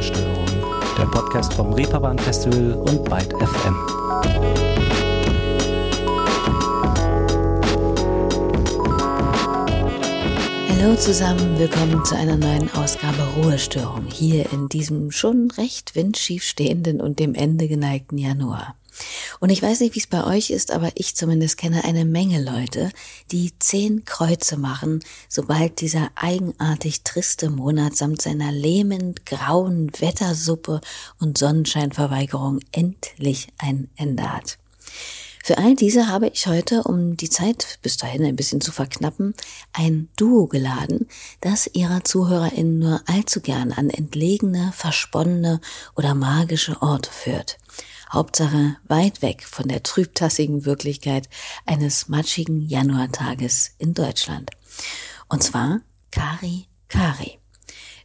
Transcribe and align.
Ruhestörung, 0.00 0.46
der 0.96 1.04
Podcast 1.04 1.52
vom 1.52 1.74
Reeperbahn 1.74 2.18
Festival 2.18 2.72
und 2.72 3.04
Byte 3.04 3.34
FM. 3.34 3.76
Hallo 10.70 10.96
zusammen, 10.96 11.58
willkommen 11.58 12.02
zu 12.06 12.16
einer 12.16 12.38
neuen 12.38 12.72
Ausgabe 12.72 13.18
Ruhestörung 13.36 14.06
hier 14.06 14.50
in 14.52 14.70
diesem 14.70 15.10
schon 15.10 15.50
recht 15.50 15.94
windschief 15.94 16.44
stehenden 16.44 17.02
und 17.02 17.18
dem 17.18 17.34
Ende 17.34 17.68
geneigten 17.68 18.16
Januar. 18.16 18.76
Und 19.38 19.50
ich 19.50 19.62
weiß 19.62 19.80
nicht, 19.80 19.94
wie 19.94 20.00
es 20.00 20.06
bei 20.06 20.24
euch 20.24 20.50
ist, 20.50 20.70
aber 20.70 20.90
ich 20.94 21.16
zumindest 21.16 21.56
kenne 21.56 21.84
eine 21.84 22.04
Menge 22.04 22.42
Leute, 22.42 22.90
die 23.30 23.52
zehn 23.58 24.04
Kreuze 24.04 24.56
machen, 24.56 25.00
sobald 25.28 25.80
dieser 25.80 26.10
eigenartig 26.14 27.02
triste 27.02 27.50
Monat 27.50 27.96
samt 27.96 28.22
seiner 28.22 28.52
lähmend 28.52 29.26
grauen 29.26 29.90
Wettersuppe 29.98 30.80
und 31.18 31.38
Sonnenscheinverweigerung 31.38 32.60
endlich 32.72 33.48
ein 33.58 33.88
Ende 33.96 34.32
hat. 34.32 34.58
Für 35.42 35.56
all 35.56 35.74
diese 35.74 36.08
habe 36.08 36.28
ich 36.28 36.46
heute, 36.46 36.82
um 36.82 37.16
die 37.16 37.30
Zeit 37.30 37.78
bis 37.82 37.96
dahin 37.96 38.24
ein 38.24 38.36
bisschen 38.36 38.60
zu 38.60 38.72
verknappen, 38.72 39.34
ein 39.72 40.08
Duo 40.16 40.46
geladen, 40.46 41.08
das 41.40 41.68
ihrer 41.72 42.04
ZuhörerInnen 42.04 42.78
nur 42.78 43.02
allzu 43.06 43.40
gern 43.40 43.72
an 43.72 43.88
entlegene, 43.88 44.72
versponnene 44.74 45.60
oder 45.96 46.14
magische 46.14 46.80
Orte 46.82 47.10
führt. 47.10 47.58
Hauptsache 48.12 48.76
weit 48.88 49.22
weg 49.22 49.44
von 49.44 49.68
der 49.68 49.82
trübtassigen 49.82 50.64
Wirklichkeit 50.64 51.28
eines 51.66 52.08
matschigen 52.08 52.60
Januartages 52.60 53.74
in 53.78 53.94
Deutschland. 53.94 54.50
Und 55.28 55.42
zwar 55.42 55.80
Kari 56.10 56.66
Kari. 56.88 57.39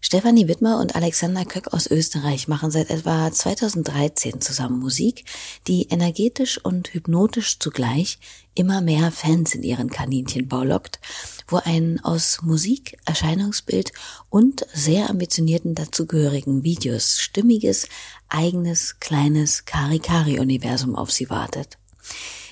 Stefanie 0.05 0.47
Wittmer 0.47 0.79
und 0.79 0.95
Alexander 0.95 1.45
Köck 1.45 1.73
aus 1.73 1.87
Österreich 1.87 2.47
machen 2.47 2.69
seit 2.69 2.91
etwa 2.91 3.31
2013 3.31 4.39
zusammen 4.39 4.77
Musik, 4.77 5.25
die 5.67 5.87
energetisch 5.89 6.63
und 6.63 6.93
hypnotisch 6.93 7.57
zugleich 7.57 8.19
immer 8.53 8.81
mehr 8.81 9.11
Fans 9.11 9.55
in 9.55 9.63
ihren 9.63 9.89
Kaninchenbau 9.89 10.63
lockt, 10.63 10.99
wo 11.47 11.55
ein 11.57 11.99
aus 12.03 12.43
Musik, 12.43 12.99
Erscheinungsbild 13.05 13.93
und 14.29 14.67
sehr 14.71 15.09
ambitionierten 15.09 15.73
dazugehörigen 15.73 16.63
Videos 16.63 17.19
stimmiges, 17.19 17.89
eigenes, 18.29 18.99
kleines 18.99 19.65
Kari-Kari-Universum 19.65 20.95
auf 20.95 21.11
sie 21.11 21.31
wartet. 21.31 21.79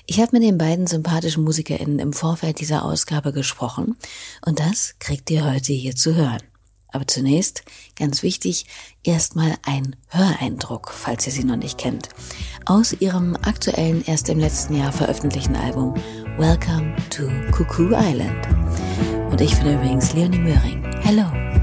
Ich 0.06 0.18
habe 0.18 0.30
mit 0.32 0.42
den 0.42 0.58
beiden 0.58 0.88
sympathischen 0.88 1.44
MusikerInnen 1.44 2.00
im 2.00 2.14
Vorfeld 2.14 2.58
dieser 2.58 2.84
Ausgabe 2.84 3.32
gesprochen 3.32 3.94
und 4.44 4.58
das 4.58 4.96
kriegt 4.98 5.30
ihr 5.30 5.44
heute 5.44 5.72
hier 5.72 5.94
zu 5.94 6.16
hören. 6.16 6.42
Aber 6.94 7.08
zunächst, 7.08 7.64
ganz 7.96 8.22
wichtig, 8.22 8.66
erstmal 9.02 9.56
ein 9.66 9.96
Höreindruck, 10.10 10.92
falls 10.92 11.26
ihr 11.26 11.32
sie 11.32 11.42
noch 11.42 11.56
nicht 11.56 11.76
kennt, 11.76 12.08
aus 12.66 12.92
ihrem 12.92 13.34
aktuellen, 13.42 14.04
erst 14.06 14.28
im 14.28 14.38
letzten 14.38 14.76
Jahr 14.76 14.92
veröffentlichten 14.92 15.56
Album 15.56 15.94
Welcome 16.38 16.94
to 17.10 17.24
Cuckoo 17.50 17.90
Island. 17.96 18.46
Und 19.28 19.40
ich 19.40 19.58
bin 19.58 19.74
übrigens 19.74 20.12
Leonie 20.12 20.38
Möhring. 20.38 20.84
Hello! 21.02 21.53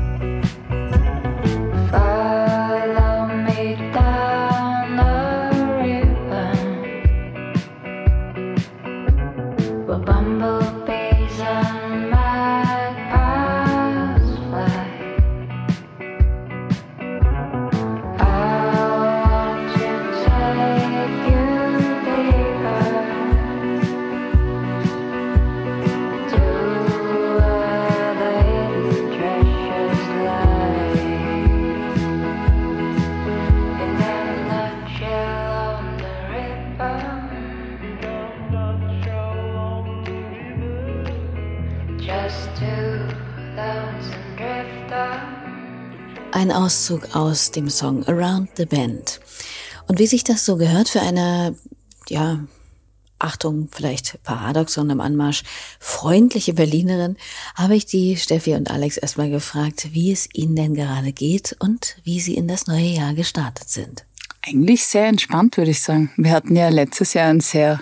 Auszug 46.72 47.18
aus 47.18 47.52
dem 47.52 47.70
Song 47.70 48.08
Around 48.08 48.52
the 48.56 48.66
Bend. 48.66 49.20
Und 49.90 50.00
wie 50.00 50.08
sich 50.08 50.24
das 50.24 50.46
so 50.46 50.56
gehört 50.56 50.88
für 50.88 51.02
eine, 51.02 51.54
ja, 52.08 52.40
Achtung, 53.20 53.68
vielleicht 53.70 54.24
Paradoxon 54.24 54.90
im 54.90 55.02
Anmarsch, 55.02 55.44
freundliche 55.82 56.54
Berlinerin, 56.54 57.18
habe 57.56 57.76
ich 57.76 57.88
die 57.88 58.16
Steffi 58.16 58.54
und 58.54 58.72
Alex 58.72 58.96
erstmal 58.96 59.30
gefragt, 59.30 59.90
wie 59.92 60.14
es 60.14 60.30
ihnen 60.32 60.56
denn 60.56 60.74
gerade 60.74 61.12
geht 61.12 61.58
und 61.60 61.98
wie 62.06 62.22
sie 62.22 62.36
in 62.36 62.48
das 62.48 62.68
neue 62.68 62.88
Jahr 62.88 63.16
gestartet 63.16 63.68
sind. 63.68 64.06
Eigentlich 64.42 64.86
sehr 64.86 65.08
entspannt, 65.08 65.58
würde 65.58 65.72
ich 65.72 65.82
sagen. 65.82 66.10
Wir 66.16 66.32
hatten 66.32 66.56
ja 66.56 66.70
letztes 66.70 67.14
Jahr 67.14 67.28
ein 67.28 67.42
sehr 67.42 67.82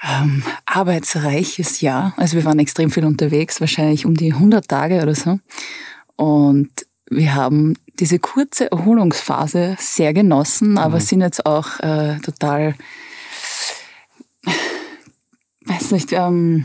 ähm, 0.00 0.44
arbeitsreiches 0.64 1.80
Jahr. 1.80 2.14
Also 2.18 2.36
wir 2.36 2.44
waren 2.44 2.60
extrem 2.60 2.92
viel 2.92 3.04
unterwegs, 3.04 3.60
wahrscheinlich 3.60 4.06
um 4.06 4.14
die 4.14 4.32
100 4.32 4.68
Tage 4.68 5.02
oder 5.02 5.16
so. 5.16 5.40
Und 6.14 6.70
wir 7.10 7.34
haben 7.34 7.74
diese 8.00 8.18
kurze 8.18 8.70
Erholungsphase 8.70 9.76
sehr 9.78 10.12
genossen, 10.12 10.78
aber 10.78 10.96
mhm. 10.96 11.00
sind 11.00 11.20
jetzt 11.20 11.46
auch 11.46 11.78
äh, 11.80 12.18
total, 12.20 12.74
weiß 15.66 15.92
nicht, 15.92 16.12
ähm, 16.12 16.64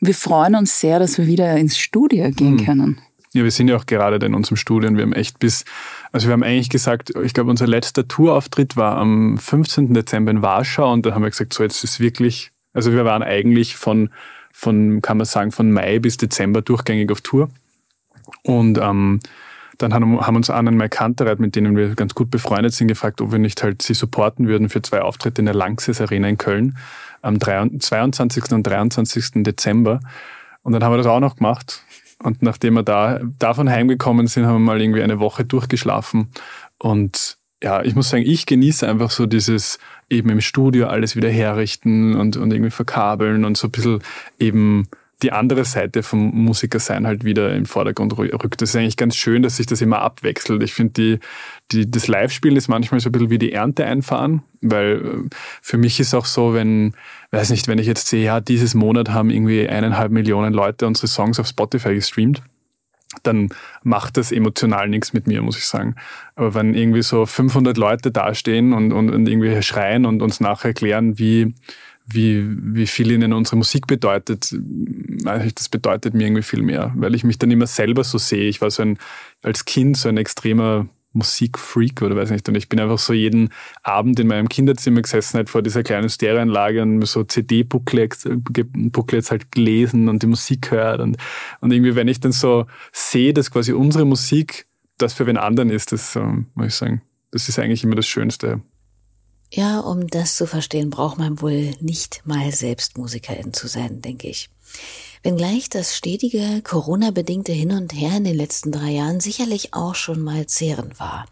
wir 0.00 0.14
freuen 0.14 0.54
uns 0.54 0.80
sehr, 0.80 0.98
dass 0.98 1.18
wir 1.18 1.26
wieder 1.26 1.56
ins 1.56 1.78
Studio 1.78 2.30
gehen 2.30 2.54
mhm. 2.54 2.64
können. 2.64 3.00
Ja, 3.32 3.44
wir 3.44 3.50
sind 3.50 3.68
ja 3.68 3.76
auch 3.76 3.86
gerade 3.86 4.24
in 4.24 4.34
unserem 4.34 4.56
Studio 4.56 4.88
und 4.88 4.96
wir 4.96 5.02
haben 5.02 5.12
echt 5.12 5.38
bis, 5.38 5.64
also 6.12 6.28
wir 6.28 6.32
haben 6.32 6.42
eigentlich 6.42 6.70
gesagt, 6.70 7.12
ich 7.22 7.34
glaube, 7.34 7.50
unser 7.50 7.66
letzter 7.66 8.08
Tourauftritt 8.08 8.76
war 8.76 8.96
am 8.96 9.38
15. 9.38 9.92
Dezember 9.94 10.30
in 10.30 10.42
Warschau 10.42 10.90
und 10.92 11.04
da 11.04 11.14
haben 11.14 11.22
wir 11.22 11.30
gesagt, 11.30 11.52
so 11.52 11.62
jetzt 11.62 11.84
ist 11.84 12.00
wirklich, 12.00 12.50
also 12.72 12.92
wir 12.92 13.04
waren 13.04 13.22
eigentlich 13.22 13.76
von, 13.76 14.10
von 14.52 15.02
kann 15.02 15.18
man 15.18 15.26
sagen, 15.26 15.52
von 15.52 15.70
Mai 15.70 15.98
bis 15.98 16.16
Dezember 16.16 16.62
durchgängig 16.62 17.10
auf 17.10 17.20
Tour 17.20 17.50
und 18.42 18.78
ähm, 18.78 19.20
dann 19.78 19.92
haben 19.94 20.36
uns 20.36 20.50
Anne 20.50 20.70
und 20.70 21.40
mit 21.40 21.56
denen 21.56 21.76
wir 21.76 21.94
ganz 21.94 22.14
gut 22.14 22.30
befreundet 22.30 22.72
sind, 22.74 22.88
gefragt, 22.88 23.20
ob 23.20 23.32
wir 23.32 23.38
nicht 23.38 23.62
halt 23.62 23.82
sie 23.82 23.94
supporten 23.94 24.48
würden 24.48 24.68
für 24.68 24.82
zwei 24.82 25.02
Auftritte 25.02 25.40
in 25.40 25.46
der 25.46 25.54
Lanxess 25.54 26.00
Arena 26.00 26.28
in 26.28 26.38
Köln 26.38 26.76
am 27.22 27.40
22. 27.40 28.52
und 28.52 28.66
23. 28.66 29.42
Dezember. 29.42 30.00
Und 30.62 30.72
dann 30.72 30.82
haben 30.82 30.92
wir 30.92 30.98
das 30.98 31.06
auch 31.06 31.20
noch 31.20 31.36
gemacht. 31.36 31.82
Und 32.22 32.42
nachdem 32.42 32.74
wir 32.74 32.82
da 32.82 33.20
davon 33.38 33.68
heimgekommen 33.68 34.26
sind, 34.26 34.46
haben 34.46 34.54
wir 34.54 34.58
mal 34.60 34.80
irgendwie 34.80 35.02
eine 35.02 35.18
Woche 35.18 35.44
durchgeschlafen. 35.44 36.28
Und 36.78 37.36
ja, 37.62 37.82
ich 37.82 37.94
muss 37.94 38.10
sagen, 38.10 38.24
ich 38.26 38.46
genieße 38.46 38.88
einfach 38.88 39.10
so 39.10 39.26
dieses 39.26 39.78
eben 40.08 40.30
im 40.30 40.40
Studio 40.40 40.86
alles 40.86 41.16
wieder 41.16 41.30
herrichten 41.30 42.14
und, 42.14 42.36
und 42.36 42.52
irgendwie 42.52 42.70
verkabeln 42.70 43.44
und 43.44 43.56
so 43.56 43.68
ein 43.68 43.70
bisschen 43.70 44.02
eben 44.38 44.88
die 45.22 45.32
andere 45.32 45.64
Seite 45.64 46.02
vom 46.02 46.30
Musikersein 46.44 47.06
halt 47.06 47.24
wieder 47.24 47.54
im 47.54 47.64
Vordergrund 47.64 48.18
rückt. 48.18 48.60
Das 48.60 48.70
ist 48.70 48.76
eigentlich 48.76 48.98
ganz 48.98 49.16
schön, 49.16 49.42
dass 49.42 49.56
sich 49.56 49.66
das 49.66 49.80
immer 49.80 50.00
abwechselt. 50.00 50.62
Ich 50.62 50.74
finde, 50.74 50.92
die, 50.92 51.18
die, 51.72 51.90
das 51.90 52.06
Live-Spielen 52.06 52.56
ist 52.56 52.68
manchmal 52.68 53.00
so 53.00 53.08
ein 53.08 53.12
bisschen 53.12 53.30
wie 53.30 53.38
die 53.38 53.52
Ernte 53.52 53.86
einfahren, 53.86 54.42
weil 54.60 54.96
äh, 54.96 55.34
für 55.62 55.78
mich 55.78 56.00
ist 56.00 56.12
auch 56.12 56.26
so, 56.26 56.52
wenn, 56.52 56.94
weiß 57.30 57.48
nicht, 57.50 57.66
wenn 57.66 57.78
ich 57.78 57.86
jetzt 57.86 58.08
sehe, 58.08 58.24
ja, 58.24 58.40
dieses 58.40 58.74
Monat 58.74 59.08
haben 59.08 59.30
irgendwie 59.30 59.66
eineinhalb 59.66 60.12
Millionen 60.12 60.52
Leute 60.52 60.86
unsere 60.86 61.06
Songs 61.06 61.40
auf 61.40 61.46
Spotify 61.46 61.94
gestreamt, 61.94 62.42
dann 63.22 63.48
macht 63.82 64.18
das 64.18 64.32
emotional 64.32 64.88
nichts 64.88 65.14
mit 65.14 65.26
mir, 65.26 65.40
muss 65.40 65.56
ich 65.56 65.64
sagen. 65.64 65.94
Aber 66.34 66.52
wenn 66.52 66.74
irgendwie 66.74 67.02
so 67.02 67.24
500 67.24 67.78
Leute 67.78 68.10
dastehen 68.10 68.74
und, 68.74 68.92
und, 68.92 69.08
und 69.08 69.26
irgendwie 69.26 69.62
schreien 69.62 70.04
und 70.04 70.20
uns 70.20 70.40
nachher 70.40 70.68
erklären, 70.68 71.18
wie, 71.18 71.54
wie, 72.06 72.46
wie 72.48 72.86
viel 72.86 73.10
ihnen 73.10 73.32
unsere 73.32 73.56
Musik 73.56 73.86
bedeutet, 73.86 74.54
das 74.54 75.68
bedeutet 75.68 76.14
mir 76.14 76.24
irgendwie 76.24 76.42
viel 76.42 76.62
mehr, 76.62 76.92
weil 76.94 77.14
ich 77.14 77.24
mich 77.24 77.38
dann 77.38 77.50
immer 77.50 77.66
selber 77.66 78.04
so 78.04 78.18
sehe. 78.18 78.48
Ich 78.48 78.60
war 78.60 78.70
so 78.70 78.82
ein, 78.82 78.98
als 79.42 79.64
Kind 79.64 79.96
so 79.96 80.08
ein 80.08 80.16
extremer 80.16 80.86
Musikfreak 81.16 82.02
oder 82.02 82.14
weiß 82.14 82.30
nicht. 82.30 82.48
Und 82.48 82.54
ich 82.54 82.68
bin 82.68 82.78
einfach 82.78 82.98
so 82.98 83.12
jeden 83.12 83.50
Abend 83.82 84.20
in 84.20 84.28
meinem 84.28 84.48
Kinderzimmer 84.48 85.02
gesessen, 85.02 85.38
halt 85.38 85.50
vor 85.50 85.62
dieser 85.62 85.82
kleinen 85.82 86.08
Stereoanlage 86.08 86.82
und 86.82 87.04
so 87.06 87.24
CD-Booklets 87.24 88.28
Booklets 88.36 89.30
halt 89.30 89.50
gelesen 89.50 90.08
und 90.08 90.22
die 90.22 90.28
Musik 90.28 90.70
gehört. 90.70 91.00
Und, 91.00 91.16
und 91.60 91.72
irgendwie, 91.72 91.96
wenn 91.96 92.08
ich 92.08 92.20
dann 92.20 92.32
so 92.32 92.66
sehe, 92.92 93.34
dass 93.34 93.50
quasi 93.50 93.72
unsere 93.72 94.04
Musik 94.04 94.66
das 94.98 95.12
für 95.12 95.26
wen 95.26 95.38
anderen 95.38 95.70
ist, 95.70 95.92
das 95.92 96.14
ähm, 96.16 96.46
muss 96.54 96.68
ich 96.68 96.74
sagen, 96.74 97.02
das 97.32 97.48
ist 97.48 97.58
eigentlich 97.58 97.82
immer 97.82 97.96
das 97.96 98.06
Schönste 98.06 98.60
Ja, 99.50 99.80
um 99.80 100.06
das 100.08 100.36
zu 100.36 100.46
verstehen, 100.46 100.90
braucht 100.90 101.18
man 101.18 101.40
wohl 101.40 101.72
nicht 101.80 102.22
mal 102.24 102.52
selbst 102.52 102.98
Musikerin 102.98 103.52
zu 103.52 103.68
sein, 103.68 104.02
denke 104.02 104.28
ich. 104.28 104.50
Wenngleich 105.22 105.68
das 105.68 105.96
stetige 105.96 106.62
Corona-bedingte 106.62 107.52
Hin 107.52 107.72
und 107.72 107.92
Her 107.92 108.16
in 108.16 108.24
den 108.24 108.36
letzten 108.36 108.72
drei 108.72 108.90
Jahren 108.90 109.20
sicherlich 109.20 109.74
auch 109.74 109.94
schon 109.94 110.20
mal 110.20 110.46
zehrend 110.46 111.00
war. 111.00 111.26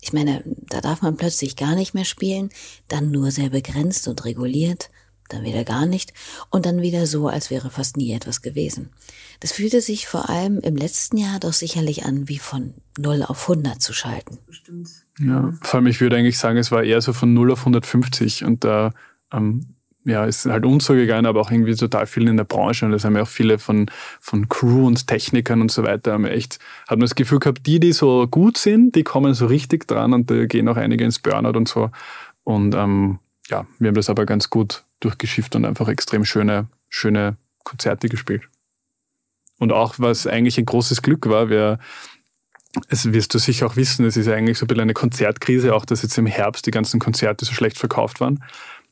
Ich 0.00 0.12
meine, 0.12 0.42
da 0.44 0.80
darf 0.80 1.02
man 1.02 1.16
plötzlich 1.16 1.56
gar 1.56 1.74
nicht 1.74 1.94
mehr 1.94 2.04
spielen, 2.04 2.50
dann 2.88 3.10
nur 3.10 3.30
sehr 3.30 3.50
begrenzt 3.50 4.08
und 4.08 4.24
reguliert, 4.24 4.90
dann 5.28 5.44
wieder 5.44 5.64
gar 5.64 5.86
nicht 5.86 6.12
und 6.50 6.66
dann 6.66 6.82
wieder 6.82 7.06
so, 7.06 7.28
als 7.28 7.50
wäre 7.50 7.70
fast 7.70 7.96
nie 7.96 8.12
etwas 8.12 8.42
gewesen. 8.42 8.90
Das 9.40 9.52
fühlte 9.52 9.80
sich 9.80 10.06
vor 10.06 10.28
allem 10.28 10.58
im 10.60 10.76
letzten 10.76 11.18
Jahr 11.18 11.38
doch 11.38 11.52
sicherlich 11.52 12.04
an, 12.04 12.28
wie 12.28 12.38
von 12.38 12.74
0 12.98 13.22
auf 13.22 13.48
100 13.48 13.80
zu 13.80 13.92
schalten. 13.92 14.38
Bestimmt. 14.46 14.88
Ja, 15.20 15.52
vor 15.62 15.78
allem 15.78 15.86
ich 15.86 16.00
würde 16.00 16.16
eigentlich 16.16 16.38
sagen, 16.38 16.56
es 16.56 16.72
war 16.72 16.82
eher 16.82 17.00
so 17.00 17.12
von 17.12 17.34
0 17.34 17.52
auf 17.52 17.60
150 17.60 18.44
und 18.44 18.64
da 18.64 18.92
ähm, 19.32 19.66
ja, 20.04 20.24
ist 20.24 20.46
halt 20.46 20.64
uns 20.64 20.86
so 20.86 20.94
gegangen, 20.94 21.26
aber 21.26 21.42
auch 21.42 21.50
irgendwie 21.50 21.74
total 21.74 22.06
viel 22.06 22.26
in 22.26 22.38
der 22.38 22.44
Branche 22.44 22.86
und 22.86 22.92
das 22.92 23.04
haben 23.04 23.16
ja 23.16 23.22
auch 23.22 23.28
viele 23.28 23.58
von, 23.58 23.90
von 24.18 24.48
Crew 24.48 24.86
und 24.86 25.06
Technikern 25.06 25.60
und 25.60 25.70
so 25.70 25.82
weiter, 25.82 26.12
haben 26.14 26.24
echt, 26.24 26.58
hat 26.88 26.96
man 26.96 27.00
das 27.00 27.14
Gefühl 27.14 27.38
gehabt, 27.38 27.66
die, 27.66 27.80
die 27.80 27.92
so 27.92 28.26
gut 28.26 28.56
sind, 28.56 28.94
die 28.96 29.04
kommen 29.04 29.34
so 29.34 29.44
richtig 29.46 29.86
dran 29.86 30.14
und 30.14 30.30
da 30.30 30.46
gehen 30.46 30.68
auch 30.68 30.76
einige 30.76 31.04
ins 31.04 31.18
Burnout 31.18 31.56
und 31.56 31.68
so 31.68 31.90
und 32.44 32.74
ähm, 32.74 33.18
ja, 33.48 33.66
wir 33.78 33.88
haben 33.88 33.94
das 33.94 34.08
aber 34.08 34.24
ganz 34.24 34.48
gut 34.48 34.84
durchgeschifft 35.00 35.54
und 35.54 35.66
einfach 35.66 35.88
extrem 35.88 36.24
schöne, 36.24 36.66
schöne 36.88 37.36
Konzerte 37.64 38.08
gespielt. 38.08 38.42
Und 39.58 39.72
auch, 39.72 39.96
was 39.98 40.26
eigentlich 40.26 40.56
ein 40.56 40.64
großes 40.64 41.02
Glück 41.02 41.28
war, 41.28 41.50
wir, 41.50 41.78
es 42.88 43.12
wirst 43.12 43.34
du 43.34 43.38
sicher 43.38 43.66
auch 43.66 43.76
wissen, 43.76 44.04
es 44.04 44.16
ist 44.16 44.28
eigentlich 44.28 44.58
so 44.58 44.64
ein 44.64 44.68
bisschen 44.68 44.82
eine 44.82 44.94
Konzertkrise, 44.94 45.74
auch 45.74 45.84
dass 45.84 46.02
jetzt 46.02 46.16
im 46.18 46.26
Herbst 46.26 46.66
die 46.66 46.70
ganzen 46.70 47.00
Konzerte 47.00 47.44
so 47.44 47.52
schlecht 47.52 47.78
verkauft 47.78 48.20
waren. 48.20 48.44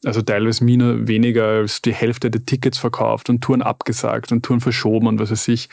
Also 0.04 0.22
teilweise 0.22 0.64
Mina 0.64 1.08
weniger 1.08 1.44
als 1.44 1.82
die 1.82 1.92
Hälfte 1.92 2.30
der 2.30 2.44
Tickets 2.44 2.78
verkauft 2.78 3.30
und 3.30 3.42
Touren 3.42 3.62
abgesagt 3.62 4.30
und 4.30 4.44
Touren 4.44 4.60
verschoben 4.60 5.06
und 5.08 5.18
was 5.18 5.30
weiß 5.30 5.48
ich. 5.48 5.68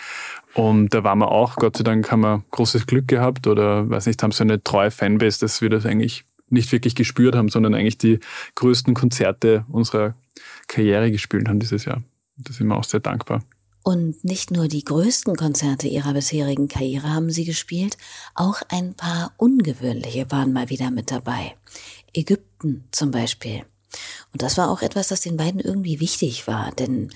Und 0.53 0.93
da 0.93 1.03
waren 1.03 1.19
wir 1.19 1.31
auch, 1.31 1.57
Gott 1.57 1.77
sei 1.77 1.83
Dank 1.83 2.11
haben 2.11 2.21
wir 2.21 2.43
großes 2.51 2.87
Glück 2.87 3.07
gehabt 3.07 3.45
oder 3.45 3.89
weiß 3.89 4.07
nicht, 4.07 4.21
haben 4.23 4.31
so 4.31 4.43
eine 4.43 4.63
treue 4.63 4.89
Fanbase, 4.89 5.39
dass 5.39 5.61
wir 5.61 5.69
das 5.69 5.85
eigentlich 5.85 6.23
nicht 6.49 6.71
wirklich 6.71 6.95
gespürt 6.95 7.35
haben, 7.35 7.49
sondern 7.49 7.73
eigentlich 7.73 7.97
die 7.97 8.19
größten 8.55 8.93
Konzerte 8.93 9.65
unserer 9.67 10.15
Karriere 10.67 11.11
gespielt 11.11 11.47
haben 11.47 11.59
dieses 11.59 11.85
Jahr. 11.85 12.01
Da 12.37 12.53
sind 12.53 12.67
wir 12.67 12.77
auch 12.77 12.83
sehr 12.83 12.99
dankbar. 12.99 13.43
Und 13.87 14.23
nicht 14.23 14.49
nur 14.49 14.67
die 14.67 14.83
größten 14.83 15.35
Konzerte 15.35 15.87
ihrer 15.87 16.13
bisherigen 16.13 16.67
Karriere 16.67 17.13
haben 17.13 17.29
sie 17.29 17.45
gespielt, 17.45 17.97
auch 18.33 18.63
ein 18.69 18.95
paar 18.95 19.31
ungewöhnliche 19.37 20.25
waren 20.31 20.53
mal 20.53 20.71
wieder 20.71 20.89
mit 20.89 21.11
dabei. 21.11 21.55
Ägypten 22.11 22.85
zum 22.89 23.11
Beispiel. 23.11 23.63
Und 24.33 24.41
das 24.41 24.57
war 24.57 24.71
auch 24.71 24.81
etwas, 24.81 25.09
das 25.09 25.21
den 25.21 25.37
beiden 25.37 25.61
irgendwie 25.61 25.99
wichtig 25.99 26.47
war, 26.47 26.71
denn 26.71 27.11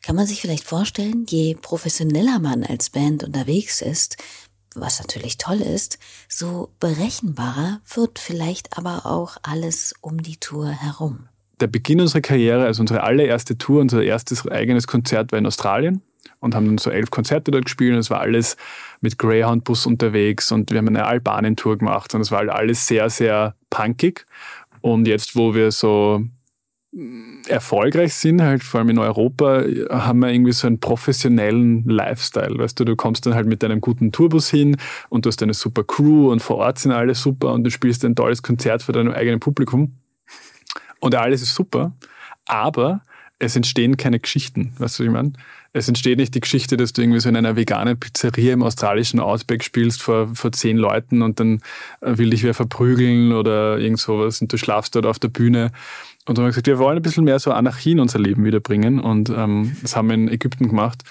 kann 0.00 0.14
man 0.14 0.28
sich 0.28 0.40
vielleicht 0.40 0.62
vorstellen, 0.62 1.26
je 1.28 1.56
professioneller 1.56 2.38
man 2.38 2.62
als 2.62 2.90
Band 2.90 3.24
unterwegs 3.24 3.82
ist, 3.82 4.16
was 4.76 5.00
natürlich 5.00 5.38
toll 5.38 5.60
ist, 5.60 5.98
so 6.28 6.70
berechenbarer 6.78 7.80
wird 7.92 8.20
vielleicht 8.20 8.78
aber 8.78 9.06
auch 9.06 9.38
alles 9.42 9.92
um 10.00 10.22
die 10.22 10.36
Tour 10.36 10.68
herum. 10.68 11.26
Der 11.58 11.66
Beginn 11.66 12.00
unserer 12.00 12.20
Karriere, 12.20 12.64
also 12.64 12.80
unsere 12.80 13.02
allererste 13.02 13.58
Tour, 13.58 13.80
unser 13.80 14.04
erstes 14.04 14.46
eigenes 14.46 14.86
Konzert 14.86 15.32
war 15.32 15.40
in 15.40 15.46
Australien 15.46 16.00
und 16.40 16.54
haben 16.54 16.66
dann 16.66 16.78
so 16.78 16.90
elf 16.90 17.10
Konzerte 17.10 17.50
dort 17.50 17.64
gespielt 17.64 17.94
und 17.94 18.00
es 18.00 18.10
war 18.10 18.20
alles 18.20 18.56
mit 19.00 19.18
Greyhound-Bus 19.18 19.86
unterwegs 19.86 20.52
und 20.52 20.70
wir 20.70 20.78
haben 20.78 20.88
eine 20.88 21.06
Albanien-Tour 21.06 21.78
gemacht 21.78 22.14
und 22.14 22.20
es 22.20 22.30
war 22.30 22.38
halt 22.38 22.50
alles 22.50 22.86
sehr, 22.86 23.10
sehr 23.10 23.54
punkig. 23.70 24.26
Und 24.80 25.06
jetzt, 25.06 25.36
wo 25.36 25.54
wir 25.54 25.70
so 25.70 26.24
erfolgreich 27.48 28.12
sind, 28.12 28.42
halt 28.42 28.62
vor 28.62 28.80
allem 28.80 28.90
in 28.90 28.98
Europa, 28.98 29.64
haben 29.90 30.18
wir 30.18 30.30
irgendwie 30.30 30.52
so 30.52 30.66
einen 30.66 30.78
professionellen 30.78 31.84
Lifestyle. 31.84 32.58
Weißt 32.58 32.78
du, 32.78 32.84
du 32.84 32.96
kommst 32.96 33.24
dann 33.24 33.34
halt 33.34 33.46
mit 33.46 33.62
deinem 33.62 33.80
guten 33.80 34.12
Tourbus 34.12 34.50
hin 34.50 34.76
und 35.08 35.24
du 35.24 35.28
hast 35.28 35.42
eine 35.42 35.54
super 35.54 35.84
Crew 35.84 36.30
und 36.30 36.40
vor 36.40 36.56
Ort 36.56 36.78
sind 36.78 36.92
alle 36.92 37.14
super 37.14 37.52
und 37.54 37.64
du 37.64 37.70
spielst 37.70 38.04
ein 38.04 38.14
tolles 38.14 38.42
Konzert 38.42 38.82
für 38.82 38.92
dein 38.92 39.10
eigenes 39.12 39.40
Publikum 39.40 39.94
und 41.00 41.14
alles 41.14 41.40
ist 41.40 41.54
super, 41.54 41.92
aber 42.44 43.00
es 43.38 43.56
entstehen 43.56 43.96
keine 43.96 44.20
Geschichten. 44.20 44.74
Weißt 44.78 44.98
du, 44.98 45.04
was 45.04 45.06
ich 45.06 45.12
meine? 45.12 45.32
Es 45.74 45.88
entsteht 45.88 46.18
nicht 46.18 46.34
die 46.34 46.40
Geschichte, 46.40 46.76
dass 46.76 46.92
du 46.92 47.02
irgendwie 47.02 47.20
so 47.20 47.28
in 47.28 47.36
einer 47.36 47.56
veganen 47.56 47.98
Pizzeria 47.98 48.52
im 48.52 48.62
australischen 48.62 49.20
Outback 49.20 49.64
spielst 49.64 50.02
vor, 50.02 50.28
vor 50.34 50.52
zehn 50.52 50.76
Leuten 50.76 51.22
und 51.22 51.40
dann 51.40 51.60
will 52.00 52.30
dich 52.30 52.42
wer 52.42 52.54
verprügeln 52.54 53.32
oder 53.32 53.78
irgend 53.78 54.00
sowas 54.00 54.42
und 54.42 54.52
du 54.52 54.58
schlafst 54.58 54.94
dort 54.94 55.06
auf 55.06 55.18
der 55.18 55.28
Bühne 55.28 55.72
und 56.24 56.38
dann 56.38 56.44
haben 56.44 56.48
wir 56.48 56.52
gesagt, 56.52 56.68
wir 56.68 56.78
wollen 56.78 56.98
ein 56.98 57.02
bisschen 57.02 57.24
mehr 57.24 57.40
so 57.40 57.50
Anarchie 57.50 57.92
in 57.92 58.00
unser 58.00 58.20
Leben 58.20 58.44
wiederbringen. 58.44 59.00
Und 59.00 59.28
ähm, 59.30 59.76
das 59.82 59.96
haben 59.96 60.08
wir 60.08 60.14
in 60.14 60.28
Ägypten 60.28 60.68
gemacht. 60.68 61.02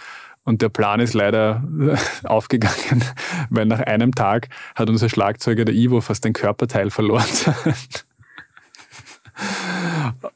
Und 0.44 0.62
der 0.62 0.70
Plan 0.70 1.00
ist 1.02 1.14
leider 1.14 1.64
aufgegangen, 2.24 3.04
weil 3.50 3.66
nach 3.66 3.82
einem 3.82 4.16
Tag 4.16 4.48
hat 4.74 4.90
unser 4.90 5.10
Schlagzeuger, 5.10 5.66
der 5.66 5.76
Ivo, 5.76 6.02
fast 6.02 6.26
ein 6.26 6.34
Körperteil 6.34 6.90
verloren. 6.92 7.26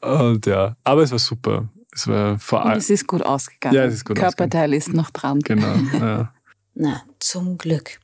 und 0.02 0.46
ja, 0.46 0.76
aber 0.84 1.02
es 1.02 1.10
war 1.10 1.18
super. 1.18 1.68
Es 1.96 2.06
war 2.06 2.38
vor 2.38 2.64
allem. 2.64 2.78
Es 2.78 2.90
ist 2.90 3.06
gut 3.06 3.22
ausgegangen. 3.22 3.74
Ja, 3.74 3.84
es 3.84 3.94
ist 3.94 4.04
gut 4.04 4.18
Körperteil 4.18 4.74
ausgegangen. 4.74 4.78
ist 4.78 4.92
noch 4.92 5.10
dran. 5.10 5.40
Genau. 5.40 5.74
Ja. 5.98 6.32
Na, 6.74 7.02
zum 7.18 7.56
Glück. 7.56 7.98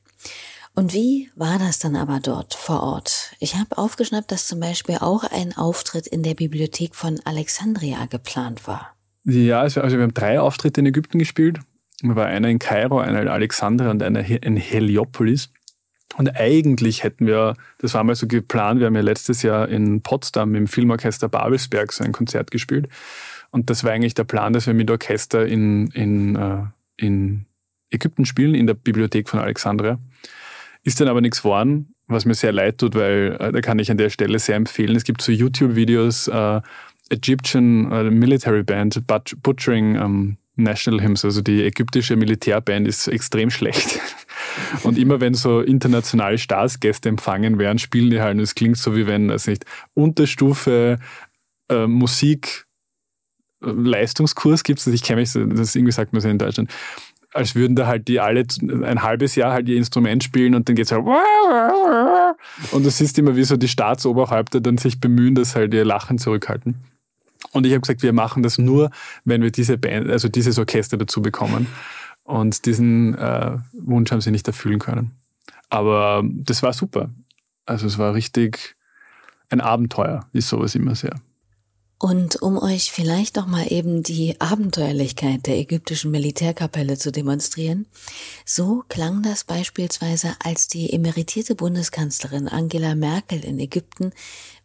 Und 0.73 0.93
wie 0.93 1.29
war 1.35 1.59
das 1.59 1.77
dann 1.77 1.95
aber 1.95 2.19
dort 2.19 2.55
vor 2.55 2.81
Ort? 2.81 3.35
Ich 3.39 3.55
habe 3.55 3.77
aufgeschnappt, 3.77 4.31
dass 4.31 4.47
zum 4.47 4.59
Beispiel 4.59 4.97
auch 4.99 5.23
ein 5.23 5.55
Auftritt 5.55 6.07
in 6.07 6.23
der 6.23 6.33
Bibliothek 6.33 6.95
von 6.95 7.19
Alexandria 7.23 8.07
geplant 8.07 8.67
war. 8.67 8.95
Ja, 9.23 9.61
also, 9.61 9.81
also 9.81 9.97
wir 9.97 10.03
haben 10.03 10.15
drei 10.15 10.39
Auftritte 10.39 10.81
in 10.81 10.87
Ägypten 10.87 11.19
gespielt. 11.19 11.59
Wir 12.01 12.15
war 12.15 12.25
einer 12.25 12.49
in 12.49 12.57
Kairo, 12.57 12.99
einer 12.99 13.21
in 13.21 13.27
Alexandria 13.27 13.91
und 13.91 14.01
einer 14.01 14.25
in 14.25 14.57
Heliopolis. 14.57 15.49
Und 16.17 16.35
eigentlich 16.35 17.03
hätten 17.03 17.27
wir, 17.27 17.55
das 17.77 17.93
war 17.93 18.03
mal 18.03 18.15
so 18.15 18.27
geplant, 18.27 18.79
wir 18.79 18.87
haben 18.87 18.95
ja 18.95 19.01
letztes 19.01 19.43
Jahr 19.43 19.69
in 19.69 20.01
Potsdam 20.01 20.55
im 20.55 20.67
Filmorchester 20.67 21.29
Babelsberg 21.29 21.91
so 21.93 22.03
ein 22.03 22.11
Konzert 22.11 22.51
gespielt. 22.51 22.89
Und 23.53 23.69
das 23.69 23.83
war 23.83 23.91
eigentlich 23.91 24.15
der 24.15 24.23
Plan, 24.23 24.51
dass 24.51 24.65
wir 24.65 24.73
mit 24.73 24.89
Orchester 24.89 25.45
in, 25.45 25.91
in, 25.91 26.35
äh, 26.35 26.63
in 26.97 27.45
Ägypten 27.91 28.25
spielen, 28.25 28.55
in 28.55 28.65
der 28.65 28.73
Bibliothek 28.73 29.29
von 29.29 29.39
Alexandria. 29.39 29.99
Ist 30.81 30.99
dann 30.99 31.07
aber 31.07 31.21
nichts 31.21 31.43
geworden, 31.43 31.93
was 32.07 32.25
mir 32.25 32.33
sehr 32.33 32.51
leid 32.51 32.79
tut, 32.79 32.95
weil 32.95 33.37
äh, 33.39 33.51
da 33.51 33.61
kann 33.61 33.77
ich 33.77 33.91
an 33.91 33.97
der 33.97 34.09
Stelle 34.09 34.39
sehr 34.39 34.55
empfehlen. 34.55 34.95
Es 34.95 35.03
gibt 35.03 35.21
so 35.21 35.31
YouTube-Videos, 35.31 36.29
äh, 36.29 36.61
Egyptian 37.09 37.91
äh, 37.91 38.09
Military 38.09 38.63
Band 38.63 39.03
Butchering 39.05 39.97
ähm, 39.97 40.37
National 40.55 41.03
Hymns, 41.03 41.23
also 41.23 41.41
die 41.41 41.63
ägyptische 41.63 42.15
Militärband 42.15 42.87
ist 42.87 43.07
extrem 43.07 43.51
schlecht. 43.51 43.99
Und 44.83 44.97
immer 44.97 45.21
wenn 45.21 45.35
so 45.35 45.61
internationale 45.61 46.39
Staatsgäste 46.39 47.07
empfangen 47.07 47.59
werden, 47.59 47.77
spielen 47.77 48.09
die 48.09 48.19
halt 48.19 48.35
und 48.35 48.41
es 48.41 48.55
klingt 48.55 48.77
so 48.77 48.95
wie 48.95 49.07
wenn, 49.07 49.31
also 49.31 49.51
nicht, 49.51 49.65
Unterstufe 49.93 50.99
äh, 51.69 51.87
Musik 51.87 52.65
Leistungskurs 53.63 54.63
gibt 54.63 54.79
es, 54.79 54.87
ich 54.87 55.03
kenne 55.03 55.21
mich, 55.21 55.33
das 55.33 55.75
irgendwie 55.75 55.91
sagt 55.91 56.13
man 56.13 56.21
so 56.21 56.29
in 56.29 56.37
Deutschland, 56.37 56.69
als 57.33 57.55
würden 57.55 57.75
da 57.75 57.87
halt 57.87 58.07
die 58.07 58.19
alle 58.19 58.45
ein 58.61 59.01
halbes 59.01 59.35
Jahr 59.35 59.53
halt 59.53 59.67
ihr 59.67 59.77
Instrument 59.77 60.23
spielen 60.23 60.55
und 60.55 60.69
dann 60.69 60.75
geht's 60.75 60.91
halt 60.91 61.03
und 62.71 62.83
du 62.83 62.89
siehst 62.89 63.17
immer, 63.17 63.35
wie 63.35 63.43
so 63.43 63.57
die 63.57 63.67
Staatsoberhäupter 63.67 64.61
dann 64.61 64.77
sich 64.77 64.99
bemühen, 64.99 65.35
dass 65.35 65.55
halt 65.55 65.73
ihr 65.73 65.85
Lachen 65.85 66.17
zurückhalten. 66.17 66.75
Und 67.51 67.65
ich 67.65 67.73
habe 67.73 67.81
gesagt, 67.81 68.03
wir 68.03 68.13
machen 68.13 68.41
das 68.43 68.57
nur, 68.57 68.89
wenn 69.25 69.41
wir 69.41 69.51
diese 69.51 69.77
Band, 69.77 70.09
also 70.09 70.29
dieses 70.29 70.57
Orchester 70.57 70.97
dazu 70.97 71.21
bekommen. 71.21 71.67
Und 72.23 72.65
diesen 72.65 73.15
äh, 73.15 73.57
Wunsch 73.73 74.11
haben 74.11 74.21
sie 74.21 74.31
nicht 74.31 74.47
erfüllen 74.47 74.79
können. 74.79 75.11
Aber 75.69 76.23
das 76.23 76.63
war 76.63 76.73
super. 76.73 77.09
Also 77.65 77.85
es 77.85 77.97
war 77.97 78.13
richtig 78.13 78.75
ein 79.49 79.61
Abenteuer, 79.61 80.25
ist 80.33 80.49
sowas 80.49 80.75
immer 80.75 80.95
sehr. 80.95 81.15
Und 82.03 82.41
um 82.41 82.57
euch 82.57 82.91
vielleicht 82.91 83.37
noch 83.37 83.47
mal 83.47 83.71
eben 83.71 84.03
die 84.03 84.35
Abenteuerlichkeit 84.41 85.47
der 85.47 85.57
ägyptischen 85.57 86.11
Militärkapelle 86.11 86.97
zu 86.97 87.13
demonstrieren, 87.13 87.85
so 88.45 88.83
klang 88.89 89.23
das 89.23 89.45
beispielsweise, 89.45 90.35
als 90.43 90.67
die 90.67 90.91
emeritierte 90.91 91.55
Bundeskanzlerin 91.55 92.49
Angela 92.49 92.95
Merkel 92.95 93.45
in 93.45 93.57
Ägypten 93.57 94.11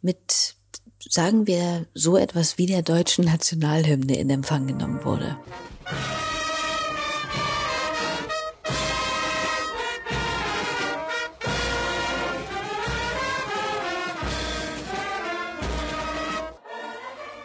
mit, 0.02 0.57
sagen 0.99 1.47
wir, 1.47 1.87
so 1.95 2.16
etwas 2.16 2.59
wie 2.59 2.66
der 2.66 2.83
deutschen 2.83 3.26
Nationalhymne 3.26 4.18
in 4.18 4.30
Empfang 4.30 4.66
genommen 4.66 5.04
wurde. 5.04 5.37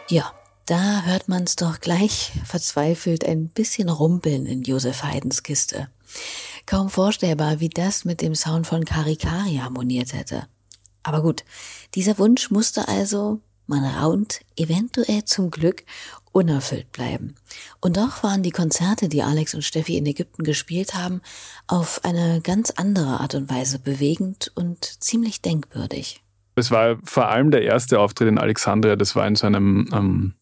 Ja, 0.08 0.34
da 0.66 1.02
hört 1.02 1.28
man's 1.28 1.56
doch 1.56 1.80
gleich 1.80 2.32
verzweifelt 2.44 3.24
ein 3.24 3.48
bisschen 3.48 3.88
rumpeln 3.88 4.44
in 4.44 4.62
Josef 4.62 5.02
Haydns 5.02 5.42
Kiste. 5.42 5.88
Kaum 6.66 6.90
vorstellbar, 6.90 7.60
wie 7.60 7.70
das 7.70 8.04
mit 8.04 8.20
dem 8.20 8.34
Sound 8.34 8.66
von 8.66 8.84
Karikari 8.84 9.56
harmoniert 9.62 10.12
hätte. 10.12 10.46
Aber 11.02 11.22
gut, 11.22 11.44
dieser 11.94 12.18
Wunsch 12.18 12.50
musste 12.50 12.86
also 12.86 13.40
man 13.66 13.84
raunt, 13.84 14.40
eventuell 14.56 15.24
zum 15.24 15.50
Glück 15.50 15.84
unerfüllt 16.32 16.92
bleiben. 16.92 17.34
Und 17.80 17.96
doch 17.96 18.22
waren 18.22 18.42
die 18.42 18.50
Konzerte, 18.50 19.08
die 19.08 19.22
Alex 19.22 19.54
und 19.54 19.62
Steffi 19.62 19.96
in 19.96 20.04
Ägypten 20.04 20.44
gespielt 20.44 20.94
haben, 20.94 21.22
auf 21.66 22.04
eine 22.04 22.42
ganz 22.42 22.70
andere 22.70 23.20
Art 23.20 23.34
und 23.34 23.48
Weise 23.48 23.78
bewegend 23.78 24.52
und 24.54 24.84
ziemlich 25.02 25.40
denkwürdig. 25.40 26.23
Es 26.56 26.70
war 26.70 26.96
vor 27.04 27.28
allem 27.28 27.50
der 27.50 27.62
erste 27.62 27.98
Auftritt 27.98 28.28
in 28.28 28.38
Alexandria, 28.38 28.96
das 28.96 29.16
war 29.16 29.26
in 29.26 29.34
so 29.34 29.46
einem 29.46 29.88
ähm, 29.92 30.34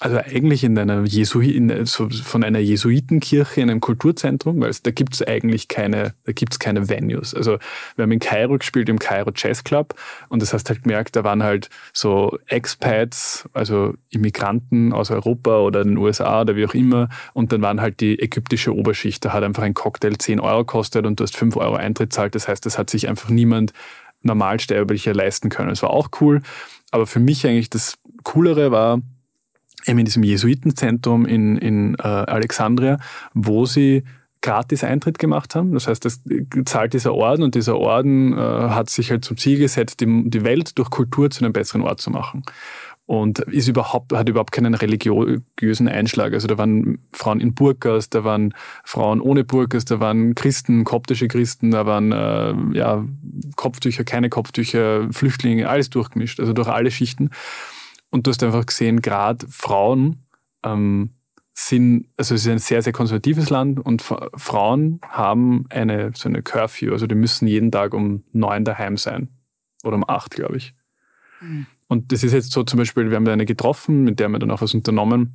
also 0.00 0.16
eigentlich 0.16 0.64
in 0.64 0.78
einer 0.78 1.04
Jesuit, 1.04 1.54
in, 1.54 1.84
so 1.84 2.08
von 2.08 2.42
einer 2.42 2.58
Jesuitenkirche 2.58 3.60
in 3.60 3.68
einem 3.68 3.80
Kulturzentrum, 3.80 4.58
weil 4.60 4.72
da 4.82 4.90
gibt 4.90 5.12
es 5.12 5.26
eigentlich 5.26 5.68
keine, 5.68 6.14
da 6.24 6.32
gibt's 6.32 6.58
keine 6.58 6.88
Venues. 6.88 7.34
Also 7.34 7.58
wir 7.96 8.04
haben 8.04 8.12
in 8.12 8.18
Kairo 8.18 8.56
gespielt, 8.56 8.88
im 8.88 8.98
Kairo 8.98 9.30
Jazz 9.36 9.62
Club 9.62 9.94
und 10.30 10.40
das 10.40 10.54
hast 10.54 10.70
halt 10.70 10.84
gemerkt, 10.84 11.16
da 11.16 11.24
waren 11.24 11.42
halt 11.42 11.68
so 11.92 12.38
Expats, 12.46 13.46
also 13.52 13.92
Immigranten 14.08 14.94
aus 14.94 15.10
Europa 15.10 15.58
oder 15.58 15.84
den 15.84 15.98
USA 15.98 16.40
oder 16.40 16.56
wie 16.56 16.64
auch 16.64 16.74
immer 16.74 17.10
und 17.34 17.52
dann 17.52 17.60
waren 17.60 17.82
halt 17.82 18.00
die 18.00 18.18
ägyptische 18.18 18.74
Oberschicht, 18.74 19.22
da 19.22 19.34
hat 19.34 19.44
einfach 19.44 19.64
ein 19.64 19.74
Cocktail 19.74 20.14
10 20.16 20.40
Euro 20.40 20.64
kostet 20.64 21.04
und 21.04 21.20
du 21.20 21.24
hast 21.24 21.36
5 21.36 21.58
Euro 21.58 21.74
Eintritt 21.74 22.14
zahlt. 22.14 22.34
Das 22.34 22.48
heißt, 22.48 22.64
das 22.64 22.78
hat 22.78 22.88
sich 22.88 23.06
einfach 23.06 23.28
niemand 23.28 23.74
normalsterblicher 24.22 25.14
leisten 25.14 25.48
können. 25.48 25.70
Es 25.70 25.82
war 25.82 25.90
auch 25.90 26.08
cool, 26.20 26.42
aber 26.90 27.06
für 27.06 27.20
mich 27.20 27.46
eigentlich 27.46 27.70
das 27.70 27.98
Coolere 28.22 28.70
war, 28.70 29.00
eben 29.86 29.98
in 29.98 30.04
diesem 30.04 30.22
Jesuitenzentrum 30.22 31.26
in, 31.26 31.56
in 31.56 31.94
äh, 31.94 32.02
Alexandria, 32.02 32.98
wo 33.32 33.64
sie 33.64 34.04
gratis 34.42 34.84
Eintritt 34.84 35.18
gemacht 35.18 35.54
haben. 35.54 35.72
Das 35.72 35.86
heißt, 35.86 36.04
das 36.04 36.20
zahlt 36.64 36.94
dieser 36.94 37.14
Orden 37.14 37.42
und 37.42 37.54
dieser 37.54 37.76
Orden 37.78 38.32
äh, 38.32 38.36
hat 38.36 38.88
sich 38.88 39.10
halt 39.10 39.24
zum 39.24 39.36
Ziel 39.36 39.58
gesetzt, 39.58 40.00
die, 40.00 40.30
die 40.30 40.44
Welt 40.44 40.78
durch 40.78 40.90
Kultur 40.90 41.30
zu 41.30 41.44
einem 41.44 41.52
besseren 41.52 41.82
Ort 41.82 42.00
zu 42.00 42.10
machen. 42.10 42.42
Und 43.10 43.40
ist 43.40 43.66
überhaupt, 43.66 44.12
hat 44.12 44.28
überhaupt 44.28 44.52
keinen 44.52 44.74
religiösen 44.74 45.88
Einschlag. 45.88 46.32
Also 46.32 46.46
da 46.46 46.56
waren 46.58 47.00
Frauen 47.12 47.40
in 47.40 47.54
Burkas, 47.54 48.08
da 48.08 48.22
waren 48.22 48.54
Frauen 48.84 49.20
ohne 49.20 49.42
Burkas, 49.42 49.84
da 49.84 49.98
waren 49.98 50.36
Christen, 50.36 50.84
koptische 50.84 51.26
Christen, 51.26 51.72
da 51.72 51.86
waren 51.86 52.12
äh, 52.12 52.78
ja, 52.78 53.04
Kopftücher, 53.56 54.04
keine 54.04 54.28
Kopftücher, 54.28 55.12
Flüchtlinge, 55.12 55.68
alles 55.68 55.90
durchgemischt, 55.90 56.38
also 56.38 56.52
durch 56.52 56.68
alle 56.68 56.92
Schichten. 56.92 57.30
Und 58.10 58.28
du 58.28 58.30
hast 58.30 58.44
einfach 58.44 58.64
gesehen, 58.64 59.02
gerade 59.02 59.44
Frauen 59.50 60.20
ähm, 60.62 61.10
sind, 61.52 62.06
also 62.16 62.36
es 62.36 62.42
ist 62.42 62.48
ein 62.48 62.60
sehr, 62.60 62.80
sehr 62.80 62.92
konservatives 62.92 63.50
Land 63.50 63.80
und 63.80 64.02
Frauen 64.02 65.00
haben 65.02 65.64
eine, 65.70 66.12
so 66.14 66.28
eine 66.28 66.42
Curfew, 66.42 66.92
also 66.92 67.08
die 67.08 67.16
müssen 67.16 67.48
jeden 67.48 67.72
Tag 67.72 67.92
um 67.92 68.22
neun 68.32 68.64
daheim 68.64 68.96
sein. 68.96 69.30
Oder 69.82 69.96
um 69.96 70.08
acht, 70.08 70.30
glaube 70.30 70.58
ich. 70.58 70.74
Mhm. 71.40 71.66
Und 71.90 72.12
das 72.12 72.22
ist 72.22 72.32
jetzt 72.32 72.52
so 72.52 72.62
zum 72.62 72.78
Beispiel, 72.78 73.10
wir 73.10 73.16
haben 73.16 73.24
da 73.24 73.32
eine 73.32 73.46
getroffen, 73.46 74.04
mit 74.04 74.20
der 74.20 74.26
haben 74.26 74.32
wir 74.32 74.38
dann 74.38 74.52
auch 74.52 74.62
was 74.62 74.74
unternommen. 74.74 75.34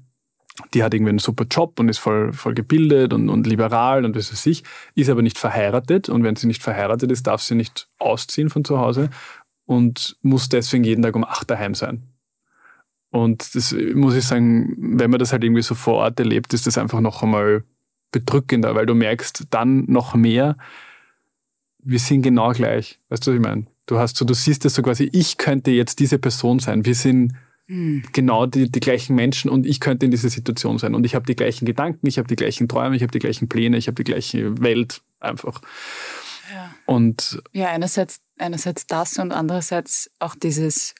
Die 0.74 0.83
hat 0.83 0.93
irgendwie 0.93 1.09
einen 1.09 1.19
super 1.19 1.43
Job 1.51 1.77
und 1.81 1.89
ist 1.89 1.97
voll, 1.97 2.31
voll 2.31 2.53
gebildet 2.53 3.12
und, 3.12 3.27
und 3.27 3.45
liberal 3.45 4.05
und 4.05 4.15
was 4.15 4.31
weiß 4.31 4.45
ich, 4.45 4.63
ist 4.95 5.09
aber 5.09 5.21
nicht 5.21 5.38
verheiratet. 5.38 6.07
Und 6.07 6.24
wenn 6.24 6.38
sie 6.38 6.47
nicht 6.47 6.63
verheiratet 6.63 7.12
ist, 7.12 7.27
darf 7.27 7.41
sie 7.41 7.55
nicht 7.55 7.89
ausziehen 8.00 8.50
von 8.50 8.63
zu 8.63 8.79
Hause 8.79 9.09
und 9.65 10.15
muss 10.21 10.47
deswegen 10.47 10.85
jeden 10.85 11.03
Tag 11.03 11.17
um 11.17 11.25
acht 11.25 11.51
daheim 11.51 11.75
sein. 11.75 12.03
Und 13.12 13.53
das 13.53 13.75
muss 13.93 14.15
ich 14.15 14.24
sagen, 14.24 14.77
wenn 14.77 15.12
man 15.12 15.19
das 15.19 15.33
halt 15.33 15.43
irgendwie 15.43 15.62
so 15.62 15.75
vor 15.75 15.95
Ort 15.95 16.21
erlebt, 16.21 16.53
ist 16.53 16.67
das 16.67 16.77
einfach 16.77 17.01
noch 17.01 17.21
einmal 17.21 17.65
bedrückender, 18.13 18.75
weil 18.75 18.85
du 18.85 18.95
merkst 18.95 19.47
dann 19.50 19.83
noch 19.91 20.15
mehr, 20.15 20.55
wir 21.79 22.00
sind 22.00 22.21
genau 22.21 22.53
gleich. 22.53 22.97
Weißt 23.09 23.27
du, 23.27 23.31
was 23.31 23.35
ich 23.35 23.43
meine? 23.43 23.65
Du 23.85 23.99
hast 23.99 24.17
so, 24.17 24.25
du 24.25 24.33
siehst 24.33 24.65
das 24.65 24.73
so 24.73 24.81
quasi, 24.81 25.09
ich 25.13 25.37
könnte 25.37 25.71
jetzt 25.71 25.99
diese 25.99 26.17
Person 26.17 26.59
sein. 26.59 26.85
Wir 26.85 26.95
sind 26.95 27.33
mhm. 27.67 28.03
genau 28.13 28.45
die, 28.45 28.71
die 28.71 28.79
gleichen 28.79 29.15
Menschen 29.15 29.49
und 29.49 29.65
ich 29.65 29.79
könnte 29.79 30.05
in 30.05 30.11
dieser 30.11 30.29
Situation 30.29 30.77
sein. 30.77 30.95
Und 30.95 31.05
ich 31.05 31.15
habe 31.15 31.25
die 31.25 31.35
gleichen 31.35 31.65
Gedanken, 31.65 32.07
ich 32.07 32.17
habe 32.17 32.27
die 32.27 32.35
gleichen 32.35 32.67
Träume, 32.67 32.95
ich 32.95 33.03
habe 33.03 33.11
die 33.11 33.19
gleichen 33.19 33.47
Pläne, 33.47 33.77
ich 33.77 33.87
habe 33.87 33.95
die 33.95 34.03
gleiche 34.03 34.61
Welt 34.61 35.01
einfach. 35.19 35.61
Ja. 36.53 36.73
Und 36.85 37.41
ja, 37.53 37.67
einerseits, 37.67 38.19
einerseits 38.37 38.87
das 38.87 39.17
und 39.17 39.31
andererseits 39.31 40.09
auch 40.19 40.35
dieses, 40.35 40.95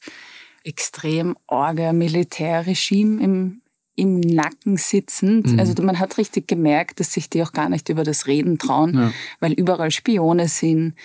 extrem 0.65 1.37
orger 1.47 1.93
Militärregime 1.93 3.23
im, 3.23 3.61
im 3.95 4.19
Nacken 4.19 4.77
sitzend. 4.77 5.53
Mhm. 5.53 5.59
Also 5.59 5.81
man 5.83 5.99
hat 5.99 6.17
richtig 6.17 6.47
gemerkt, 6.47 6.99
dass 6.99 7.13
sich 7.13 7.29
die 7.29 7.43
auch 7.43 7.53
gar 7.53 7.69
nicht 7.69 7.87
über 7.89 8.03
das 8.03 8.27
Reden 8.27 8.57
trauen, 8.57 8.95
ja. 8.95 9.13
weil 9.39 9.53
überall 9.53 9.91
Spione 9.91 10.47
sind. 10.49 10.95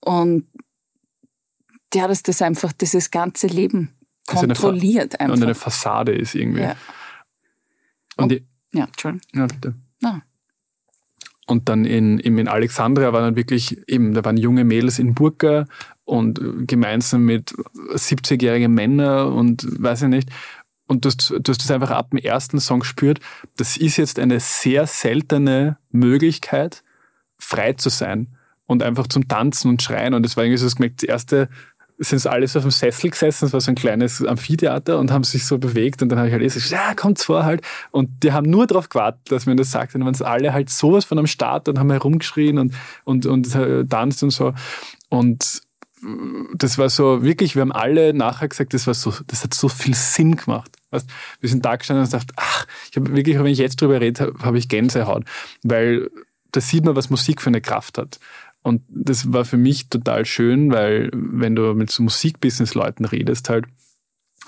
Und 0.00 0.46
ja, 1.94 2.08
dass 2.08 2.22
das 2.22 2.42
einfach 2.42 2.72
dieses 2.72 3.10
ganze 3.10 3.46
Leben 3.46 3.90
kontrolliert. 4.26 5.20
Eine 5.20 5.32
und 5.32 5.42
eine 5.42 5.54
Fassade 5.54 6.12
ist 6.12 6.34
irgendwie. 6.34 6.62
Ja. 6.62 6.76
Und, 8.16 8.24
und 8.24 8.32
die, 8.32 8.46
ja, 8.72 8.84
Entschuldigung. 8.84 9.28
Ja, 9.34 9.46
bitte. 9.46 9.74
No. 10.00 10.20
Und 11.46 11.68
dann 11.68 11.84
in, 11.84 12.18
in 12.18 12.48
Alexandria 12.48 13.12
waren 13.12 13.24
dann 13.24 13.36
wirklich 13.36 13.86
eben, 13.88 14.14
da 14.14 14.24
waren 14.24 14.36
junge 14.36 14.64
Mädels 14.64 14.98
in 14.98 15.14
Burka 15.14 15.66
und 16.04 16.40
gemeinsam 16.66 17.24
mit 17.24 17.50
70-jährigen 17.50 18.72
Männern 18.72 19.32
und 19.32 19.66
weiß 19.82 20.02
ich 20.02 20.08
nicht. 20.08 20.30
Und 20.86 21.04
du 21.04 21.08
hast, 21.08 21.30
du 21.30 21.50
hast 21.50 21.62
das 21.62 21.70
einfach 21.70 21.90
ab 21.90 22.10
dem 22.10 22.18
ersten 22.18 22.60
Song 22.60 22.80
gespürt. 22.80 23.20
Das 23.56 23.76
ist 23.76 23.96
jetzt 23.96 24.18
eine 24.18 24.40
sehr 24.40 24.86
seltene 24.86 25.78
Möglichkeit, 25.90 26.82
frei 27.38 27.72
zu 27.72 27.88
sein 27.88 28.28
und 28.66 28.82
einfach 28.82 29.06
zum 29.06 29.26
Tanzen 29.26 29.68
und 29.68 29.82
Schreien. 29.82 30.14
Und 30.14 30.22
das 30.22 30.36
war 30.36 30.44
irgendwie 30.44 30.58
so 30.58 30.66
das 30.66 30.76
gemerkt, 30.76 31.02
das 31.02 31.08
erste 31.08 31.48
sind 32.02 32.18
es 32.18 32.26
alles 32.26 32.56
auf 32.56 32.62
dem 32.62 32.70
Sessel 32.70 33.10
gesessen, 33.10 33.46
es 33.46 33.52
war 33.52 33.60
so 33.60 33.70
ein 33.70 33.74
kleines 33.74 34.24
Amphitheater 34.24 34.98
und 34.98 35.10
haben 35.10 35.24
sich 35.24 35.46
so 35.46 35.58
bewegt 35.58 36.02
und 36.02 36.08
dann 36.08 36.18
habe 36.18 36.28
ich 36.28 36.34
halt 36.34 36.42
gesagt, 36.42 36.70
ja, 36.70 36.94
kommt's 36.94 37.24
vor 37.24 37.44
halt. 37.44 37.62
Und 37.90 38.22
die 38.22 38.32
haben 38.32 38.48
nur 38.48 38.66
darauf 38.66 38.88
gewartet, 38.88 39.30
dass 39.30 39.46
man 39.46 39.56
das 39.56 39.70
sagt. 39.70 39.94
Dann 39.94 40.04
waren 40.04 40.14
es 40.14 40.22
alle 40.22 40.52
halt 40.52 40.70
sowas 40.70 41.04
von 41.04 41.18
am 41.18 41.26
Start 41.26 41.68
und 41.68 41.78
haben 41.78 41.90
herumgeschrien 41.90 42.58
und, 42.58 42.74
und, 43.04 43.26
und 43.26 43.54
äh, 43.54 43.84
tanzt 43.84 44.22
und 44.22 44.30
so. 44.30 44.54
Und 45.08 45.62
das 46.54 46.78
war 46.78 46.90
so 46.90 47.22
wirklich, 47.22 47.54
wir 47.54 47.62
haben 47.62 47.72
alle 47.72 48.12
nachher 48.12 48.48
gesagt, 48.48 48.74
das 48.74 48.86
war 48.86 48.94
so, 48.94 49.12
das 49.28 49.44
hat 49.44 49.54
so 49.54 49.68
viel 49.68 49.94
Sinn 49.94 50.36
gemacht. 50.36 50.70
Weißt, 50.90 51.08
wir 51.40 51.48
sind 51.48 51.64
da 51.64 51.76
gestanden 51.76 52.02
und 52.02 52.10
gesagt, 52.10 52.32
ach, 52.36 52.66
ich 52.90 52.96
habe 52.96 53.14
wirklich, 53.16 53.38
wenn 53.38 53.46
ich 53.46 53.58
jetzt 53.58 53.80
drüber 53.80 54.00
rede, 54.00 54.24
habe 54.24 54.38
hab 54.44 54.54
ich 54.54 54.68
Gänsehaut, 54.68 55.24
weil 55.62 56.10
da 56.50 56.60
sieht 56.60 56.84
man, 56.84 56.96
was 56.96 57.08
Musik 57.08 57.40
für 57.40 57.50
eine 57.50 57.60
Kraft 57.60 57.98
hat. 57.98 58.18
Und 58.62 58.82
das 58.88 59.32
war 59.32 59.44
für 59.44 59.56
mich 59.56 59.88
total 59.88 60.24
schön, 60.24 60.70
weil 60.72 61.10
wenn 61.12 61.56
du 61.56 61.74
mit 61.74 61.90
so 61.90 62.02
Musikbusiness-Leuten 62.04 63.04
redest, 63.04 63.48
halt, 63.48 63.66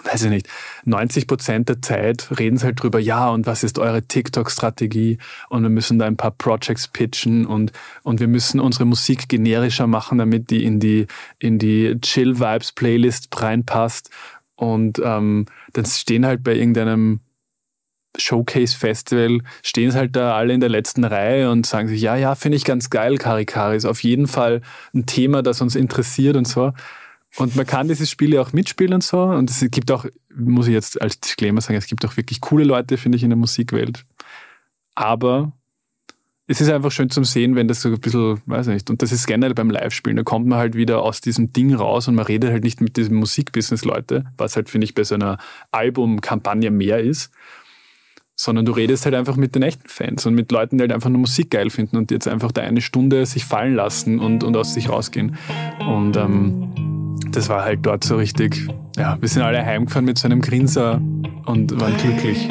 weiß 0.05 0.25
ich 0.25 0.31
nicht, 0.31 0.49
90 0.85 1.27
Prozent 1.27 1.69
der 1.69 1.83
Zeit 1.83 2.29
reden 2.39 2.57
sie 2.57 2.67
halt 2.67 2.81
drüber, 2.81 3.01
ja, 3.01 3.29
und 3.31 3.47
was 3.47 3.65
ist 3.65 3.79
eure 3.79 4.03
TikTok-Strategie? 4.03 5.19
Und 5.49 5.63
wir 5.63 5.71
müssen 5.71 5.99
da 5.99 6.07
ein 6.07 6.17
paar 6.17 6.31
Projects 6.31 6.87
pitchen 6.87 7.45
und, 7.45 7.73
und 8.05 8.21
wir 8.21 8.29
müssen 8.29 8.61
unsere 8.61 8.85
Musik 8.85 9.29
generischer 9.29 9.89
machen, 9.89 10.19
damit 10.19 10.51
die 10.51 10.65
in 10.65 10.79
die, 10.79 11.07
in 11.41 11.59
die 11.59 11.99
Chill-Vibes-Playlist 12.01 13.29
reinpasst. 13.35 14.11
Und 14.57 15.01
ähm, 15.05 15.47
dann 15.73 15.85
stehen 15.85 16.25
halt 16.25 16.45
bei 16.45 16.55
irgendeinem 16.55 17.19
Showcase-Festival 18.17 19.41
stehen 19.63 19.91
sie 19.91 19.99
halt 19.99 20.17
da 20.17 20.37
alle 20.37 20.55
in 20.55 20.61
der 20.61 20.69
letzten 20.69 21.05
Reihe 21.05 21.51
und 21.51 21.67
sagen 21.67 21.89
sich, 21.89 22.01
ja, 22.01 22.17
ja, 22.17 22.35
finde 22.35 22.57
ich 22.57 22.65
ganz 22.65 22.91
geil, 22.91 23.19
Karikari 23.19 23.77
ist 23.77 23.85
auf 23.85 24.03
jeden 24.03 24.27
Fall 24.27 24.63
ein 24.95 25.07
Thema, 25.07 25.43
das 25.43 25.61
uns 25.61 25.75
interessiert 25.75 26.37
und 26.37 26.47
so. 26.47 26.73
Und 27.37 27.57
man 27.57 27.67
kann 27.67 27.89
diese 27.89 28.07
Spiele 28.07 28.41
auch 28.41 28.53
mitspielen 28.53 28.95
und 28.95 29.03
so. 29.03 29.21
Und 29.21 29.51
es 29.51 29.65
gibt 29.71 29.91
auch, 29.91 30.07
muss 30.35 30.69
ich 30.69 30.73
jetzt 30.73 31.03
als 31.03 31.19
Disclaimer 31.19 31.61
sagen, 31.61 31.77
es 31.77 31.87
gibt 31.87 32.05
auch 32.05 32.17
wirklich 32.17 32.41
coole 32.41 32.65
Leute, 32.65 32.97
finde 32.97 33.17
ich, 33.17 33.25
in 33.25 33.31
der 33.31 33.37
Musikwelt. 33.37 34.05
Aber 34.95 35.53
es 36.47 36.61
ist 36.61 36.69
einfach 36.69 36.93
schön 36.93 37.11
zum 37.11 37.25
Sehen, 37.25 37.57
wenn 37.57 37.69
das 37.69 37.81
so 37.81 37.89
ein 37.89 37.99
bisschen, 37.99 38.41
weiß 38.47 38.69
ich 38.69 38.75
nicht, 38.75 38.91
und 38.91 39.03
das 39.03 39.13
ist 39.13 39.27
generell 39.27 39.55
beim 39.55 39.71
Live-Spielen, 39.71 40.17
da 40.17 40.23
kommt 40.23 40.47
man 40.47 40.59
halt 40.59 40.75
wieder 40.75 41.03
aus 41.03 41.21
diesem 41.21 41.53
Ding 41.53 41.75
raus 41.75 42.07
und 42.07 42.15
man 42.15 42.27
redet 42.27 42.51
halt 42.51 42.65
nicht 42.65 42.81
mit 42.81 42.97
diesem 42.97 43.17
Musikbusiness-Leute, 43.17 44.27
was 44.37 44.55
halt, 44.55 44.69
finde 44.69 44.85
ich, 44.85 44.95
bei 44.95 45.05
so 45.05 45.15
einer 45.15 45.39
Albumkampagne 45.73 46.71
mehr 46.71 47.01
ist, 47.01 47.31
sondern 48.37 48.65
du 48.65 48.73
redest 48.73 49.05
halt 49.05 49.15
einfach 49.15 49.37
mit 49.37 49.55
den 49.55 49.63
echten 49.63 49.89
Fans 49.89 50.27
und 50.27 50.35
mit 50.35 50.51
Leuten, 50.51 50.79
die 50.79 50.83
halt 50.83 50.93
einfach 50.93 51.11
nur 51.11 51.21
Musik 51.21 51.51
geil 51.51 51.71
finden 51.71 51.97
und 51.97 52.11
jetzt 52.11 52.27
einfach 52.29 52.53
da 52.53 52.63
eine 52.63 52.81
Stunde 52.81 53.27
sich 53.27 53.45
fallen 53.45 53.75
lassen 53.75 54.19
und, 54.19 54.43
und 54.43 54.57
aus 54.57 54.75
sich 54.75 54.89
rausgehen. 54.89 55.37
Und 55.81 56.17
ähm, 56.17 57.17
das 57.31 57.49
war 57.49 57.65
halt 57.65 57.81
dort 57.87 58.05
so 58.05 58.17
richtig, 58.17 58.69
ja, 58.97 59.17
wir 59.21 59.29
sind 59.29 59.43
alle 59.43 59.65
heimgefahren 59.65 60.05
mit 60.05 60.19
so 60.19 60.27
einem 60.27 60.41
Grinser 60.41 61.01
und 61.47 61.81
waren 61.81 61.97
glücklich. 61.97 62.49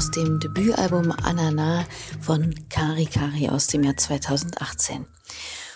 Aus 0.00 0.10
dem 0.10 0.40
Debütalbum 0.40 1.12
Anana 1.12 1.84
von 2.22 2.54
Kari 2.70 3.04
Kari 3.04 3.50
aus 3.50 3.66
dem 3.66 3.84
Jahr 3.84 3.98
2018. 3.98 5.04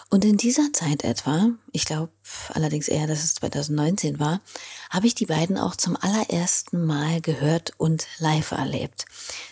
Und 0.09 0.25
in 0.25 0.39
dieser 0.39 0.73
Zeit 0.73 1.05
etwa, 1.05 1.51
ich 1.73 1.85
glaube 1.85 2.11
allerdings 2.49 2.89
eher, 2.89 3.07
dass 3.07 3.23
es 3.23 3.35
2019 3.35 4.19
war, 4.19 4.41
habe 4.89 5.07
ich 5.07 5.15
die 5.15 5.27
beiden 5.27 5.59
auch 5.59 5.77
zum 5.77 5.99
allerersten 6.01 6.87
Mal 6.87 7.21
gehört 7.21 7.75
und 7.77 8.07
live 8.19 8.53
erlebt. 8.53 9.05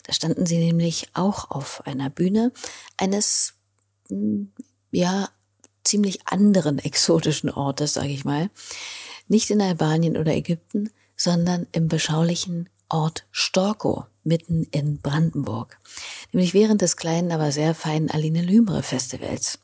Da 0.05 0.15
standen 0.15 0.47
sie 0.47 0.57
nämlich 0.57 1.11
auch 1.13 1.51
auf 1.51 1.87
einer 1.87 2.09
Bühne 2.09 2.51
eines, 2.97 3.53
hm, 4.09 4.53
ja, 4.91 5.29
ziemlich 5.85 6.27
anderen 6.29 6.79
exotischen 6.79 7.51
Ortes, 7.51 7.93
sage 7.93 8.09
ich 8.09 8.25
mal. 8.25 8.49
Nicht 9.29 9.51
in 9.51 9.61
Albanien 9.61 10.17
oder 10.17 10.33
Ägypten, 10.33 10.89
sondern 11.15 11.67
im 11.73 11.89
beschaulichen 11.89 12.71
Ort 12.89 13.27
Storkow, 13.33 14.07
mitten 14.25 14.67
in 14.71 14.99
Brandenburg. 14.99 15.79
Nämlich 16.33 16.55
während 16.55 16.83
des 16.83 16.97
kleinen, 16.97 17.33
aber 17.33 17.53
sehr 17.53 17.75
feinen 17.75 18.11
Aline 18.11 18.43
Lümre 18.43 18.83
Festivals. 18.83 19.59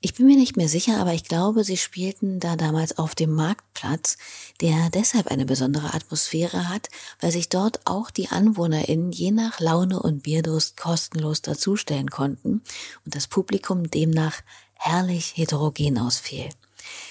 Ich 0.00 0.14
bin 0.14 0.26
mir 0.26 0.36
nicht 0.36 0.56
mehr 0.56 0.68
sicher, 0.68 1.00
aber 1.00 1.14
ich 1.14 1.24
glaube, 1.24 1.64
sie 1.64 1.78
spielten 1.78 2.38
da 2.38 2.56
damals 2.56 2.98
auf 2.98 3.14
dem 3.14 3.32
Marktplatz, 3.32 4.18
der 4.60 4.90
deshalb 4.90 5.28
eine 5.28 5.46
besondere 5.46 5.94
Atmosphäre 5.94 6.68
hat, 6.68 6.90
weil 7.20 7.32
sich 7.32 7.48
dort 7.48 7.80
auch 7.86 8.10
die 8.10 8.28
AnwohnerInnen 8.28 9.10
je 9.10 9.30
nach 9.30 9.58
Laune 9.58 10.00
und 10.00 10.22
Bierdurst 10.22 10.76
kostenlos 10.76 11.40
dazustellen 11.42 12.10
konnten 12.10 12.62
und 13.04 13.14
das 13.14 13.26
Publikum 13.26 13.90
demnach 13.90 14.42
herrlich 14.74 15.32
heterogen 15.36 15.98
ausfiel. 15.98 16.50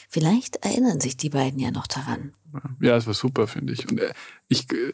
Vielleicht 0.07 0.57
erinnern 0.57 1.01
sich 1.01 1.17
die 1.17 1.29
beiden 1.29 1.59
ja 1.59 1.71
noch 1.71 1.87
daran. 1.87 2.33
Ja, 2.79 2.95
es 2.95 3.07
war 3.07 3.13
super, 3.13 3.47
finde 3.47 3.73
ich. 3.73 3.89
Und 3.89 3.99
äh, 3.99 4.13
ich, 4.47 4.71
äh, 4.71 4.93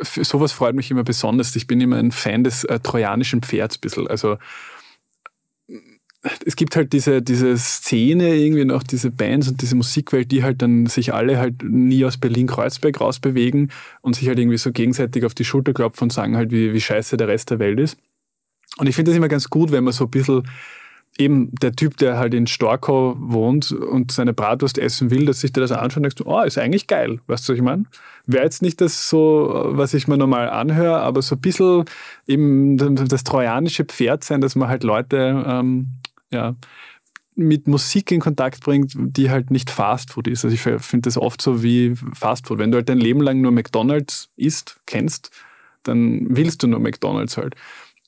für 0.00 0.24
sowas 0.24 0.52
freut 0.52 0.74
mich 0.74 0.90
immer 0.90 1.04
besonders. 1.04 1.56
Ich 1.56 1.66
bin 1.66 1.80
immer 1.80 1.96
ein 1.96 2.12
Fan 2.12 2.44
des 2.44 2.64
äh, 2.64 2.80
trojanischen 2.80 3.42
Pferds 3.42 3.76
ein 3.76 3.80
bisschen. 3.80 4.06
Also 4.06 4.36
es 6.44 6.56
gibt 6.56 6.76
halt 6.76 6.92
diese, 6.92 7.22
diese 7.22 7.56
Szene, 7.56 8.34
irgendwie 8.34 8.64
noch 8.64 8.82
diese 8.82 9.10
Bands 9.10 9.48
und 9.48 9.62
diese 9.62 9.76
Musikwelt, 9.76 10.32
die 10.32 10.42
halt 10.42 10.62
dann 10.62 10.86
sich 10.86 11.14
alle 11.14 11.38
halt 11.38 11.62
nie 11.62 12.04
aus 12.04 12.16
Berlin-Kreuzberg 12.16 13.00
rausbewegen 13.00 13.70
und 14.00 14.16
sich 14.16 14.28
halt 14.28 14.38
irgendwie 14.38 14.58
so 14.58 14.72
gegenseitig 14.72 15.24
auf 15.24 15.34
die 15.34 15.44
Schulter 15.44 15.72
klopfen 15.72 16.04
und 16.04 16.12
sagen 16.12 16.36
halt, 16.36 16.50
wie, 16.50 16.72
wie 16.72 16.80
scheiße 16.80 17.16
der 17.16 17.28
Rest 17.28 17.50
der 17.50 17.58
Welt 17.58 17.78
ist. 17.78 17.96
Und 18.78 18.88
ich 18.88 18.94
finde 18.94 19.10
das 19.10 19.16
immer 19.16 19.28
ganz 19.28 19.48
gut, 19.48 19.72
wenn 19.72 19.84
man 19.84 19.92
so 19.92 20.04
ein 20.04 20.10
bisschen 20.10 20.42
eben 21.18 21.50
der 21.54 21.72
Typ, 21.72 21.96
der 21.96 22.18
halt 22.18 22.34
in 22.34 22.46
Storkow 22.46 23.16
wohnt 23.18 23.72
und 23.72 24.12
seine 24.12 24.34
Bratwurst 24.34 24.78
essen 24.78 25.10
will, 25.10 25.26
dass 25.26 25.40
sich 25.40 25.52
der 25.52 25.62
das 25.62 25.72
anschaut 25.72 25.98
und 25.98 26.02
denkst, 26.04 26.22
oh, 26.24 26.42
ist 26.42 26.58
eigentlich 26.58 26.86
geil. 26.86 27.20
Weißt 27.26 27.48
du, 27.48 27.52
was 27.52 27.56
ich 27.56 27.62
meine? 27.62 27.84
Wäre 28.26 28.44
jetzt 28.44 28.62
nicht 28.62 28.80
das 28.80 29.08
so, 29.08 29.50
was 29.72 29.94
ich 29.94 30.08
mir 30.08 30.18
normal 30.18 30.50
anhöre, 30.50 31.00
aber 31.00 31.22
so 31.22 31.36
ein 31.36 31.40
bisschen 31.40 31.84
eben 32.26 32.76
das 33.08 33.24
trojanische 33.24 33.84
Pferd 33.84 34.24
sein, 34.24 34.40
dass 34.40 34.56
man 34.56 34.68
halt 34.68 34.84
Leute 34.84 35.44
ähm, 35.46 35.88
ja, 36.30 36.54
mit 37.34 37.68
Musik 37.68 38.10
in 38.10 38.20
Kontakt 38.20 38.64
bringt, 38.64 38.92
die 38.96 39.30
halt 39.30 39.50
nicht 39.50 39.70
Fastfood 39.70 40.26
ist. 40.26 40.44
Also 40.44 40.54
ich 40.54 40.60
finde 40.60 41.02
das 41.02 41.18
oft 41.18 41.40
so 41.40 41.62
wie 41.62 41.94
Fastfood. 42.14 42.58
Wenn 42.58 42.70
du 42.70 42.76
halt 42.76 42.88
dein 42.88 42.98
Leben 42.98 43.20
lang 43.20 43.40
nur 43.40 43.52
McDonalds 43.52 44.30
isst, 44.36 44.80
kennst, 44.86 45.30
dann 45.82 46.26
willst 46.30 46.62
du 46.62 46.66
nur 46.66 46.80
McDonalds 46.80 47.36
halt. 47.36 47.54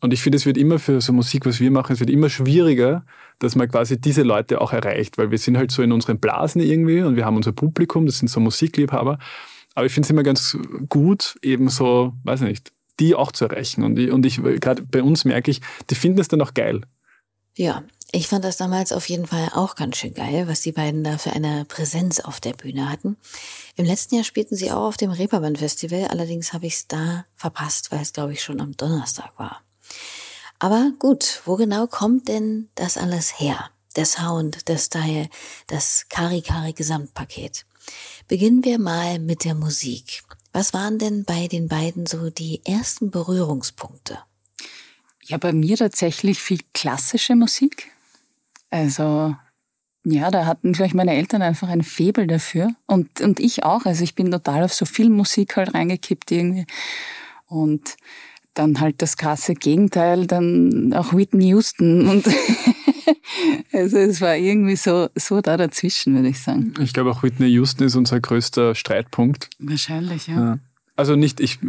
Und 0.01 0.13
ich 0.13 0.23
finde, 0.23 0.37
es 0.37 0.47
wird 0.47 0.57
immer 0.57 0.79
für 0.79 1.01
so 1.01 1.13
Musik, 1.13 1.45
was 1.45 1.59
wir 1.59 1.71
machen, 1.71 1.93
es 1.93 2.01
wird 2.01 2.11
immer 2.11 2.31
schwieriger, 2.31 3.05
dass 3.41 3.57
man 3.57 3.69
quasi 3.69 4.01
diese 4.01 4.23
Leute 4.23 4.61
auch 4.61 4.73
erreicht, 4.73 5.19
weil 5.19 5.31
wir 5.31 5.39
sind 5.39 5.57
halt 5.57 5.71
so 5.71 5.83
in 5.83 5.93
unseren 5.93 6.21
Blasen 6.21 6.61
irgendwie 6.61 7.01
und 7.01 7.17
wir 7.17 7.25
haben 7.25 7.37
unser 7.37 7.53
Publikum, 7.53 8.07
das 8.07 8.19
sind 8.19 8.29
so 8.29 8.41
Musikliebhaber. 8.41 9.19
Aber 9.75 9.87
ich 9.87 9.93
finde 9.93 10.07
es 10.07 10.11
immer 10.11 10.23
ganz 10.23 10.57
gut, 10.89 11.37
eben 11.43 11.69
so, 11.69 12.13
weiß 12.25 12.43
nicht, 12.43 12.73
die 13.01 13.15
auch 13.15 13.33
zu 13.33 13.45
erreichen. 13.45 13.85
Und 13.85 13.99
ich, 13.99 14.11
und 14.11 14.27
ich 14.27 14.43
gerade 14.61 14.83
bei 14.83 15.03
uns 15.03 15.25
merke 15.25 15.51
ich, 15.51 15.61
die 15.91 15.95
finden 15.95 16.21
es 16.21 16.29
dann 16.29 16.43
auch 16.43 16.55
geil. 16.55 16.83
Ja, 17.57 17.83
ich 18.11 18.29
fand 18.29 18.45
das 18.45 18.57
damals 18.57 18.93
auf 18.93 19.09
jeden 19.09 19.27
Fall 19.27 19.51
auch 19.55 19.75
ganz 19.75 19.97
schön 19.97 20.15
geil, 20.15 20.49
was 20.49 20.61
die 20.61 20.73
beiden 20.73 21.05
da 21.05 21.19
für 21.19 21.33
eine 21.33 21.65
Präsenz 21.67 22.21
auf 22.21 22.41
der 22.41 22.55
Bühne 22.55 22.91
hatten. 22.91 23.17
Im 23.77 23.85
letzten 23.85 24.15
Jahr 24.15 24.25
spielten 24.25 24.57
sie 24.57 24.71
auch 24.71 24.87
auf 24.87 24.97
dem 24.97 25.11
Reeperbahn 25.11 25.57
Festival, 25.57 26.07
allerdings 26.09 26.53
habe 26.53 26.67
ich 26.67 26.75
es 26.75 26.89
da 26.89 27.25
verpasst, 27.37 27.93
weil 27.93 28.01
es 28.01 28.13
glaube 28.13 28.33
ich 28.33 28.43
schon 28.43 28.61
am 28.61 28.77
Donnerstag 28.77 29.39
war. 29.39 29.61
Aber 30.59 30.93
gut, 30.99 31.43
wo 31.45 31.57
genau 31.57 31.87
kommt 31.87 32.29
denn 32.29 32.69
das 32.75 32.97
alles 32.97 33.39
her? 33.41 33.71
Der 33.97 34.05
Sound, 34.05 34.69
der 34.69 34.79
Style, 34.79 35.29
das 35.67 36.07
Kari-Kari-Gesamtpaket. 36.09 37.65
Beginnen 38.27 38.65
wir 38.65 38.79
mal 38.79 39.19
mit 39.19 39.45
der 39.45 39.55
Musik. 39.55 40.23
Was 40.53 40.75
waren 40.75 40.99
denn 40.99 41.25
bei 41.25 41.47
den 41.47 41.69
beiden 41.69 42.07
so 42.07 42.31
die 42.31 42.61
ersten 42.65 43.11
Berührungspunkte? 43.11 44.19
Ja, 45.25 45.37
bei 45.37 45.53
mir 45.53 45.77
tatsächlich 45.77 46.41
viel 46.41 46.61
klassische 46.73 47.37
Musik. 47.37 47.93
Also 48.71 49.35
ja, 50.05 50.31
da 50.31 50.47
hatten 50.47 50.75
vielleicht 50.75 50.95
meine 50.95 51.15
Eltern 51.15 51.43
einfach 51.43 51.69
ein 51.69 51.83
Febel 51.83 52.27
dafür 52.27 52.71
und, 52.87 53.21
und 53.21 53.41
ich 53.41 53.65
auch. 53.65 53.85
Also 53.85 54.05
ich 54.05 54.15
bin 54.15 54.31
total 54.31 54.65
auf 54.65 54.73
so 54.73 54.87
viel 54.87 55.11
Musik 55.11 55.57
halt 55.57 55.75
reingekippt 55.75 56.31
irgendwie. 56.31 56.67
Und 57.47 57.97
dann 58.59 58.81
halt 58.81 59.01
das 59.03 59.17
krasse 59.17 59.55
Gegenteil, 59.55 60.27
dann 60.27 60.93
auch 60.95 61.15
Whitney 61.15 61.49
Houston 61.49 62.09
und 62.09 62.27
also 63.73 63.97
es 63.97 64.21
war 64.21 64.37
irgendwie 64.37 64.77
so, 64.77 65.09
so 65.15 65.41
da 65.41 65.57
dazwischen, 65.57 66.15
würde 66.15 66.29
ich 66.29 66.41
sagen. 66.41 66.75
Ich 66.81 66.93
glaube 66.93 67.11
auch 67.11 67.23
Whitney 67.23 67.49
Houston 67.49 67.85
ist 67.85 67.95
unser 67.95 68.21
größter 68.21 68.75
Streitpunkt. 68.75 69.51
Wahrscheinlich, 69.59 70.27
ja. 70.27 70.35
ja. 70.35 70.59
Also 70.97 71.15
nicht, 71.15 71.41
ich, 71.41 71.61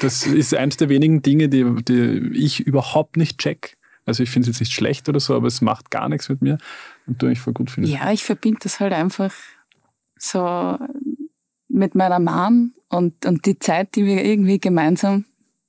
das 0.00 0.26
ist 0.26 0.54
eines 0.54 0.78
der 0.78 0.88
wenigen 0.88 1.20
Dinge, 1.20 1.50
die, 1.50 1.64
die 1.86 2.32
ich 2.34 2.60
überhaupt 2.60 3.18
nicht 3.18 3.38
check. 3.38 3.76
Also 4.06 4.22
ich 4.22 4.30
finde 4.30 4.48
es 4.48 4.56
jetzt 4.56 4.60
nicht 4.60 4.72
schlecht 4.72 5.08
oder 5.08 5.20
so, 5.20 5.34
aber 5.34 5.46
es 5.46 5.60
macht 5.60 5.90
gar 5.90 6.08
nichts 6.08 6.28
mit 6.28 6.40
mir 6.40 6.58
und 7.06 7.20
du 7.22 7.26
ich 7.28 7.40
voll 7.40 7.52
gut 7.52 7.70
finde. 7.70 7.90
Ja, 7.90 8.10
ich 8.12 8.24
verbinde 8.24 8.60
das 8.62 8.80
halt 8.80 8.94
einfach 8.94 9.32
so 10.18 10.78
mit 11.68 11.94
meiner 11.94 12.18
Mom 12.18 12.72
und, 12.88 13.26
und 13.26 13.44
die 13.46 13.58
Zeit, 13.58 13.94
die 13.94 14.04
wir 14.04 14.24
irgendwie 14.24 14.58
gemeinsam 14.58 15.24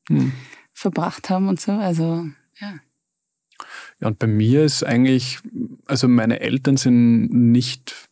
hm. 0.07 0.31
verbracht 0.73 1.29
haben 1.29 1.47
und 1.47 1.59
so. 1.59 1.71
Also, 1.71 2.25
ja. 2.59 2.73
Ja, 3.99 4.07
und 4.07 4.19
bei 4.19 4.27
mir 4.27 4.63
ist 4.63 4.83
eigentlich, 4.83 5.39
also 5.85 6.07
meine 6.07 6.39
Eltern 6.39 6.77
sind 6.77 7.27
nicht 7.31 8.09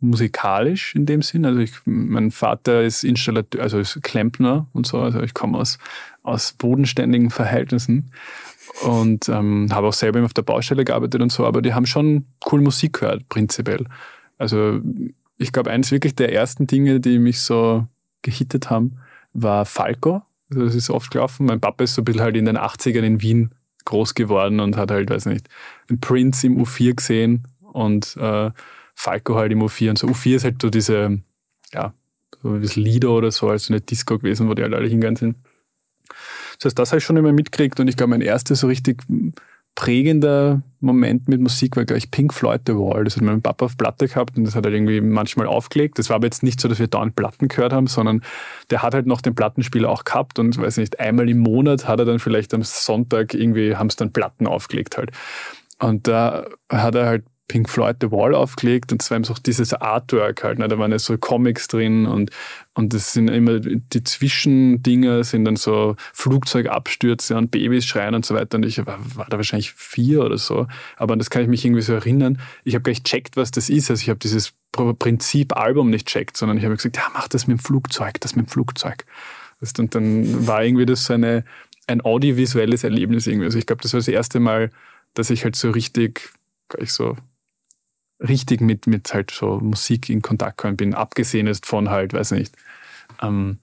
musikalisch 0.00 0.94
in 0.94 1.06
dem 1.06 1.22
Sinn. 1.22 1.44
Also 1.44 1.60
ich, 1.60 1.72
mein 1.84 2.30
Vater 2.30 2.82
ist 2.82 3.02
Installateur, 3.04 3.62
also 3.62 3.78
ist 3.78 4.00
Klempner 4.02 4.66
und 4.72 4.86
so. 4.86 4.98
Also 4.98 5.20
ich 5.22 5.34
komme 5.34 5.58
aus, 5.58 5.78
aus 6.22 6.52
bodenständigen 6.52 7.30
Verhältnissen 7.30 8.12
und 8.82 9.28
ähm, 9.28 9.68
habe 9.72 9.88
auch 9.88 9.92
selber 9.92 10.24
auf 10.24 10.34
der 10.34 10.42
Baustelle 10.42 10.84
gearbeitet 10.84 11.20
und 11.20 11.32
so, 11.32 11.44
aber 11.46 11.62
die 11.62 11.74
haben 11.74 11.86
schon 11.86 12.26
cool 12.50 12.60
Musik 12.60 13.00
gehört, 13.00 13.28
prinzipiell. 13.28 13.84
Also 14.36 14.80
ich 15.36 15.52
glaube, 15.52 15.70
eines 15.70 15.90
wirklich 15.90 16.14
der 16.14 16.32
ersten 16.32 16.66
Dinge, 16.66 17.00
die 17.00 17.18
mich 17.18 17.40
so 17.40 17.86
gehittet 18.22 18.70
haben, 18.70 18.98
war 19.32 19.64
Falco. 19.64 20.22
Das 20.50 20.74
ist 20.74 20.90
oft 20.90 21.10
gelaufen. 21.10 21.46
Mein 21.46 21.60
Papa 21.60 21.84
ist 21.84 21.94
so 21.94 22.02
ein 22.02 22.04
bisschen 22.04 22.22
halt 22.22 22.36
in 22.36 22.46
den 22.46 22.56
80ern 22.56 23.02
in 23.02 23.20
Wien 23.20 23.50
groß 23.84 24.14
geworden 24.14 24.60
und 24.60 24.76
hat 24.76 24.90
halt, 24.90 25.10
weiß 25.10 25.26
nicht, 25.26 25.48
einen 25.88 26.00
Prince 26.00 26.46
im 26.46 26.62
U4 26.62 26.94
gesehen 26.94 27.46
und 27.72 28.16
äh, 28.16 28.50
Falco 28.94 29.36
halt 29.36 29.52
im 29.52 29.62
U4 29.62 29.90
und 29.90 29.98
so. 29.98 30.06
U4 30.08 30.36
ist 30.36 30.44
halt 30.44 30.62
so 30.62 30.70
diese, 30.70 31.20
ja, 31.72 31.92
so 32.42 32.58
das 32.58 32.76
Lieder 32.76 33.10
oder 33.10 33.30
so, 33.30 33.48
also 33.48 33.72
eine 33.72 33.80
Disco 33.80 34.18
gewesen, 34.18 34.48
wo 34.48 34.54
die 34.54 34.62
halt 34.62 34.74
alle 34.74 34.88
hingegangen 34.88 35.16
sind. 35.16 35.36
Das 36.58 36.66
heißt, 36.66 36.78
das 36.78 36.90
habe 36.90 36.98
ich 36.98 37.04
schon 37.04 37.16
immer 37.16 37.32
mitgekriegt 37.32 37.78
und 37.80 37.88
ich 37.88 37.96
glaube, 37.96 38.10
mein 38.10 38.20
erster 38.20 38.56
so 38.56 38.66
richtig 38.66 39.02
prägender 39.78 40.60
Moment 40.80 41.28
mit 41.28 41.40
Musik 41.40 41.76
war, 41.76 41.84
glaube 41.84 41.98
ich, 41.98 42.10
Pink 42.10 42.34
Floyd 42.34 42.62
The 42.66 42.74
Wall. 42.74 43.04
Das 43.04 43.14
hat 43.14 43.22
mein 43.22 43.42
Papa 43.42 43.66
auf 43.66 43.76
Platte 43.76 44.08
gehabt 44.08 44.36
und 44.36 44.42
das 44.42 44.56
hat 44.56 44.66
er 44.66 44.72
irgendwie 44.72 45.00
manchmal 45.00 45.46
aufgelegt. 45.46 46.00
Das 46.00 46.08
war 46.08 46.16
aber 46.16 46.26
jetzt 46.26 46.42
nicht 46.42 46.60
so, 46.60 46.66
dass 46.66 46.80
wir 46.80 46.88
dauernd 46.88 47.14
Platten 47.14 47.46
gehört 47.46 47.72
haben, 47.72 47.86
sondern 47.86 48.22
der 48.70 48.82
hat 48.82 48.92
halt 48.92 49.06
noch 49.06 49.20
den 49.20 49.36
Plattenspieler 49.36 49.88
auch 49.88 50.02
gehabt 50.02 50.40
und 50.40 50.58
weiß 50.58 50.78
nicht, 50.78 50.98
einmal 50.98 51.30
im 51.30 51.38
Monat 51.38 51.86
hat 51.86 52.00
er 52.00 52.06
dann 52.06 52.18
vielleicht 52.18 52.54
am 52.54 52.64
Sonntag 52.64 53.34
irgendwie, 53.34 53.76
haben 53.76 53.86
es 53.86 53.94
dann 53.94 54.12
Platten 54.12 54.48
aufgelegt 54.48 54.98
halt. 54.98 55.12
Und 55.78 56.08
da 56.08 56.46
hat 56.68 56.96
er 56.96 57.06
halt 57.06 57.24
Pink 57.48 57.68
Floyd 57.68 57.96
The 58.00 58.10
Wall 58.10 58.34
aufgelegt 58.34 58.92
und 58.92 59.02
zwar 59.02 59.16
eben 59.16 59.24
so 59.24 59.34
dieses 59.34 59.72
Artwork 59.72 60.44
halt, 60.44 60.58
ne? 60.58 60.68
da 60.68 60.78
waren 60.78 60.92
ja 60.92 60.98
so 60.98 61.16
Comics 61.18 61.66
drin 61.66 62.06
und, 62.06 62.30
und 62.74 62.92
das 62.92 63.14
sind 63.14 63.28
immer, 63.28 63.58
die 63.58 64.04
Zwischendinger 64.04 65.24
sind 65.24 65.46
dann 65.46 65.56
so 65.56 65.96
Flugzeugabstürze 66.12 67.36
und 67.36 67.50
Babys 67.50 67.86
schreien 67.86 68.14
und 68.14 68.24
so 68.24 68.34
weiter 68.34 68.58
und 68.58 68.66
ich 68.66 68.84
war, 68.86 68.98
war 69.16 69.26
da 69.28 69.38
wahrscheinlich 69.38 69.72
vier 69.72 70.22
oder 70.22 70.38
so, 70.38 70.66
aber 70.96 71.16
das 71.16 71.30
kann 71.30 71.42
ich 71.42 71.48
mich 71.48 71.64
irgendwie 71.64 71.82
so 71.82 71.94
erinnern. 71.94 72.38
Ich 72.64 72.74
habe 72.74 72.82
gar 72.82 72.90
nicht 72.90 73.04
checkt, 73.04 73.36
was 73.36 73.50
das 73.50 73.70
ist, 73.70 73.90
also 73.90 74.02
ich 74.02 74.10
habe 74.10 74.18
dieses 74.18 74.52
Prinzip 74.72 75.56
Album 75.56 75.90
nicht 75.90 76.06
checkt, 76.06 76.36
sondern 76.36 76.58
ich 76.58 76.64
habe 76.64 76.76
gesagt, 76.76 76.96
ja, 76.96 77.04
mach 77.14 77.28
das 77.28 77.46
mit 77.46 77.58
dem 77.58 77.62
Flugzeug, 77.62 78.20
das 78.20 78.36
mit 78.36 78.46
dem 78.46 78.50
Flugzeug. 78.50 79.04
Und 79.78 79.94
dann 79.94 80.46
war 80.46 80.62
irgendwie 80.62 80.86
das 80.86 81.04
so 81.04 81.14
eine, 81.14 81.44
ein 81.86 82.00
audiovisuelles 82.00 82.84
Erlebnis 82.84 83.26
irgendwie. 83.26 83.46
Also 83.46 83.58
ich 83.58 83.66
glaube, 83.66 83.82
das 83.82 83.92
war 83.92 83.98
das 83.98 84.08
erste 84.08 84.38
Mal, 84.38 84.70
dass 85.14 85.30
ich 85.30 85.44
halt 85.44 85.56
so 85.56 85.70
richtig, 85.70 86.30
gleich 86.68 86.92
so 86.92 87.16
richtig 88.20 88.60
mit, 88.60 88.86
mit 88.86 89.12
halt 89.14 89.30
so 89.30 89.58
Musik 89.60 90.08
in 90.08 90.22
Kontakt 90.22 90.58
gekommen 90.58 90.76
bin, 90.76 90.94
abgesehen 90.94 91.46
ist 91.46 91.66
von 91.66 91.90
halt, 91.90 92.12
weiß 92.12 92.32
nicht, 92.32 92.54
ähm, 93.22 93.58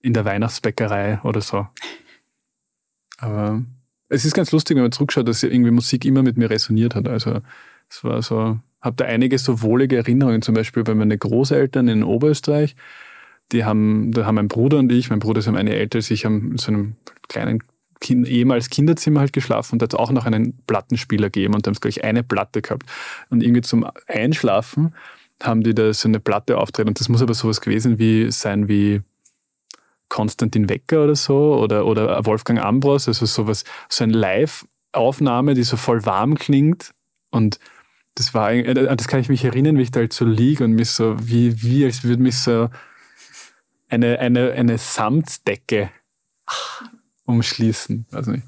in 0.00 0.14
der 0.14 0.24
Weihnachtsbäckerei 0.24 1.20
oder 1.22 1.40
so. 1.40 1.66
Aber 3.18 3.62
es 4.08 4.24
ist 4.24 4.34
ganz 4.34 4.52
lustig, 4.52 4.76
wenn 4.76 4.82
man 4.82 4.92
zurückschaut, 4.92 5.28
dass 5.28 5.42
irgendwie 5.42 5.70
Musik 5.70 6.04
immer 6.04 6.22
mit 6.22 6.36
mir 6.36 6.50
resoniert 6.50 6.94
hat. 6.94 7.08
Also 7.08 7.40
es 7.88 8.02
war 8.02 8.20
so, 8.22 8.58
habe 8.80 8.96
da 8.96 9.04
einige 9.04 9.38
so 9.38 9.62
wohlige 9.62 9.96
Erinnerungen, 9.96 10.42
zum 10.42 10.54
Beispiel 10.54 10.82
bei 10.82 10.94
meinen 10.94 11.18
Großeltern 11.18 11.88
in 11.88 12.02
Oberösterreich. 12.02 12.74
Die 13.52 13.64
haben, 13.64 14.12
da 14.12 14.24
haben 14.26 14.36
mein 14.36 14.48
Bruder 14.48 14.78
und 14.78 14.90
ich, 14.90 15.10
mein 15.10 15.18
Bruder 15.18 15.40
ist 15.40 15.46
um 15.46 15.56
eine 15.56 15.74
älter 15.74 15.98
als 15.98 16.10
haben 16.10 16.52
in 16.52 16.58
so 16.58 16.72
einem 16.72 16.96
kleinen 17.28 17.62
kind, 18.02 18.28
ehemals 18.28 18.68
Kinderzimmer 18.68 19.20
halt 19.20 19.32
geschlafen 19.32 19.76
und 19.76 19.82
hat 19.82 19.94
es 19.94 19.98
auch 19.98 20.10
noch 20.10 20.26
einen 20.26 20.58
Plattenspieler 20.66 21.30
gegeben 21.30 21.54
und 21.54 21.66
haben 21.66 21.74
sie 21.74 21.80
gleich 21.80 22.04
eine 22.04 22.22
Platte 22.22 22.60
gehabt. 22.60 22.84
Und 23.30 23.42
irgendwie 23.42 23.62
zum 23.62 23.86
Einschlafen 24.06 24.94
haben 25.42 25.62
die 25.62 25.74
da 25.74 25.94
so 25.94 26.08
eine 26.08 26.20
Platte 26.20 26.58
auftreten 26.58 26.88
und 26.88 27.00
das 27.00 27.08
muss 27.08 27.22
aber 27.22 27.34
sowas 27.34 27.60
gewesen 27.60 27.98
wie 27.98 28.30
sein 28.30 28.68
wie 28.68 29.00
Konstantin 30.08 30.68
Wecker 30.68 31.04
oder 31.04 31.16
so 31.16 31.54
oder, 31.54 31.86
oder 31.86 32.26
Wolfgang 32.26 32.60
Ambros, 32.60 33.08
also 33.08 33.24
sowas, 33.24 33.64
so 33.88 34.04
eine 34.04 34.12
Live-Aufnahme, 34.12 35.54
die 35.54 35.62
so 35.62 35.76
voll 35.76 36.04
warm 36.04 36.34
klingt 36.34 36.92
und 37.30 37.58
das 38.14 38.34
war, 38.34 38.52
äh, 38.52 38.74
das 38.74 39.08
kann 39.08 39.20
ich 39.20 39.30
mich 39.30 39.44
erinnern, 39.44 39.78
wie 39.78 39.82
ich 39.82 39.90
da 39.90 40.00
halt 40.00 40.12
so 40.12 40.26
liege 40.26 40.64
und 40.64 40.72
mich 40.72 40.90
so, 40.90 41.16
wie, 41.18 41.62
wie, 41.62 41.84
als 41.84 42.04
würde 42.04 42.22
mich 42.22 42.38
so 42.38 42.68
eine, 43.88 44.18
eine, 44.18 44.52
eine 44.52 44.78
Samtdecke 44.78 45.90
umschließen. 47.32 48.06
Weiß 48.10 48.26
nicht. 48.26 48.44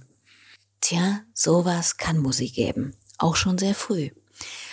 Tja, 0.80 1.20
sowas 1.32 1.96
kann 1.96 2.18
Musik 2.18 2.54
geben. 2.54 2.94
Auch 3.18 3.36
schon 3.36 3.58
sehr 3.58 3.74
früh. 3.74 4.10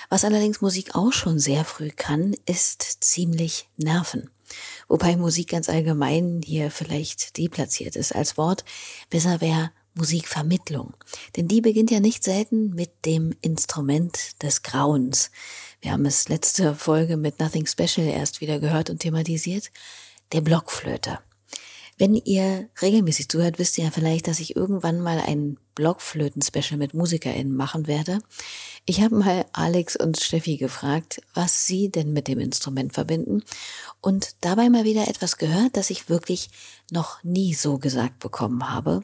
Was 0.10 0.26
allerdings 0.26 0.62
Musik 0.62 0.94
auch 0.96 1.14
schon 1.14 1.40
sehr 1.40 1.64
früh 1.64 1.90
kann, 1.90 2.36
ist 2.46 2.82
ziemlich 3.02 3.70
nerven. 3.78 4.30
Wobei 4.90 5.16
Musik 5.16 5.50
ganz 5.50 5.70
allgemein 5.70 6.42
hier 6.44 6.70
vielleicht 6.70 7.38
deplatziert 7.38 7.96
ist 7.96 8.14
als 8.14 8.38
Wort. 8.38 8.66
Besser 9.10 9.40
wäre 9.40 9.72
Musikvermittlung. 9.94 10.94
Denn 11.36 11.48
die 11.48 11.62
beginnt 11.62 11.92
ja 11.92 12.00
nicht 12.00 12.24
selten 12.24 12.72
mit 12.72 13.06
dem 13.06 13.34
Instrument 13.42 14.42
des 14.44 14.64
Grauens. 14.64 15.32
Wir 15.82 15.92
haben 15.92 16.06
es 16.06 16.30
letzte 16.30 16.76
Folge 16.76 17.18
mit 17.18 17.40
Nothing 17.40 17.66
Special 17.66 18.08
erst 18.08 18.42
wieder 18.42 18.60
gehört 18.60 18.90
und 18.90 19.00
thematisiert. 19.00 19.72
Der 20.32 20.42
Blockflöte. 20.42 21.20
Wenn 22.02 22.16
ihr 22.16 22.68
regelmäßig 22.82 23.30
zuhört, 23.30 23.60
wisst 23.60 23.78
ihr 23.78 23.84
ja 23.84 23.92
vielleicht, 23.92 24.28
dass 24.28 24.40
ich 24.40 24.56
irgendwann 24.56 25.02
mal 25.02 25.20
ein 25.20 25.58
Blockflöten-Special 25.76 26.80
mit 26.80 26.96
MusikerInnen 26.96 27.56
machen 27.56 27.86
werde. 27.86 28.18
Ich 28.88 29.04
habe 29.04 29.14
mal 29.14 29.46
Alex 29.54 29.98
und 29.98 30.20
Steffi 30.20 30.58
gefragt, 30.58 31.22
was 31.36 31.68
sie 31.68 31.92
denn 31.92 32.12
mit 32.12 32.28
dem 32.28 32.40
Instrument 32.40 32.94
verbinden 32.94 33.44
und 34.02 34.32
dabei 34.42 34.72
mal 34.72 34.84
wieder 34.84 35.08
etwas 35.10 35.38
gehört, 35.38 35.78
das 35.78 35.92
ich 35.92 36.10
wirklich 36.10 36.50
noch 36.90 37.24
nie 37.24 37.54
so 37.54 37.78
gesagt 37.78 38.18
bekommen 38.18 38.72
habe 38.72 39.04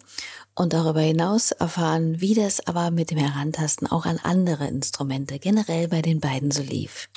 und 0.56 0.74
darüber 0.74 1.02
hinaus 1.02 1.52
erfahren, 1.52 2.20
wie 2.20 2.34
das 2.34 2.66
aber 2.66 2.90
mit 2.90 3.12
dem 3.12 3.20
Herantasten 3.20 3.86
auch 3.86 4.08
an 4.08 4.20
andere 4.24 4.66
Instrumente 4.66 5.38
generell 5.38 5.88
bei 5.88 6.02
den 6.02 6.20
beiden 6.20 6.50
so 6.50 6.64
lief. 6.64 7.10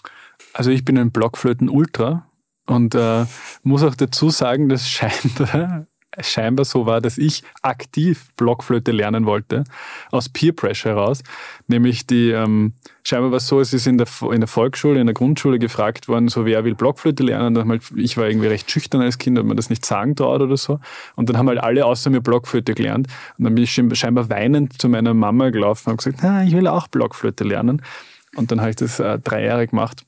Also 0.52 0.68
ich 0.68 0.84
bin 0.84 0.98
ein 0.98 1.10
Blockflöten-Ultra 1.10 2.26
und 2.70 2.94
äh, 2.94 3.26
muss 3.64 3.82
auch 3.82 3.96
dazu 3.96 4.30
sagen, 4.30 4.68
dass 4.68 4.88
scheinbar, 4.88 5.86
scheinbar 6.20 6.64
so 6.64 6.86
war, 6.86 7.00
dass 7.00 7.18
ich 7.18 7.42
aktiv 7.62 8.28
Blockflöte 8.36 8.92
lernen 8.92 9.26
wollte, 9.26 9.64
aus 10.12 10.28
Peer 10.28 10.52
Pressure 10.52 10.92
heraus. 10.92 11.22
Nämlich 11.66 12.06
die, 12.06 12.30
ähm, 12.30 12.74
scheinbar 13.02 13.32
war 13.32 13.38
es 13.38 13.48
so, 13.48 13.60
es 13.60 13.72
ist 13.72 13.88
in 13.88 13.98
der, 13.98 14.06
in 14.30 14.40
der 14.40 14.46
Volksschule, 14.46 15.00
in 15.00 15.06
der 15.06 15.14
Grundschule 15.14 15.58
gefragt 15.58 16.06
worden, 16.06 16.28
so 16.28 16.46
wer 16.46 16.64
will 16.64 16.76
Blockflöte 16.76 17.24
lernen. 17.24 17.54
Dann 17.54 17.68
halt, 17.68 17.82
ich 17.96 18.16
war 18.16 18.28
irgendwie 18.28 18.46
recht 18.46 18.70
schüchtern 18.70 19.00
als 19.00 19.18
Kind, 19.18 19.36
hat 19.36 19.46
man 19.46 19.56
das 19.56 19.68
nicht 19.68 19.84
sagen 19.84 20.14
traut 20.14 20.40
oder 20.40 20.56
so. 20.56 20.78
Und 21.16 21.28
dann 21.28 21.38
haben 21.38 21.48
halt 21.48 21.58
alle 21.58 21.84
außer 21.84 22.08
mir 22.08 22.20
Blockflöte 22.20 22.74
gelernt. 22.74 23.08
Und 23.36 23.44
dann 23.44 23.54
bin 23.56 23.64
ich 23.64 23.72
scheinbar 23.72 24.30
weinend 24.30 24.80
zu 24.80 24.88
meiner 24.88 25.12
Mama 25.12 25.50
gelaufen 25.50 25.90
und 25.90 25.96
gesagt, 25.96 26.20
na, 26.22 26.44
ich 26.44 26.54
will 26.54 26.68
auch 26.68 26.86
Blockflöte 26.86 27.42
lernen. 27.42 27.82
Und 28.36 28.52
dann 28.52 28.60
habe 28.60 28.70
ich 28.70 28.76
das 28.76 29.00
äh, 29.00 29.18
drei 29.18 29.44
Jahre 29.44 29.66
gemacht. 29.66 30.04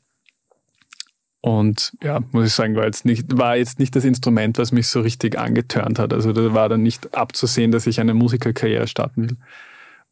Und 1.42 1.92
ja, 2.00 2.20
muss 2.30 2.46
ich 2.46 2.54
sagen, 2.54 2.76
war 2.76 2.84
jetzt 2.84 3.04
nicht, 3.04 3.36
war 3.36 3.56
jetzt 3.56 3.80
nicht 3.80 3.96
das 3.96 4.04
Instrument, 4.04 4.58
was 4.58 4.70
mich 4.70 4.86
so 4.86 5.00
richtig 5.00 5.36
angetörnt 5.36 5.98
hat. 5.98 6.12
Also 6.12 6.32
da 6.32 6.54
war 6.54 6.68
dann 6.68 6.84
nicht 6.84 7.16
abzusehen, 7.16 7.72
dass 7.72 7.88
ich 7.88 7.98
eine 7.98 8.14
Musikerkarriere 8.14 8.86
starten 8.86 9.28
will. 9.28 9.36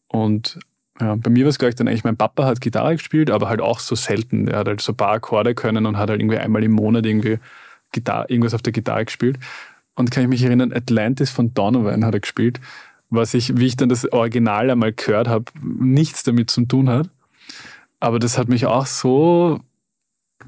Und 0.09 0.59
ja, 1.01 1.15
bei 1.15 1.31
mir 1.31 1.45
war 1.45 1.51
es 1.51 1.61
gleich 1.61 1.77
dann 1.77 1.87
eigentlich, 1.87 2.03
mein 2.03 2.17
Papa 2.17 2.47
hat 2.47 2.61
Gitarre 2.61 2.97
gespielt, 2.97 3.31
aber 3.31 3.49
halt 3.49 3.61
auch 3.61 3.79
so 3.79 3.95
selten. 3.95 4.49
Er 4.49 4.59
hat 4.59 4.67
halt 4.67 4.81
so 4.81 4.93
ein 4.93 4.97
paar 4.97 5.13
Akkorde 5.13 5.55
können 5.55 5.87
und 5.87 5.99
hat 5.99 6.11
halt 6.11 6.21
irgendwie 6.21 6.39
einmal 6.39 6.65
im 6.65 6.73
Monat 6.73 7.07
irgendwie 7.07 7.39
Gitarre, 7.93 8.27
irgendwas 8.29 8.53
auf 8.53 8.63
der 8.63 8.73
Gitarre 8.73 9.05
gespielt. 9.05 9.39
Und 9.95 10.11
kann 10.11 10.25
ich 10.25 10.29
mich 10.29 10.43
erinnern, 10.43 10.73
Atlantis 10.73 11.31
von 11.31 11.55
Donovan 11.55 12.05
hat 12.05 12.15
er 12.15 12.21
gespielt, 12.21 12.61
was 13.09 13.35
ich, 13.35 13.57
wie 13.57 13.67
ich 13.67 13.77
dann 13.77 13.89
das 13.89 14.11
Original 14.13 14.69
einmal 14.69 14.93
gehört 14.93 15.29
habe, 15.29 15.45
nichts 15.63 16.25
damit 16.25 16.51
zu 16.51 16.65
tun 16.67 16.89
hat. 16.89 17.09
Aber 18.01 18.19
das 18.19 18.37
hat 18.37 18.49
mich 18.49 18.67
auch 18.67 18.87
so 18.87 19.61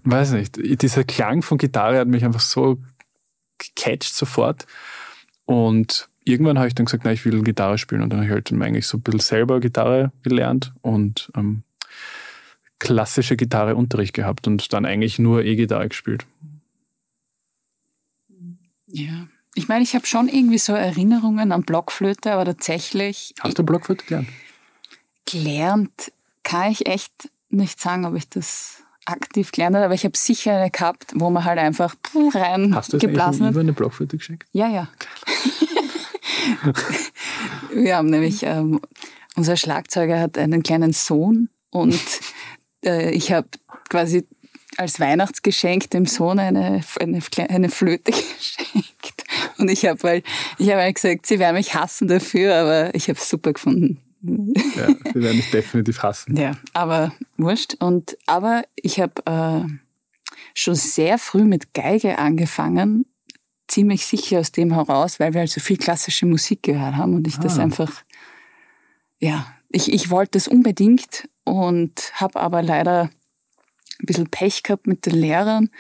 weiß 0.05 0.33
nicht, 0.33 0.57
dieser 0.83 1.05
Klang 1.05 1.43
von 1.43 1.59
Gitarre 1.59 1.99
hat 1.99 2.09
mich 2.09 2.25
einfach 2.25 2.41
so 2.41 2.79
gecatcht 3.59 4.15
sofort. 4.15 4.67
Und 5.45 6.09
irgendwann 6.25 6.59
habe 6.59 6.69
ich 6.69 6.75
dann 6.75 6.87
gesagt, 6.87 7.05
na, 7.05 7.13
ich 7.13 7.25
will 7.25 7.43
Gitarre 7.43 7.79
spielen. 7.79 8.03
Und 8.03 8.11
dann 8.11 8.21
habe 8.21 8.27
ich 8.27 8.33
halt 8.33 8.53
eigentlich 8.53 8.87
so 8.87 8.99
ein 8.99 9.03
bisschen 9.03 9.21
selber 9.21 9.61
Gitarre 9.61 10.13
gelernt 10.23 10.73
und 10.83 11.31
ähm, 11.37 11.63
klassische 12.79 13.37
Gitarreunterricht 13.37 14.13
gehabt 14.13 14.47
und 14.47 14.73
dann 14.73 14.85
eigentlich 14.85 15.19
nur 15.19 15.45
E-Gitarre 15.45 15.89
gespielt. 15.89 16.27
Ja. 18.89 19.29
Ich 19.55 19.69
meine, 19.69 19.85
ich 19.85 19.95
habe 19.95 20.07
schon 20.07 20.29
irgendwie 20.29 20.59
so 20.59 20.73
Erinnerungen 20.73 21.53
an 21.53 21.63
Blockflöte, 21.63 22.33
aber 22.33 22.47
tatsächlich. 22.47 23.35
Hast 23.41 23.59
du 23.59 23.63
Blockflöte 23.63 24.05
gelernt? 24.05 24.29
Gelernt 25.27 26.13
kann 26.43 26.73
ich 26.73 26.87
echt 26.87 27.13
nicht 27.51 27.79
sagen, 27.81 28.05
ob 28.07 28.17
ich 28.17 28.29
das 28.29 28.82
aktiv 29.05 29.53
gelernt 29.53 29.77
hat, 29.77 29.85
aber 29.85 29.95
ich 29.95 30.05
habe 30.05 30.17
sicher 30.17 30.57
eine 30.57 30.71
gehabt, 30.71 31.13
wo 31.15 31.31
man 31.31 31.45
halt 31.45 31.59
einfach 31.59 31.95
rein 32.35 32.75
Hast 32.75 32.93
du 32.93 32.97
es 32.97 33.01
geblasen 33.01 33.49
über 33.49 33.61
eine 33.61 33.73
Blockflöte 33.73 34.17
geschenkt? 34.17 34.47
Ja, 34.53 34.69
ja. 34.69 34.89
Wir 37.75 37.97
haben 37.97 38.11
nämlich, 38.11 38.43
ähm, 38.43 38.81
unser 39.37 39.57
Schlagzeuger 39.57 40.21
hat 40.21 40.39
einen 40.39 40.63
kleinen 40.63 40.93
Sohn 40.93 41.49
und 41.71 42.01
äh, 42.85 43.11
ich 43.11 43.33
habe 43.33 43.49
quasi 43.89 44.27
als 44.77 45.01
Weihnachtsgeschenk 45.01 45.91
dem 45.91 46.07
Sohn 46.07 46.39
eine, 46.39 46.83
eine, 46.99 47.21
eine 47.49 47.69
Flöte 47.69 48.13
geschenkt. 48.13 49.25
Und 49.59 49.71
ich 49.71 49.87
habe 49.87 50.23
ich 50.59 50.71
habe 50.71 50.81
halt 50.81 50.95
gesagt, 50.95 51.27
sie 51.27 51.39
werden 51.39 51.57
mich 51.57 51.75
hassen 51.75 52.09
dafür, 52.09 52.55
aber 52.57 52.95
ich 52.95 53.09
habe 53.09 53.19
es 53.19 53.29
super 53.29 53.53
gefunden. 53.53 54.01
Ja, 54.23 54.87
sie 55.13 55.23
werden 55.23 55.37
dich 55.37 55.51
definitiv 55.51 56.03
hassen. 56.03 56.37
Ja, 56.37 56.53
aber 56.73 57.13
wurscht. 57.37 57.75
Und, 57.81 58.17
aber 58.27 58.63
ich 58.77 59.01
habe 59.01 59.23
äh, 59.27 59.69
schon 60.55 60.75
sehr 60.75 61.19
früh 61.19 61.45
mit 61.45 61.75
Geige 61.75 62.19
angefangen, 62.19 63.07
ziemlich 63.69 64.07
sicher 64.07 64.41
aus 64.41 64.53
dem 64.53 64.73
heraus, 64.73 65.19
weil 65.19 65.33
wir 65.33 65.41
halt 65.41 65.51
so 65.51 65.61
viel 65.61 65.77
klassische 65.77 66.27
Musik 66.27 66.63
gehört 66.63 66.97
haben 66.97 67.15
und 67.15 67.27
ich 67.27 67.39
ah. 67.39 67.43
das 67.43 67.59
einfach, 67.59 68.03
ja, 69.19 69.47
ich, 69.71 69.93
ich 69.93 70.11
wollte 70.11 70.33
das 70.33 70.49
unbedingt 70.49 71.29
und 71.45 72.13
habe 72.15 72.41
aber 72.41 72.63
leider 72.63 73.11
ein 74.01 74.07
bisschen 74.07 74.29
Pech 74.29 74.63
gehabt 74.63 74.87
mit 74.87 75.07
den 75.07 75.15
Lehrern. 75.15 75.71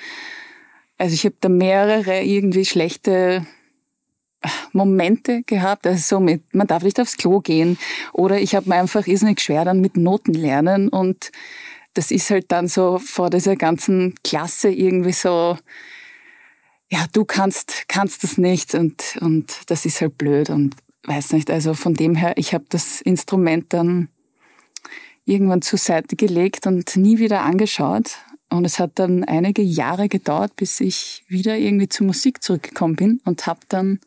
Also 0.98 1.14
ich 1.14 1.24
habe 1.24 1.36
da 1.40 1.48
mehrere 1.48 2.22
irgendwie 2.22 2.64
schlechte 2.64 3.46
Momente 4.72 5.42
gehabt, 5.44 5.86
also 5.86 6.16
so 6.16 6.20
mit, 6.20 6.54
man 6.54 6.66
darf 6.66 6.82
nicht 6.82 7.00
aufs 7.00 7.16
Klo 7.16 7.40
gehen 7.40 7.78
oder 8.12 8.40
ich 8.40 8.54
habe 8.54 8.68
mir 8.68 8.76
einfach 8.76 9.06
irrsinnig 9.06 9.40
schwer 9.40 9.64
dann 9.64 9.80
mit 9.80 9.96
Noten 9.96 10.34
lernen 10.34 10.88
und 10.88 11.30
das 11.94 12.10
ist 12.10 12.30
halt 12.30 12.50
dann 12.50 12.68
so 12.68 12.98
vor 12.98 13.30
dieser 13.30 13.56
ganzen 13.56 14.14
Klasse 14.24 14.70
irgendwie 14.70 15.12
so, 15.12 15.58
ja, 16.90 17.04
du 17.12 17.24
kannst, 17.24 17.84
kannst 17.88 18.24
das 18.24 18.38
nicht 18.38 18.74
und, 18.74 19.18
und 19.20 19.70
das 19.70 19.84
ist 19.84 20.00
halt 20.00 20.18
blöd 20.18 20.50
und 20.50 20.74
weiß 21.04 21.32
nicht. 21.32 21.50
Also 21.50 21.74
von 21.74 21.94
dem 21.94 22.14
her, 22.14 22.34
ich 22.36 22.54
habe 22.54 22.64
das 22.68 23.00
Instrument 23.00 23.72
dann 23.72 24.08
irgendwann 25.24 25.62
zur 25.62 25.78
Seite 25.78 26.16
gelegt 26.16 26.66
und 26.66 26.96
nie 26.96 27.18
wieder 27.18 27.42
angeschaut. 27.42 28.16
Und 28.52 28.64
es 28.66 28.78
hat 28.78 28.92
dann 28.96 29.24
einige 29.24 29.62
Jahre 29.62 30.08
gedauert, 30.08 30.56
bis 30.56 30.80
ich 30.80 31.24
wieder 31.26 31.56
irgendwie 31.56 31.88
zur 31.88 32.06
Musik 32.06 32.42
zurückgekommen 32.42 32.96
bin 32.96 33.20
und 33.24 33.46
habe 33.46 33.60
dann 33.68 34.00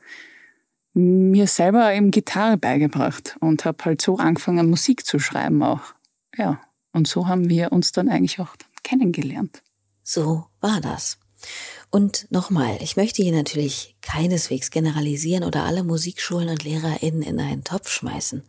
mir 0.93 1.47
selber 1.47 1.93
eben 1.93 2.12
Gitarre 2.12 2.58
beigebracht 2.58 3.36
und 3.39 3.65
habe 3.65 3.84
halt 3.84 4.01
so 4.01 4.17
angefangen, 4.17 4.69
Musik 4.69 5.05
zu 5.05 5.19
schreiben 5.19 5.62
auch. 5.63 5.81
Ja, 6.38 6.62
und 6.93 7.08
so 7.08 7.27
haben 7.27 7.49
wir 7.49 7.71
uns 7.71 7.91
dann 7.91 8.08
eigentlich 8.08 8.39
auch 8.39 8.55
kennengelernt. 8.84 9.62
So 10.03 10.45
war 10.62 10.79
das. 10.79 11.17
Und 11.89 12.27
nochmal, 12.29 12.77
ich 12.81 12.97
möchte 12.97 13.23
hier 13.23 13.34
natürlich 13.34 13.95
keineswegs 14.01 14.69
generalisieren 14.69 15.43
oder 15.43 15.63
alle 15.63 15.84
Musikschulen 15.84 16.49
und 16.49 16.63
LehrerInnen 16.63 17.23
in 17.23 17.39
einen 17.39 17.63
Topf 17.63 17.89
schmeißen. 17.89 18.43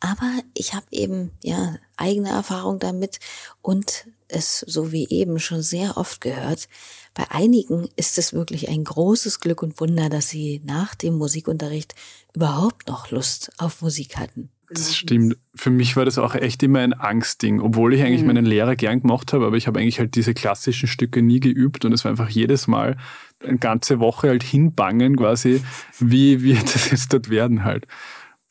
Aber 0.00 0.32
ich 0.54 0.74
habe 0.74 0.86
eben 0.90 1.30
ja 1.42 1.76
eigene 1.96 2.30
Erfahrung 2.30 2.78
damit 2.78 3.20
und 3.62 4.06
es 4.28 4.60
so 4.60 4.92
wie 4.92 5.08
eben 5.08 5.38
schon 5.38 5.62
sehr 5.62 5.96
oft 5.96 6.20
gehört. 6.20 6.68
Bei 7.14 7.30
einigen 7.30 7.88
ist 7.96 8.18
es 8.18 8.32
wirklich 8.32 8.68
ein 8.68 8.84
großes 8.84 9.40
Glück 9.40 9.62
und 9.62 9.80
Wunder, 9.80 10.08
dass 10.08 10.28
sie 10.28 10.60
nach 10.64 10.94
dem 10.94 11.16
Musikunterricht 11.16 11.94
überhaupt 12.34 12.88
noch 12.88 13.10
Lust 13.10 13.52
auf 13.58 13.82
Musik 13.82 14.16
hatten. 14.16 14.50
Das 14.70 14.96
stimmt. 14.96 15.36
Für 15.54 15.70
mich 15.70 15.94
war 15.94 16.04
das 16.04 16.18
auch 16.18 16.34
echt 16.34 16.62
immer 16.62 16.80
ein 16.80 16.94
Angstding, 16.94 17.60
obwohl 17.60 17.94
ich 17.94 18.02
eigentlich 18.02 18.22
mhm. 18.22 18.28
meinen 18.28 18.46
Lehrer 18.46 18.76
gern 18.76 19.02
gemacht 19.02 19.32
habe, 19.32 19.46
aber 19.46 19.56
ich 19.56 19.66
habe 19.66 19.78
eigentlich 19.78 20.00
halt 20.00 20.14
diese 20.14 20.34
klassischen 20.34 20.88
Stücke 20.88 21.22
nie 21.22 21.38
geübt 21.38 21.84
und 21.84 21.92
es 21.92 22.04
war 22.04 22.10
einfach 22.10 22.30
jedes 22.30 22.66
Mal 22.66 22.96
eine 23.40 23.58
ganze 23.58 24.00
Woche 24.00 24.28
halt 24.28 24.42
hinbangen 24.42 25.16
quasi, 25.16 25.62
wie 25.98 26.42
wird 26.42 26.62
das 26.74 26.90
jetzt 26.90 27.12
dort 27.12 27.28
werden 27.28 27.64
halt. 27.64 27.86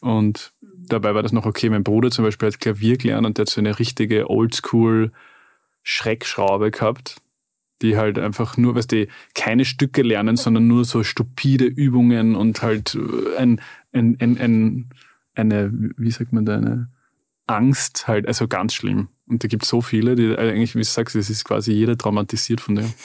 Und 0.01 0.51
dabei 0.87 1.15
war 1.15 1.23
das 1.23 1.31
noch 1.31 1.45
okay. 1.45 1.69
Mein 1.69 1.83
Bruder 1.83 2.11
zum 2.11 2.25
Beispiel 2.25 2.47
hat 2.47 2.59
Klavier 2.59 2.97
gelernt 2.97 3.25
und 3.25 3.37
der 3.37 3.43
hat 3.43 3.49
so 3.49 3.59
eine 3.59 3.79
richtige 3.79 4.29
Oldschool 4.29 5.11
Schreckschraube 5.83 6.71
gehabt, 6.71 7.17
die 7.81 7.97
halt 7.97 8.17
einfach 8.17 8.57
nur, 8.57 8.75
was 8.75 8.87
die 8.87 9.09
keine 9.35 9.65
Stücke 9.65 10.01
lernen, 10.01 10.37
sondern 10.37 10.67
nur 10.67 10.85
so 10.85 11.03
stupide 11.03 11.65
Übungen 11.65 12.35
und 12.35 12.61
halt 12.61 12.97
ein, 13.37 13.61
ein, 13.91 14.17
ein, 14.19 14.37
ein 14.37 14.89
eine, 15.35 15.71
wie 15.97 16.11
sagt 16.11 16.33
man 16.33 16.45
da, 16.45 16.57
eine 16.57 16.89
Angst 17.47 18.07
halt, 18.07 18.27
also 18.27 18.47
ganz 18.47 18.73
schlimm. 18.73 19.09
Und 19.27 19.43
da 19.43 19.47
gibt 19.47 19.63
es 19.63 19.69
so 19.69 19.81
viele, 19.81 20.15
die 20.15 20.35
eigentlich, 20.37 20.75
wie 20.75 20.79
du 20.79 20.85
sagst, 20.85 21.15
es 21.15 21.29
ist 21.29 21.43
quasi 21.43 21.71
jeder 21.71 21.97
traumatisiert 21.97 22.61
von 22.61 22.75
dem. 22.75 22.93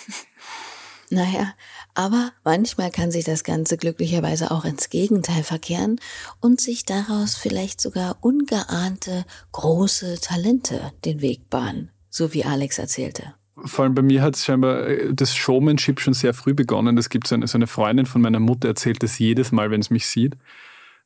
Naja, 1.11 1.55
aber 1.95 2.33
manchmal 2.45 2.91
kann 2.91 3.11
sich 3.11 3.25
das 3.25 3.43
Ganze 3.43 3.79
glücklicherweise 3.79 4.51
auch 4.51 4.67
ins 4.67 4.91
Gegenteil 4.91 5.43
verkehren 5.43 5.99
und 6.41 6.61
sich 6.61 6.85
daraus 6.85 7.35
vielleicht 7.35 7.81
sogar 7.81 8.19
ungeahnte 8.21 9.25
große 9.53 10.21
Talente 10.21 10.93
den 11.07 11.23
Weg 11.23 11.49
bahnen, 11.49 11.91
so 12.18 12.35
wie 12.35 12.44
Alex 12.44 12.78
erzählte. 12.78 13.35
Vor 13.64 13.85
allem 13.85 13.94
bei 13.94 14.02
mir 14.02 14.22
hat 14.22 14.37
es 14.37 14.44
scheinbar 14.44 14.87
äh, 14.87 15.14
das 15.14 15.35
Showmanship 15.35 16.00
schon 16.00 16.14
sehr 16.14 16.35
früh 16.35 16.52
begonnen. 16.52 16.98
Es 16.98 17.09
gibt 17.09 17.26
so 17.26 17.35
eine, 17.35 17.46
so 17.46 17.57
eine 17.57 17.66
Freundin 17.66 18.07
von 18.07 18.20
meiner 18.20 18.40
Mutter, 18.40 18.68
erzählt 18.68 19.02
das 19.02 19.18
jedes 19.18 19.50
Mal, 19.52 19.70
wenn 19.70 19.81
es 19.81 19.90
mich 19.90 20.07
sieht 20.07 20.37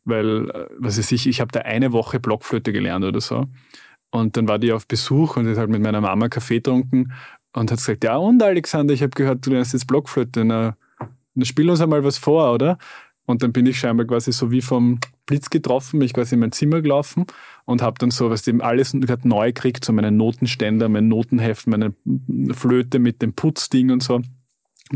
weil, 0.04 0.50
äh, 0.50 0.66
was 0.78 0.98
weiß 0.98 1.12
ich, 1.12 1.26
ich 1.26 1.40
habe 1.40 1.52
da 1.52 1.60
eine 1.60 1.92
Woche 1.92 2.20
Blockflöte 2.20 2.72
gelernt 2.72 3.04
oder 3.04 3.20
so. 3.20 3.46
Und 4.10 4.36
dann 4.36 4.48
war 4.48 4.58
die 4.58 4.72
auf 4.72 4.86
Besuch 4.86 5.36
und 5.36 5.48
hat 5.48 5.56
halt 5.56 5.70
mit 5.70 5.82
meiner 5.82 6.00
Mama 6.00 6.28
Kaffee 6.28 6.56
getrunken 6.56 7.12
und 7.54 7.70
hat 7.70 7.78
gesagt, 7.78 8.04
ja 8.04 8.16
und 8.16 8.42
Alexander, 8.42 8.92
ich 8.92 9.02
habe 9.02 9.10
gehört, 9.10 9.46
du 9.46 9.50
lernst 9.50 9.72
jetzt 9.72 9.86
Blockflöte, 9.86 10.44
na, 10.44 10.76
na 11.34 11.44
spiel 11.44 11.70
uns 11.70 11.80
einmal 11.80 12.04
was 12.04 12.18
vor, 12.18 12.52
oder? 12.52 12.78
Und 13.24 13.42
dann 13.42 13.52
bin 13.52 13.66
ich 13.66 13.78
scheinbar 13.78 14.06
quasi 14.06 14.32
so 14.32 14.50
wie 14.50 14.62
vom 14.62 14.98
Blitz 15.26 15.48
getroffen, 15.48 15.98
mich 15.98 16.12
quasi 16.12 16.34
in 16.34 16.40
mein 16.40 16.52
Zimmer 16.52 16.82
gelaufen 16.82 17.26
und 17.64 17.80
habe 17.80 17.98
dann 17.98 18.10
so, 18.10 18.30
was 18.30 18.42
dem 18.42 18.60
alles 18.60 18.94
neu 18.94 19.52
gekriegt, 19.52 19.84
so 19.84 19.92
meinen 19.92 20.16
Notenständer, 20.16 20.88
mein 20.88 21.08
Notenheft, 21.08 21.66
meine 21.66 21.94
Flöte 22.52 22.98
mit 22.98 23.22
dem 23.22 23.32
Putzding 23.34 23.90
und 23.90 24.02
so 24.02 24.20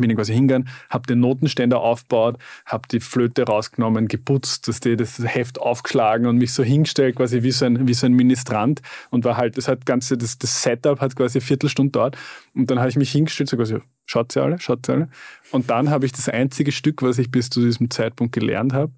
bin 0.01 0.11
ich 0.11 0.17
quasi 0.17 0.35
hingegangen, 0.35 0.69
habe 0.91 1.07
den 1.07 1.21
Notenständer 1.21 1.81
aufgebaut, 1.81 2.39
habe 2.65 2.89
die 2.91 3.01
Flöte 3.01 3.45
rausgenommen, 3.45 4.09
geputzt, 4.09 4.85
die 4.85 4.97
das 4.97 5.19
Heft 5.19 5.61
aufgeschlagen 5.61 6.27
und 6.27 6.37
mich 6.37 6.53
so 6.53 6.63
hingestellt, 6.63 7.17
quasi 7.17 7.43
wie 7.43 7.53
so 7.53 7.65
ein, 7.65 7.87
wie 7.89 7.95
so 7.95 8.07
ein 8.07 8.13
Ministrant 8.13 8.83
und 9.11 9.25
war 9.25 9.37
halt, 9.37 9.57
das 9.57 9.69
hat 9.69 9.87
ganze, 9.87 10.17
das, 10.17 10.39
das 10.39 10.63
Setup 10.63 11.01
hat 11.01 11.17
quasi 11.17 11.39
eine 11.39 11.45
Viertelstunde 11.45 11.93
dort 11.93 12.17
und 12.55 12.71
dann 12.71 12.79
habe 12.79 12.89
ich 12.89 12.97
mich 12.97 13.11
hingestellt, 13.13 13.49
so 13.49 13.57
quasi, 13.57 13.79
schaut 14.07 14.33
sie 14.33 14.43
alle, 14.43 14.59
schaut 14.61 14.87
sie 14.87 14.93
alle. 14.93 15.09
Und 15.53 15.71
dann 15.71 15.91
habe 15.91 16.07
ich 16.07 16.13
das 16.13 16.29
einzige 16.29 16.73
Stück, 16.73 17.03
was 17.03 17.19
ich 17.19 17.31
bis 17.31 17.51
zu 17.51 17.61
diesem 17.61 17.91
Zeitpunkt 17.91 18.33
gelernt 18.33 18.73
habe, 18.73 18.93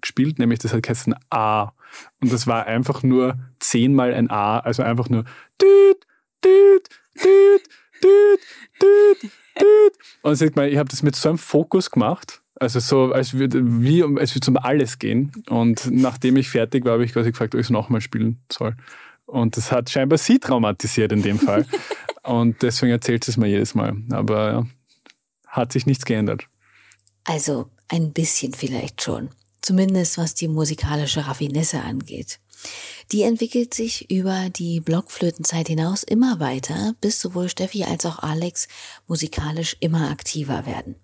gespielt, 0.00 0.38
nämlich 0.38 0.58
das 0.58 0.72
hat 0.72 0.82
geheißen 0.82 1.14
A. 1.30 1.72
Und 2.20 2.32
das 2.32 2.46
war 2.46 2.66
einfach 2.66 3.02
nur 3.02 3.38
zehnmal 3.58 4.12
ein 4.12 4.30
A, 4.30 4.58
also 4.58 4.82
einfach 4.82 5.08
nur 5.08 5.24
düt, 5.60 6.06
düt, 6.44 6.88
düt, 7.14 7.62
düt, 8.02 8.40
düt, 8.82 9.32
und 10.22 10.36
sagt 10.36 10.56
mal, 10.56 10.68
ich 10.68 10.78
habe 10.78 10.88
das 10.88 11.02
mit 11.02 11.16
so 11.16 11.28
einem 11.28 11.38
Fokus 11.38 11.90
gemacht, 11.90 12.40
also 12.60 12.80
so, 12.80 13.12
als 13.12 13.34
würde 13.34 13.60
wie 13.62 14.02
als 14.02 14.34
würde 14.34 14.42
es 14.42 14.48
um 14.48 14.56
alles 14.56 14.98
gehen. 14.98 15.32
Und 15.48 15.88
nachdem 15.90 16.36
ich 16.36 16.50
fertig 16.50 16.84
war, 16.84 16.94
habe 16.94 17.04
ich 17.04 17.12
quasi 17.12 17.30
gefragt, 17.30 17.54
ob 17.54 17.60
ich 17.60 17.66
es 17.66 17.70
nochmal 17.70 18.00
spielen 18.00 18.40
soll. 18.50 18.74
Und 19.26 19.56
das 19.56 19.70
hat 19.70 19.90
scheinbar 19.90 20.18
sie 20.18 20.38
traumatisiert 20.38 21.12
in 21.12 21.22
dem 21.22 21.38
Fall. 21.38 21.66
Und 22.24 22.62
deswegen 22.62 22.92
erzählt 22.92 23.24
sie 23.24 23.30
es 23.30 23.36
mir 23.36 23.46
jedes 23.46 23.74
Mal. 23.74 23.96
Aber 24.10 24.52
ja, 24.52 24.66
hat 25.46 25.72
sich 25.72 25.86
nichts 25.86 26.04
geändert. 26.04 26.46
Also 27.24 27.70
ein 27.88 28.12
bisschen 28.12 28.54
vielleicht 28.54 29.02
schon. 29.02 29.28
Zumindest 29.62 30.18
was 30.18 30.34
die 30.34 30.48
musikalische 30.48 31.26
Raffinesse 31.26 31.80
angeht. 31.80 32.40
Die 33.12 33.22
entwickelt 33.22 33.72
sich 33.72 34.10
über 34.10 34.50
die 34.50 34.80
Blockflötenzeit 34.80 35.68
hinaus 35.68 36.02
immer 36.02 36.40
weiter, 36.40 36.94
bis 37.00 37.20
sowohl 37.20 37.48
Steffi 37.48 37.84
als 37.84 38.04
auch 38.04 38.18
Alex 38.18 38.68
musikalisch 39.06 39.76
immer 39.80 40.10
aktiver 40.10 40.66
werden. 40.66 40.96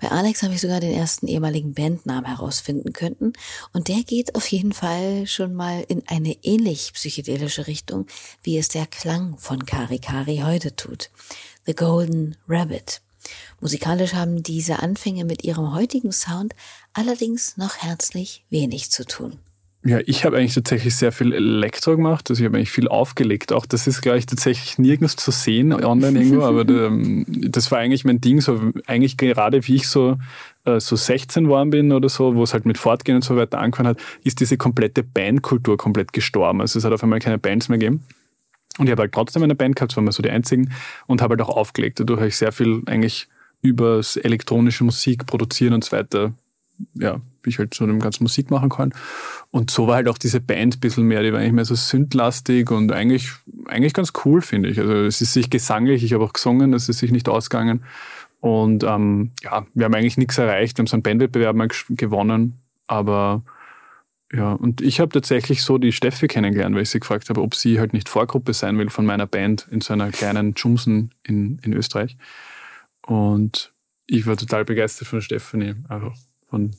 Bei 0.00 0.10
Alex 0.10 0.42
habe 0.42 0.54
ich 0.54 0.60
sogar 0.60 0.80
den 0.80 0.92
ersten 0.92 1.26
ehemaligen 1.26 1.74
Bandnamen 1.74 2.26
herausfinden 2.26 2.92
können 2.92 3.32
und 3.72 3.88
der 3.88 4.02
geht 4.02 4.34
auf 4.34 4.46
jeden 4.48 4.72
Fall 4.72 5.26
schon 5.26 5.54
mal 5.54 5.84
in 5.88 6.02
eine 6.08 6.36
ähnlich 6.42 6.92
psychedelische 6.92 7.66
Richtung, 7.66 8.06
wie 8.42 8.58
es 8.58 8.68
der 8.68 8.86
Klang 8.86 9.38
von 9.38 9.64
Kari 9.64 9.98
Kari 9.98 10.42
heute 10.44 10.74
tut. 10.74 11.10
The 11.66 11.74
Golden 11.74 12.36
Rabbit. 12.48 13.00
Musikalisch 13.60 14.12
haben 14.12 14.42
diese 14.42 14.80
Anfänge 14.80 15.24
mit 15.24 15.44
ihrem 15.44 15.72
heutigen 15.72 16.12
Sound 16.12 16.54
allerdings 16.92 17.56
noch 17.56 17.76
herzlich 17.76 18.44
wenig 18.50 18.90
zu 18.90 19.06
tun. 19.06 19.38
Ja, 19.86 19.98
ich 20.06 20.24
habe 20.24 20.38
eigentlich 20.38 20.54
tatsächlich 20.54 20.96
sehr 20.96 21.12
viel 21.12 21.34
Elektro 21.34 21.94
gemacht. 21.94 22.30
Also 22.30 22.42
ich 22.42 22.46
habe 22.46 22.56
eigentlich 22.56 22.70
viel 22.70 22.88
aufgelegt. 22.88 23.52
Auch 23.52 23.66
das 23.66 23.86
ist 23.86 24.00
gleich 24.00 24.24
tatsächlich 24.24 24.78
nirgends 24.78 25.16
zu 25.16 25.30
sehen 25.30 25.74
online 25.74 26.18
irgendwo, 26.18 26.42
aber 26.42 26.64
das 27.26 27.70
war 27.70 27.80
eigentlich 27.80 28.04
mein 28.06 28.18
Ding. 28.18 28.40
So 28.40 28.72
eigentlich 28.86 29.18
gerade 29.18 29.66
wie 29.66 29.76
ich 29.76 29.88
so 29.88 30.16
äh, 30.64 30.80
so 30.80 30.96
16 30.96 31.44
geworden 31.44 31.68
bin 31.68 31.92
oder 31.92 32.08
so, 32.08 32.34
wo 32.34 32.42
es 32.42 32.54
halt 32.54 32.64
mit 32.64 32.78
Fortgehen 32.78 33.16
und 33.16 33.24
so 33.24 33.36
weiter 33.36 33.58
angefangen 33.58 33.90
hat, 33.90 33.98
ist 34.24 34.40
diese 34.40 34.56
komplette 34.56 35.02
Bandkultur 35.02 35.76
komplett 35.76 36.14
gestorben. 36.14 36.62
Also 36.62 36.78
es 36.78 36.84
hat 36.86 36.92
auf 36.92 37.02
einmal 37.02 37.18
keine 37.18 37.38
Bands 37.38 37.68
mehr 37.68 37.78
gegeben. 37.78 38.04
Und 38.78 38.86
ich 38.86 38.90
habe 38.90 39.02
halt 39.02 39.12
trotzdem 39.12 39.42
eine 39.42 39.54
Band 39.54 39.76
gehabt, 39.76 39.92
das 39.92 39.96
waren 39.98 40.06
wir 40.06 40.12
so 40.12 40.22
die 40.22 40.30
einzigen, 40.30 40.72
und 41.06 41.20
habe 41.20 41.32
halt 41.32 41.42
auch 41.42 41.54
aufgelegt. 41.54 42.00
Dadurch 42.00 42.18
habe 42.18 42.28
ich 42.28 42.36
sehr 42.36 42.50
viel 42.52 42.82
eigentlich 42.86 43.28
über 43.60 44.00
elektronische 44.22 44.82
Musik 44.82 45.26
produzieren 45.26 45.74
und 45.74 45.84
so 45.84 45.92
weiter 45.92 46.32
ja, 46.94 47.20
wie 47.44 47.50
ich 47.50 47.58
halt 47.58 47.74
so 47.74 47.84
eine 47.84 47.98
ganze 47.98 48.22
Musik 48.22 48.50
machen 48.50 48.70
kann. 48.70 48.92
Und 49.50 49.70
so 49.70 49.86
war 49.86 49.96
halt 49.96 50.08
auch 50.08 50.18
diese 50.18 50.40
Band 50.40 50.76
ein 50.76 50.80
bisschen 50.80 51.04
mehr, 51.04 51.22
die 51.22 51.32
war 51.32 51.40
eigentlich 51.40 51.52
mehr 51.52 51.64
so 51.64 51.74
sündlastig 51.74 52.70
und 52.70 52.92
eigentlich, 52.92 53.30
eigentlich 53.66 53.94
ganz 53.94 54.12
cool, 54.24 54.42
finde 54.42 54.68
ich. 54.68 54.78
Also 54.78 54.94
es 54.94 55.20
ist 55.20 55.32
sich 55.32 55.50
gesanglich, 55.50 56.02
ich 56.02 56.12
habe 56.12 56.24
auch 56.24 56.32
gesungen, 56.32 56.72
es 56.72 56.88
ist 56.88 56.98
sich 56.98 57.12
nicht 57.12 57.28
ausgegangen. 57.28 57.84
Und 58.40 58.84
ähm, 58.84 59.30
ja, 59.42 59.66
wir 59.72 59.86
haben 59.86 59.94
eigentlich 59.94 60.18
nichts 60.18 60.36
erreicht. 60.36 60.76
Wir 60.76 60.82
haben 60.82 60.86
so 60.86 60.96
einen 60.96 61.02
Bandwettbewerb 61.02 61.56
mal 61.56 61.68
gewonnen, 61.88 62.58
aber 62.86 63.42
ja, 64.32 64.52
und 64.52 64.80
ich 64.80 64.98
habe 64.98 65.12
tatsächlich 65.12 65.62
so 65.62 65.78
die 65.78 65.92
Steffi 65.92 66.26
kennengelernt, 66.26 66.74
weil 66.74 66.82
ich 66.82 66.90
sie 66.90 66.98
gefragt 66.98 67.28
habe, 67.30 67.40
ob 67.40 67.54
sie 67.54 67.78
halt 67.78 67.92
nicht 67.92 68.08
Vorgruppe 68.08 68.52
sein 68.52 68.76
will 68.78 68.90
von 68.90 69.06
meiner 69.06 69.26
Band 69.26 69.68
in 69.70 69.80
so 69.80 69.92
einer 69.92 70.10
kleinen 70.10 70.54
Jumsen 70.56 71.12
in, 71.22 71.60
in 71.62 71.72
Österreich. 71.72 72.16
Und 73.06 73.72
ich 74.06 74.26
war 74.26 74.36
total 74.36 74.64
begeistert 74.64 75.08
von 75.08 75.22
Stefanie. 75.22 75.74
Also 75.88 76.12
von 76.50 76.74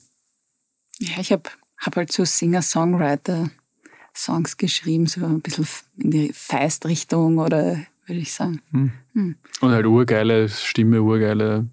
ja, 1.00 1.20
ich 1.20 1.32
habe 1.32 1.44
hab 1.78 1.96
halt 1.96 2.12
so 2.12 2.26
Singer-Songwriter-Songs 2.26 4.58
geschrieben, 4.58 5.08
so 5.08 5.26
ein 5.26 5.42
bisschen 5.42 5.66
in 5.98 6.12
die 6.12 6.32
Feist-Richtung 6.34 7.40
oder 7.40 7.80
würde 8.06 8.22
ich 8.22 8.34
sagen. 8.34 8.62
Hm. 8.72 8.92
Hm. 9.14 9.38
Und 9.62 9.72
halt 9.72 9.86
urgeile 9.86 10.50
Stimme, 10.50 11.02
urgeile, 11.02 11.66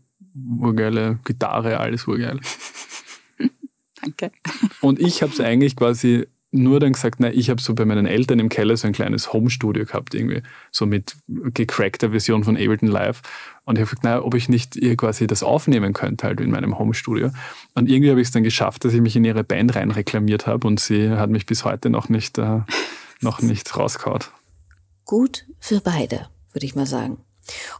urgeile 0.58 1.18
Gitarre, 1.24 1.78
alles 1.78 2.06
urgeil. 2.06 2.38
Danke. 4.00 4.30
Und 4.80 5.00
ich 5.00 5.22
habe 5.22 5.32
es 5.32 5.40
eigentlich 5.40 5.74
quasi 5.76 6.26
nur 6.52 6.80
dann 6.80 6.92
gesagt, 6.92 7.18
na, 7.18 7.30
ich 7.32 7.48
habe 7.48 7.60
so 7.60 7.74
bei 7.74 7.84
meinen 7.86 8.06
Eltern 8.06 8.38
im 8.38 8.50
Keller 8.50 8.76
so 8.76 8.86
ein 8.86 8.92
kleines 8.92 9.32
Home-Studio 9.32 9.86
gehabt, 9.86 10.14
irgendwie, 10.14 10.42
so 10.70 10.84
mit 10.84 11.16
gecrackter 11.26 12.10
Version 12.10 12.44
von 12.44 12.56
Ableton 12.56 12.88
Live. 12.88 13.22
Und 13.64 13.76
ich 13.76 13.80
habe 13.80 13.90
gesagt, 13.90 14.04
na, 14.04 14.22
ob 14.22 14.34
ich 14.34 14.50
nicht 14.50 14.76
ihr 14.76 14.96
quasi 14.96 15.26
das 15.26 15.42
aufnehmen 15.42 15.94
könnte, 15.94 16.26
halt 16.26 16.40
in 16.40 16.50
meinem 16.50 16.78
Home-Studio. 16.78 17.30
Und 17.74 17.88
irgendwie 17.88 18.10
habe 18.10 18.20
ich 18.20 18.28
es 18.28 18.32
dann 18.32 18.42
geschafft, 18.42 18.84
dass 18.84 18.92
ich 18.92 19.00
mich 19.00 19.16
in 19.16 19.24
ihre 19.24 19.44
Band 19.44 19.74
rein 19.74 19.90
reklamiert 19.90 20.46
habe 20.46 20.66
und 20.66 20.78
sie 20.78 21.10
hat 21.10 21.30
mich 21.30 21.46
bis 21.46 21.64
heute 21.64 21.88
noch 21.88 22.10
nicht, 22.10 22.36
äh, 22.36 22.60
noch 23.20 23.40
nicht 23.40 23.74
rausgehaut. 23.76 24.30
Gut 25.06 25.46
für 25.58 25.80
beide, 25.80 26.28
würde 26.52 26.66
ich 26.66 26.74
mal 26.74 26.86
sagen. 26.86 27.18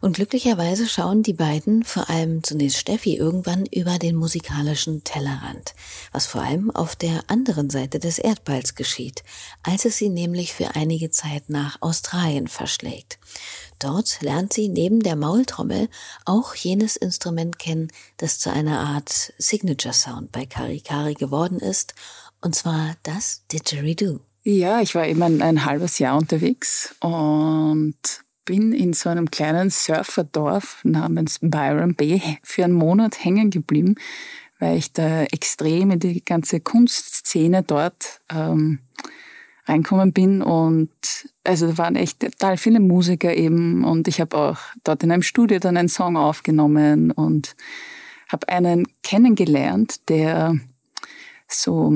Und 0.01 0.17
glücklicherweise 0.17 0.89
schauen 0.89 1.23
die 1.23 1.33
beiden, 1.33 1.85
vor 1.85 2.11
allem 2.11 2.43
zunächst 2.43 2.79
Steffi, 2.79 3.17
irgendwann 3.17 3.67
über 3.67 3.99
den 3.99 4.17
musikalischen 4.17 5.05
Tellerrand, 5.05 5.75
was 6.13 6.27
vor 6.27 6.43
allem 6.43 6.71
auf 6.71 6.97
der 6.97 7.23
anderen 7.29 7.71
Seite 7.71 7.99
des 7.99 8.19
Erdballs 8.19 8.75
geschieht, 8.75 9.23
als 9.63 9.85
es 9.85 9.97
sie 9.97 10.09
nämlich 10.09 10.53
für 10.53 10.75
einige 10.75 11.11
Zeit 11.11 11.49
nach 11.49 11.81
Australien 11.81 12.49
verschlägt. 12.49 13.19
Dort 13.79 14.21
lernt 14.23 14.53
sie 14.53 14.69
neben 14.69 15.01
der 15.01 15.17
Maultrommel 15.17 15.89
auch 16.25 16.55
jenes 16.55 16.97
Instrument 16.97 17.59
kennen, 17.59 17.89
das 18.17 18.39
zu 18.39 18.53
einer 18.53 18.81
Art 18.81 19.33
Signature 19.39 19.95
Sound 19.95 20.31
bei 20.33 20.47
Karikari 20.47 21.15
geworden 21.15 21.59
ist, 21.59 21.95
und 22.41 22.55
zwar 22.55 22.97
das 23.03 23.43
Didgeridoo. 23.51 24.21
Ja, 24.45 24.81
ich 24.81 24.95
war 24.97 25.07
eben 25.07 25.23
ein, 25.23 25.41
ein 25.41 25.65
halbes 25.65 26.01
Jahr 26.01 26.19
unterwegs 26.19 26.95
und 27.01 27.95
bin 28.45 28.73
in 28.73 28.93
so 28.93 29.09
einem 29.09 29.31
kleinen 29.31 29.71
Surferdorf 29.71 30.81
namens 30.85 31.39
Byron 31.41 31.95
Bay 31.95 32.21
für 32.43 32.65
einen 32.65 32.75
Monat 32.75 33.25
hängen 33.25 33.51
geblieben, 33.51 33.95
weil 34.59 34.79
ich 34.79 34.93
da 34.93 35.25
extrem 35.25 35.91
in 35.91 36.01
die 36.01 36.25
ganze 36.25 36.61
Kunstszene 36.61 37.63
dort 37.63 38.21
ähm, 38.31 38.79
reinkommen 39.67 40.13
bin 40.13 40.43
und 40.43 40.91
also 41.45 41.69
da 41.69 41.79
waren 41.79 41.97
echt 41.97 42.21
total 42.21 42.57
viele 42.57 42.81
Musiker 42.81 43.35
eben 43.35 43.85
und 43.85 44.09
ich 44.09 44.21
habe 44.21 44.37
auch 44.37 44.59
dort 44.85 45.03
in 45.03 45.13
einem 45.13 45.23
Studio 45.23 45.59
dann 45.59 45.77
einen 45.77 45.89
Song 45.89 46.17
aufgenommen 46.17 47.11
und 47.11 47.55
habe 48.29 48.49
einen 48.49 48.87
kennengelernt, 49.03 50.09
der 50.09 50.57
so 51.49 51.91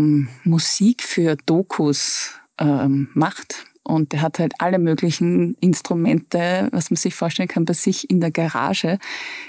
Musik 0.45 1.03
für 1.03 1.37
Dokus 1.47 2.33
ähm, 2.59 3.09
macht. 3.15 3.67
Und 3.87 4.13
der 4.13 4.23
hat 4.23 4.39
halt 4.39 4.55
alle 4.59 4.79
möglichen 4.79 5.55
Instrumente, 5.61 6.69
was 6.73 6.91
man 6.91 6.97
sich 6.97 7.15
vorstellen 7.15 7.49
kann, 7.49 7.65
bei 7.65 7.73
sich 7.73 8.11
in 8.11 8.21
der 8.21 8.31
Garage 8.31 8.99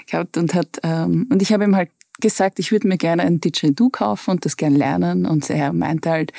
gehabt 0.06 0.36
und 0.36 0.54
hat, 0.54 0.78
ähm, 0.82 1.26
und 1.30 1.42
ich 1.42 1.52
habe 1.52 1.64
ihm 1.64 1.74
halt 1.74 1.90
gesagt, 2.20 2.58
ich 2.58 2.72
würde 2.72 2.88
mir 2.88 2.98
gerne 2.98 3.22
ein 3.22 3.40
Didgeridoo 3.40 3.90
kaufen 3.90 4.32
und 4.32 4.44
das 4.44 4.56
gerne 4.56 4.76
lernen. 4.76 5.26
Und 5.26 5.50
er 5.50 5.72
meinte 5.72 6.10
halt, 6.10 6.32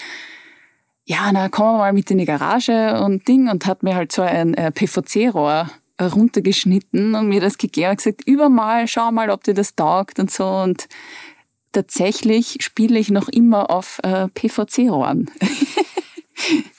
ja, 1.05 1.29
na, 1.31 1.49
wir 1.51 1.77
mal 1.77 1.93
mit 1.93 2.11
in 2.11 2.19
die 2.19 2.25
Garage 2.25 3.01
und 3.01 3.27
Ding 3.27 3.49
und 3.49 3.65
hat 3.65 3.83
mir 3.83 3.95
halt 3.95 4.11
so 4.11 4.21
ein 4.21 4.53
äh, 4.53 4.71
PVC-Rohr 4.71 5.69
runtergeschnitten 6.01 7.15
und 7.15 7.27
mir 7.27 7.41
das 7.41 7.57
gegeben 7.57 7.91
und 7.91 7.97
gesagt, 7.97 8.25
übermal, 8.25 8.87
schau 8.87 9.11
mal, 9.11 9.29
ob 9.29 9.43
dir 9.43 9.53
das 9.53 9.75
taugt 9.75 10.19
und 10.19 10.31
so. 10.31 10.47
Und 10.47 10.87
tatsächlich 11.71 12.57
spiele 12.61 12.99
ich 12.99 13.09
noch 13.09 13.27
immer 13.27 13.69
auf 13.69 13.99
äh, 14.03 14.27
PVC-Rohren. 14.27 15.29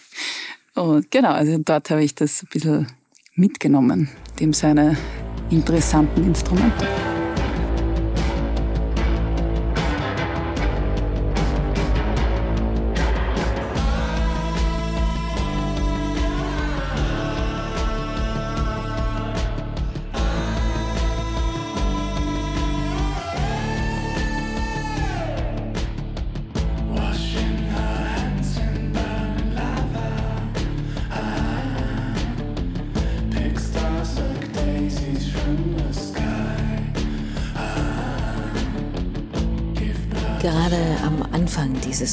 und 0.75 1.11
genau, 1.11 1.33
also 1.33 1.59
dort 1.59 1.91
habe 1.91 2.05
ich 2.05 2.15
das 2.15 2.43
ein 2.43 2.49
bisschen 2.53 2.87
mitgenommen, 3.35 4.09
dem 4.39 4.53
seine 4.53 4.97
interessanten 5.51 6.25
Instrumente. 6.25 7.10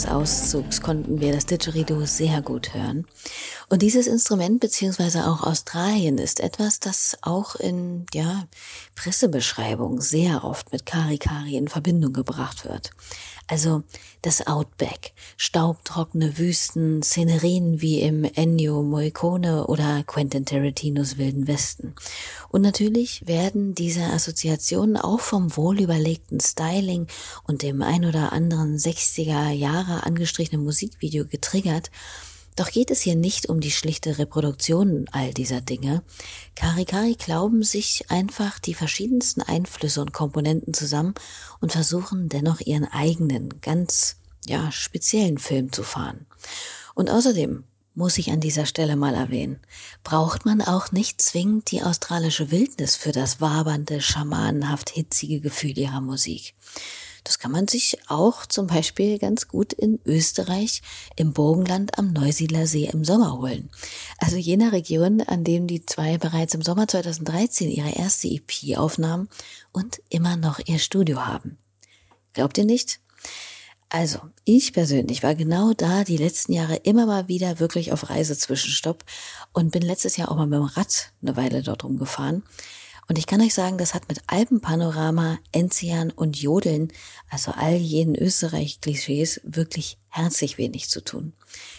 Auszugs 0.07 0.81
konnten 0.81 1.19
wir 1.19 1.33
das 1.33 1.45
Didgeridoo 1.45 2.05
sehr 2.05 2.41
gut 2.41 2.73
hören. 2.73 3.05
Und 3.69 3.81
dieses 3.81 4.07
Instrument 4.07 4.59
beziehungsweise 4.59 5.27
auch 5.27 5.43
Australien 5.43 6.17
ist 6.17 6.39
etwas, 6.39 6.79
das 6.79 7.17
auch 7.21 7.55
in 7.55 8.05
ja, 8.13 8.45
Pressebeschreibungen 8.95 10.01
sehr 10.01 10.43
oft 10.43 10.71
mit 10.71 10.85
Kari-Kari 10.85 11.55
in 11.55 11.67
Verbindung 11.67 12.13
gebracht 12.13 12.65
wird. 12.65 12.91
Also 13.47 13.83
das 14.21 14.45
Outback, 14.45 15.13
staubtrockene 15.37 16.37
Wüsten, 16.37 17.01
Szenerien 17.01 17.81
wie 17.81 18.01
im 18.01 18.25
Ennio 18.25 18.83
Morricone 18.83 19.67
oder 19.67 20.03
Quentin 20.03 20.45
Tarantinos 20.45 21.17
Wilden 21.17 21.47
Westen. 21.47 21.95
Und 22.49 22.61
natürlich 22.61 23.25
werden 23.25 23.73
diese 23.73 24.03
Assoziationen 24.03 24.97
auch 24.97 25.21
vom 25.21 25.55
wohlüberlegten 25.55 26.41
Styling 26.41 27.07
und 27.45 27.61
dem 27.61 27.81
ein 27.81 28.03
oder 28.03 28.33
anderen 28.33 28.77
60er 28.77 29.51
Jahre 29.51 30.03
angestrichenen 30.03 30.65
Musikvideo 30.65 31.25
getriggert, 31.25 31.89
doch 32.57 32.71
geht 32.71 32.91
es 32.91 33.01
hier 33.01 33.15
nicht 33.15 33.47
um 33.49 33.61
die 33.61 33.71
schlichte 33.71 34.17
Reproduktion 34.17 35.05
all 35.11 35.33
dieser 35.33 35.61
Dinge. 35.61 36.03
Karikari 36.55 37.13
glauben 37.13 37.63
sich 37.63 38.09
einfach 38.09 38.59
die 38.59 38.73
verschiedensten 38.73 39.41
Einflüsse 39.41 40.01
und 40.01 40.11
Komponenten 40.11 40.73
zusammen 40.73 41.13
und 41.61 41.71
versuchen 41.71 42.29
dennoch 42.29 42.59
ihren 42.59 42.85
eigenen, 42.85 43.61
ganz, 43.61 44.17
ja, 44.45 44.71
speziellen 44.71 45.37
Film 45.37 45.71
zu 45.71 45.83
fahren. 45.83 46.25
Und 46.95 47.11
außerdem 47.11 47.63
muss 47.93 48.17
ich 48.17 48.31
an 48.31 48.39
dieser 48.39 48.65
Stelle 48.65 48.95
mal 48.95 49.13
erwähnen, 49.13 49.59
braucht 50.03 50.45
man 50.45 50.61
auch 50.61 50.91
nicht 50.91 51.21
zwingend 51.21 51.71
die 51.71 51.83
australische 51.83 52.51
Wildnis 52.51 52.95
für 52.95 53.11
das 53.11 53.39
wabernde, 53.39 54.01
schamanenhaft 54.01 54.89
hitzige 54.89 55.41
Gefühl 55.41 55.77
ihrer 55.77 56.01
Musik. 56.01 56.55
Das 57.27 57.39
kann 57.39 57.51
man 57.51 57.67
sich 57.67 57.97
auch 58.07 58.45
zum 58.45 58.67
Beispiel 58.67 59.19
ganz 59.19 59.49
gut 59.49 59.73
in 59.73 59.99
Österreich 60.05 60.81
im 61.17 61.33
Burgenland 61.33 61.99
am 61.99 62.13
Neusiedler 62.13 62.67
See 62.67 62.85
im 62.85 63.03
Sommer 63.03 63.37
holen. 63.37 63.69
Also 64.17 64.37
jener 64.37 64.71
Region, 64.71 65.19
an 65.19 65.43
dem 65.43 65.67
die 65.67 65.85
zwei 65.85 66.17
bereits 66.17 66.53
im 66.53 66.61
Sommer 66.61 66.87
2013 66.87 67.69
ihre 67.69 67.91
erste 67.91 68.29
EP 68.29 68.77
aufnahmen 68.77 69.27
und 69.73 70.01
immer 70.07 70.37
noch 70.37 70.61
ihr 70.67 70.79
Studio 70.79 71.25
haben. 71.25 71.57
Glaubt 72.31 72.57
ihr 72.57 72.65
nicht? 72.65 73.01
Also, 73.89 74.19
ich 74.45 74.71
persönlich 74.71 75.21
war 75.21 75.35
genau 75.35 75.73
da 75.73 76.05
die 76.05 76.17
letzten 76.17 76.53
Jahre 76.53 76.77
immer 76.77 77.05
mal 77.05 77.27
wieder 77.27 77.59
wirklich 77.59 77.91
auf 77.91 78.09
Reisezwischenstopp 78.09 79.03
und 79.51 79.73
bin 79.73 79.81
letztes 79.81 80.15
Jahr 80.15 80.31
auch 80.31 80.37
mal 80.37 80.47
mit 80.47 80.59
dem 80.59 80.63
Rad 80.63 81.11
eine 81.21 81.35
Weile 81.35 81.61
dort 81.61 81.83
rumgefahren. 81.83 82.43
Und 83.09 83.17
ich 83.17 83.25
kann 83.25 83.41
euch 83.41 83.53
sagen, 83.53 83.77
das 83.77 83.93
hat 83.93 84.09
mit 84.09 84.21
Alpenpanorama, 84.27 85.39
Enzian 85.53 86.11
und 86.11 86.37
Jodeln, 86.37 86.91
also 87.29 87.51
all 87.51 87.75
jenen 87.75 88.15
Österreich-Klischees, 88.15 89.41
wirklich 89.43 89.97
herzlich 90.09 90.57
wenig 90.57 90.89
zu 90.89 91.01
tun. 91.01 91.33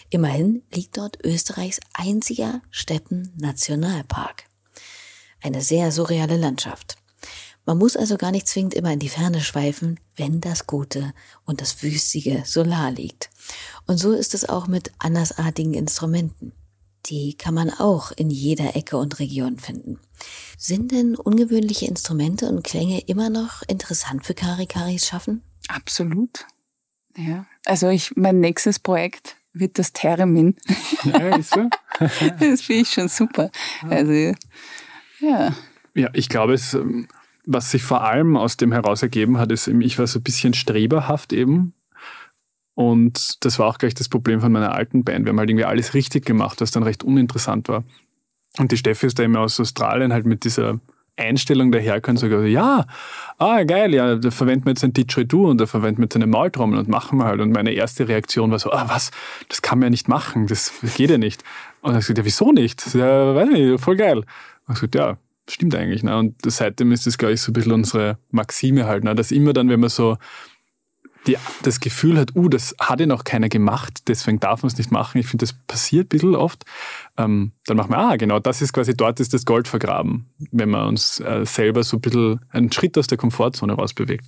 Immerhin 0.09 0.63
liegt 0.73 0.97
dort 0.97 1.23
Österreichs 1.23 1.79
einziger 1.93 2.61
Steppen-Nationalpark. 2.71 4.45
Eine 5.41 5.61
sehr 5.61 5.91
surreale 5.91 6.37
Landschaft. 6.37 6.97
Man 7.65 7.77
muss 7.77 7.95
also 7.95 8.17
gar 8.17 8.31
nicht 8.31 8.47
zwingend 8.47 8.73
immer 8.73 8.91
in 8.91 8.99
die 8.99 9.09
Ferne 9.09 9.41
schweifen, 9.41 9.99
wenn 10.15 10.41
das 10.41 10.65
Gute 10.65 11.13
und 11.45 11.61
das 11.61 11.83
Wüstige 11.83 12.41
solar 12.43 12.89
liegt. 12.89 13.29
Und 13.85 13.99
so 13.99 14.13
ist 14.13 14.33
es 14.33 14.49
auch 14.49 14.65
mit 14.65 14.91
andersartigen 14.97 15.75
Instrumenten. 15.75 16.53
Die 17.05 17.35
kann 17.35 17.53
man 17.53 17.69
auch 17.69 18.11
in 18.11 18.29
jeder 18.29 18.75
Ecke 18.75 18.97
und 18.97 19.19
Region 19.19 19.57
finden. 19.57 19.99
Sind 20.57 20.91
denn 20.91 21.15
ungewöhnliche 21.15 21.85
Instrumente 21.85 22.47
und 22.47 22.63
Klänge 22.63 23.01
immer 23.01 23.29
noch 23.29 23.61
interessant 23.67 24.25
für 24.25 24.33
Karikaris 24.33 25.07
schaffen? 25.07 25.41
Absolut. 25.67 26.45
Ja. 27.15 27.45
Also 27.65 27.89
ich, 27.89 28.15
mein 28.15 28.39
nächstes 28.39 28.79
Projekt 28.79 29.35
wird 29.53 29.79
das 29.79 29.93
Theremin. 29.93 30.55
Ja, 31.03 31.35
ist 31.35 31.53
so. 31.53 31.69
das 32.39 32.61
finde 32.61 32.81
ich 32.81 32.91
schon 32.91 33.07
super. 33.07 33.51
Also, 33.89 34.11
ja. 35.19 35.55
Ja, 35.95 36.09
ich 36.13 36.29
glaube, 36.29 36.53
es, 36.53 36.73
ähm, 36.73 37.07
was 37.45 37.71
sich 37.71 37.83
vor 37.83 38.03
allem 38.03 38.37
aus 38.37 38.57
dem 38.57 38.71
heraus 38.71 39.01
ergeben 39.01 39.37
hat, 39.37 39.51
ist, 39.51 39.67
ich 39.67 39.97
war 39.97 40.07
so 40.07 40.19
ein 40.19 40.23
bisschen 40.23 40.53
streberhaft 40.53 41.33
eben 41.33 41.73
und 42.79 43.43
das 43.43 43.59
war 43.59 43.67
auch 43.67 43.77
gleich 43.77 43.93
das 43.93 44.07
Problem 44.07 44.39
von 44.39 44.53
meiner 44.53 44.73
alten 44.73 45.03
Band. 45.03 45.25
Wir 45.25 45.31
haben 45.31 45.39
halt 45.39 45.49
irgendwie 45.49 45.65
alles 45.65 45.93
richtig 45.93 46.25
gemacht, 46.25 46.61
was 46.61 46.71
dann 46.71 46.83
recht 46.83 47.03
uninteressant 47.03 47.67
war. 47.67 47.83
Und 48.57 48.71
die 48.71 48.77
Steffi 48.77 49.07
ist 49.07 49.19
da 49.19 49.23
immer 49.23 49.41
aus 49.41 49.59
Australien 49.59 50.13
halt 50.13 50.25
mit 50.25 50.45
dieser 50.45 50.79
Einstellung 51.17 51.73
daherkommen 51.73 52.15
und 52.15 52.21
sagt, 52.21 52.31
also, 52.31 52.45
ja, 52.45 52.85
ah, 53.37 53.63
geil, 53.63 53.93
ja, 53.93 54.15
da 54.15 54.31
verwenden 54.31 54.63
wir 54.63 54.69
jetzt 54.69 54.85
ein 54.85 54.93
Didgeridoo 54.93 55.49
und 55.49 55.59
da 55.59 55.65
verwenden 55.65 55.97
wir 55.97 56.05
jetzt 56.05 56.15
eine 56.15 56.27
Maultrommel 56.27 56.79
und 56.79 56.87
machen 56.87 57.19
wir 57.19 57.25
halt. 57.25 57.41
Und 57.41 57.51
meine 57.51 57.73
erste 57.73 58.07
Reaktion 58.07 58.49
war 58.49 58.59
so, 58.59 58.71
ah, 58.71 58.85
was, 58.87 59.11
das 59.49 59.61
kann 59.61 59.79
man 59.79 59.87
ja 59.87 59.89
nicht 59.89 60.07
machen, 60.07 60.47
das 60.47 60.71
geht 60.95 61.09
ja 61.09 61.17
nicht. 61.17 61.43
Und 61.81 61.95
er 61.95 62.01
sagt, 62.01 62.17
ja, 62.17 62.23
wieso 62.23 62.53
nicht? 62.53 62.95
Ja, 62.95 63.35
weiß 63.35 63.49
nicht, 63.49 63.81
voll 63.81 63.97
geil. 63.97 64.19
Und 64.19 64.25
ich 64.69 64.75
gesagt, 64.75 64.95
ja, 64.95 65.17
stimmt 65.49 65.75
eigentlich. 65.75 66.03
Ne? 66.03 66.17
Und 66.17 66.35
seitdem 66.45 66.93
ist 66.93 67.05
das, 67.05 67.17
glaube 67.17 67.33
ich, 67.33 67.41
so 67.41 67.51
ein 67.51 67.53
bisschen 67.53 67.73
unsere 67.73 68.17
Maxime 68.31 68.85
halt, 68.85 69.03
ne? 69.03 69.15
dass 69.15 69.33
immer 69.33 69.51
dann, 69.51 69.67
wenn 69.67 69.81
man 69.81 69.89
so 69.89 70.15
die, 71.27 71.37
das 71.63 71.79
Gefühl 71.79 72.17
hat, 72.17 72.35
uh, 72.35 72.47
das 72.47 72.75
hat 72.79 72.99
ja 72.99 73.05
noch 73.05 73.23
keiner 73.23 73.49
gemacht, 73.49 74.03
deswegen 74.07 74.39
darf 74.39 74.63
man 74.63 74.71
es 74.71 74.77
nicht 74.77 74.91
machen. 74.91 75.17
Ich 75.17 75.27
finde, 75.27 75.45
das 75.45 75.53
passiert 75.53 76.05
ein 76.05 76.09
bisschen 76.09 76.35
oft. 76.35 76.63
Ähm, 77.17 77.51
dann 77.65 77.77
machen 77.77 77.91
wir, 77.91 77.97
ah, 77.97 78.15
genau, 78.15 78.39
das 78.39 78.61
ist 78.61 78.73
quasi, 78.73 78.95
dort 78.95 79.19
ist 79.19 79.33
das 79.33 79.45
Gold 79.45 79.67
vergraben, 79.67 80.29
wenn 80.51 80.69
man 80.69 80.87
uns 80.87 81.19
äh, 81.19 81.45
selber 81.45 81.83
so 81.83 81.97
ein 81.97 82.01
bisschen 82.01 82.39
einen 82.51 82.71
Schritt 82.71 82.97
aus 82.97 83.07
der 83.07 83.17
Komfortzone 83.17 83.73
rausbewegt. 83.73 84.25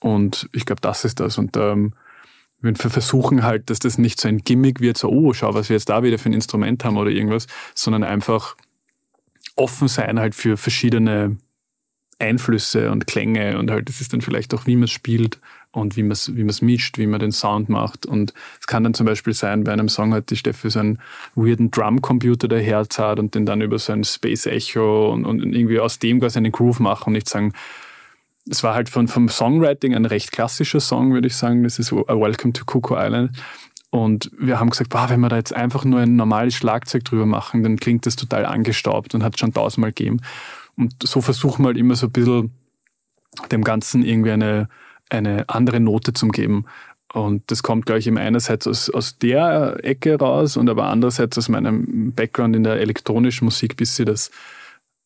Und 0.00 0.48
ich 0.52 0.66
glaube, 0.66 0.80
das 0.80 1.04
ist 1.04 1.20
das. 1.20 1.38
Und 1.38 1.56
ähm, 1.56 1.92
wir 2.60 2.74
versuchen 2.74 3.42
halt, 3.42 3.70
dass 3.70 3.78
das 3.78 3.98
nicht 3.98 4.20
so 4.20 4.28
ein 4.28 4.38
Gimmick 4.38 4.80
wird, 4.80 4.96
so, 4.96 5.08
oh, 5.08 5.32
schau, 5.32 5.54
was 5.54 5.68
wir 5.68 5.76
jetzt 5.76 5.88
da 5.88 6.02
wieder 6.02 6.18
für 6.18 6.30
ein 6.30 6.34
Instrument 6.34 6.84
haben 6.84 6.96
oder 6.96 7.10
irgendwas, 7.10 7.46
sondern 7.74 8.02
einfach 8.02 8.56
offen 9.56 9.88
sein 9.88 10.18
halt 10.18 10.34
für 10.34 10.56
verschiedene 10.56 11.36
Einflüsse 12.18 12.90
und 12.90 13.06
Klänge 13.06 13.58
und 13.58 13.70
halt, 13.70 13.88
das 13.88 14.00
ist 14.00 14.12
dann 14.12 14.22
vielleicht 14.22 14.54
auch, 14.54 14.66
wie 14.66 14.76
man 14.76 14.88
spielt 14.88 15.38
und 15.76 15.96
wie 15.96 16.02
man 16.02 16.12
es 16.12 16.34
wie 16.34 16.42
man's 16.42 16.62
mischt, 16.62 16.96
wie 16.96 17.06
man 17.06 17.20
den 17.20 17.32
Sound 17.32 17.68
macht. 17.68 18.06
Und 18.06 18.32
es 18.60 18.66
kann 18.66 18.82
dann 18.82 18.94
zum 18.94 19.04
Beispiel 19.04 19.34
sein, 19.34 19.64
bei 19.64 19.72
einem 19.72 19.90
Song 19.90 20.14
hat 20.14 20.30
die 20.30 20.36
Steffi 20.36 20.70
so 20.70 20.78
einen 20.80 20.98
weirden 21.34 21.70
Drumcomputer, 21.70 22.48
der 22.48 22.62
Herz 22.62 22.98
hat 22.98 23.18
und 23.18 23.34
den 23.34 23.44
dann 23.44 23.60
über 23.60 23.78
so 23.78 23.92
ein 23.92 24.02
Space 24.02 24.46
Echo 24.46 25.12
und, 25.12 25.26
und 25.26 25.42
irgendwie 25.42 25.78
aus 25.78 25.98
dem 25.98 26.20
quasi 26.20 26.38
einen 26.38 26.50
Groove 26.50 26.80
machen 26.80 27.08
und 27.08 27.12
nicht 27.12 27.28
sagen, 27.28 27.52
es 28.48 28.62
war 28.62 28.74
halt 28.74 28.88
von, 28.88 29.06
vom 29.06 29.28
Songwriting 29.28 29.94
ein 29.94 30.06
recht 30.06 30.32
klassischer 30.32 30.80
Song, 30.80 31.12
würde 31.12 31.26
ich 31.26 31.36
sagen. 31.36 31.62
Das 31.62 31.78
ist 31.78 31.92
Welcome 31.92 32.54
to 32.54 32.64
Coco 32.64 32.96
Island. 32.96 33.32
Und 33.90 34.30
wir 34.38 34.58
haben 34.58 34.70
gesagt, 34.70 34.90
boah, 34.90 35.10
wenn 35.10 35.20
wir 35.20 35.28
da 35.28 35.36
jetzt 35.36 35.54
einfach 35.54 35.84
nur 35.84 36.00
ein 36.00 36.16
normales 36.16 36.54
Schlagzeug 36.54 37.04
drüber 37.04 37.26
machen, 37.26 37.62
dann 37.62 37.76
klingt 37.76 38.06
das 38.06 38.16
total 38.16 38.46
angestaubt 38.46 39.14
und 39.14 39.22
hat 39.22 39.38
schon 39.38 39.52
tausendmal 39.52 39.92
gegeben. 39.92 40.20
Und 40.76 40.94
so 41.02 41.20
versuchen 41.20 41.64
wir 41.64 41.68
halt 41.68 41.76
immer 41.76 41.96
so 41.96 42.06
ein 42.06 42.12
bisschen 42.12 42.50
dem 43.50 43.64
Ganzen 43.64 44.04
irgendwie 44.04 44.30
eine, 44.30 44.68
eine 45.10 45.48
andere 45.48 45.80
Note 45.80 46.12
zu 46.12 46.28
geben. 46.28 46.64
Und 47.12 47.50
das 47.50 47.62
kommt, 47.62 47.86
glaube 47.86 48.00
ich, 48.00 48.06
eben 48.06 48.18
einerseits 48.18 48.66
aus, 48.66 48.90
aus 48.90 49.18
der 49.18 49.78
Ecke 49.82 50.18
raus 50.18 50.56
und 50.56 50.68
aber 50.68 50.86
andererseits 50.86 51.38
aus 51.38 51.48
meinem 51.48 52.12
Background 52.12 52.56
in 52.56 52.64
der 52.64 52.80
elektronischen 52.80 53.44
Musik, 53.44 53.76
bis 53.76 53.96
sie 53.96 54.04
das 54.04 54.30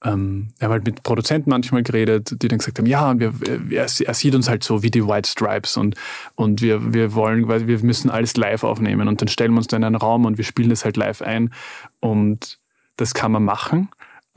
ähm, 0.03 0.49
wir 0.59 0.67
haben 0.67 0.73
halt 0.73 0.87
mit 0.87 1.03
Produzenten 1.03 1.51
manchmal 1.51 1.83
geredet, 1.83 2.43
die 2.43 2.49
dann 2.49 2.59
gesagt 2.59 2.79
haben, 2.79 2.87
ja, 2.87 3.19
wir, 3.19 3.35
wir, 3.41 3.81
er 3.81 4.15
sieht 4.15 4.35
uns 4.35 4.49
halt 4.49 4.65
so 4.65 4.83
wie 4.83 4.91
die 4.91 5.07
White 5.07 5.29
Stripes 5.29 5.77
und, 5.77 5.95
und 6.37 6.63
wir, 6.63 6.95
wir 6.95 7.15
wollen, 7.15 7.49
weil 7.49 7.67
wir 7.67 7.79
müssen 7.81 8.09
alles 8.09 8.37
live 8.37 8.65
aufnehmen. 8.65 9.09
Und 9.09 9.21
dann 9.21 9.29
stellen 9.29 9.53
wir 9.53 9.59
uns 9.59 9.67
da 9.67 9.77
in 9.77 9.85
einen 9.85 9.97
Raum 9.97 10.25
und 10.25 10.39
wir 10.39 10.45
spielen 10.45 10.71
das 10.71 10.85
halt 10.85 10.97
live 10.97 11.21
ein. 11.21 11.53
Und 12.01 12.59
das 12.97 13.13
kann 13.15 13.33
man 13.33 13.45
machen, 13.45 13.91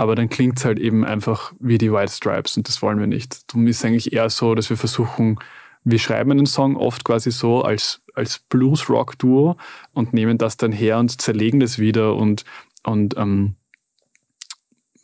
aber 0.04 0.16
dann 0.16 0.28
klingt 0.28 0.60
es 0.60 0.66
halt 0.66 0.80
eben 0.80 1.06
einfach 1.06 1.54
wie 1.60 1.78
die 1.78 1.92
White 1.92 2.12
Stripes 2.12 2.58
und 2.58 2.68
das 2.68 2.82
wollen 2.82 3.00
wir 3.00 3.08
nicht. 3.08 3.50
Darum 3.50 3.66
ist 3.68 3.78
es 3.78 3.86
eigentlich 3.86 4.12
eher 4.12 4.30
so, 4.30 4.54
dass 4.54 4.70
wir 4.70 4.76
versuchen, 4.76 5.40
wir 5.86 5.98
schreiben 5.98 6.32
einen 6.32 6.46
Song 6.46 6.76
oft 6.76 7.06
quasi 7.06 7.32
so 7.32 7.62
als, 7.62 8.02
als 8.14 8.40
Blues-Rock-Duo 8.50 9.56
und 9.94 10.14
nehmen 10.14 10.38
das 10.38 10.58
dann 10.58 10.74
her 10.74 11.00
und 11.00 11.22
zerlegen 11.22 11.62
das 11.62 11.80
wieder 11.80 12.16
und, 12.16 12.44
und 12.84 13.16
ähm, 13.18 13.56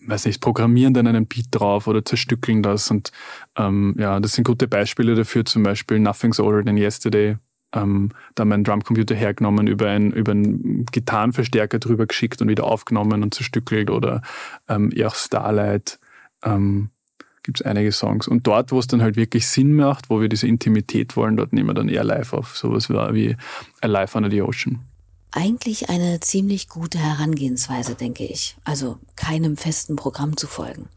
weiß 0.06 0.26
nicht, 0.26 0.42
programmieren 0.42 0.94
dann 0.94 1.08
einen 1.08 1.28
Beat 1.28 1.48
drauf 1.52 1.88
oder 1.88 2.04
zerstückeln 2.04 2.62
das. 2.62 2.92
Und 2.92 3.14
ähm, 3.56 3.96
ja, 3.98 4.20
das 4.20 4.34
sind 4.34 4.44
gute 4.44 4.68
Beispiele 4.68 5.16
dafür, 5.16 5.46
zum 5.46 5.64
Beispiel 5.64 6.00
Nothing's 6.00 6.42
Older 6.42 6.66
Than 6.66 6.78
Yesterday. 6.78 7.38
Ähm, 7.74 8.12
da 8.36 8.42
haben 8.42 8.64
Drumcomputer 8.64 9.16
hergenommen, 9.16 9.68
über, 9.68 9.90
ein, 9.90 10.12
über 10.12 10.32
einen 10.32 10.86
Gitarrenverstärker 10.86 11.80
drüber 11.80 12.08
geschickt 12.08 12.42
und 12.42 12.48
wieder 12.48 12.64
aufgenommen 12.64 13.24
und 13.24 13.34
zerstückelt 13.34 13.90
oder 13.90 14.22
ähm, 14.68 14.92
eher 14.96 15.08
auch 15.08 15.16
Starlight. 15.16 16.00
Ähm, 16.44 16.90
gibt 17.44 17.62
es 17.62 17.66
einige 17.66 17.92
Songs. 17.92 18.28
Und 18.28 18.46
dort, 18.48 18.72
wo 18.72 18.80
es 18.80 18.88
dann 18.88 19.02
halt 19.02 19.16
wirklich 19.16 19.48
Sinn 19.48 19.76
macht, 19.76 20.10
wo 20.10 20.22
wir 20.22 20.30
diese 20.30 20.48
Intimität 20.48 21.16
wollen, 21.16 21.38
dort 21.38 21.54
nehmen 21.54 21.70
wir 21.70 21.74
dann 21.74 21.90
eher 21.90 22.04
live 22.04 22.34
auf. 22.34 22.58
Sowas 22.58 22.90
wie 22.90 23.36
Alive 23.82 24.18
Under 24.18 24.30
the 24.30 24.42
Ocean. 24.42 24.80
Eigentlich 25.32 25.90
eine 25.90 26.20
ziemlich 26.22 26.70
gute 26.70 26.98
Herangehensweise, 26.98 27.94
denke 27.94 28.26
ich. 28.26 28.56
Also 28.64 28.98
keinem 29.16 29.58
festen 29.58 29.96
Programm 29.96 30.38
zu 30.38 30.48
folgen. 30.48 30.90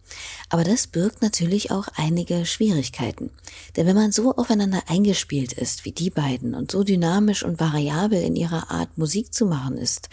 Aber 0.49 0.65
das 0.65 0.87
birgt 0.87 1.21
natürlich 1.21 1.71
auch 1.71 1.89
einige 1.97 2.47
Schwierigkeiten. 2.47 3.31
Denn 3.77 3.87
wenn 3.87 3.97
man 3.97 4.11
so 4.11 4.35
aufeinander 4.35 4.83
eingespielt 4.89 5.53
ist 5.53 5.85
wie 5.85 5.93
die 5.93 6.09
beiden 6.09 6.55
und 6.55 6.71
so 6.71 6.83
dynamisch 6.83 7.45
und 7.45 7.61
variabel 7.61 8.23
in 8.23 8.35
ihrer 8.35 8.71
Art 8.71 8.97
Musik 8.97 9.35
zu 9.35 9.45
machen 9.45 9.77
ist, 9.77 10.09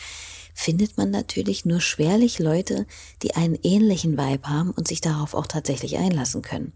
findet 0.59 0.97
man 0.97 1.09
natürlich 1.09 1.63
nur 1.63 1.79
schwerlich 1.79 2.37
Leute, 2.37 2.85
die 3.23 3.35
einen 3.35 3.57
ähnlichen 3.63 4.17
Vibe 4.17 4.49
haben 4.49 4.71
und 4.71 4.89
sich 4.89 4.99
darauf 4.99 5.33
auch 5.33 5.47
tatsächlich 5.47 5.97
einlassen 5.97 6.41
können. 6.41 6.73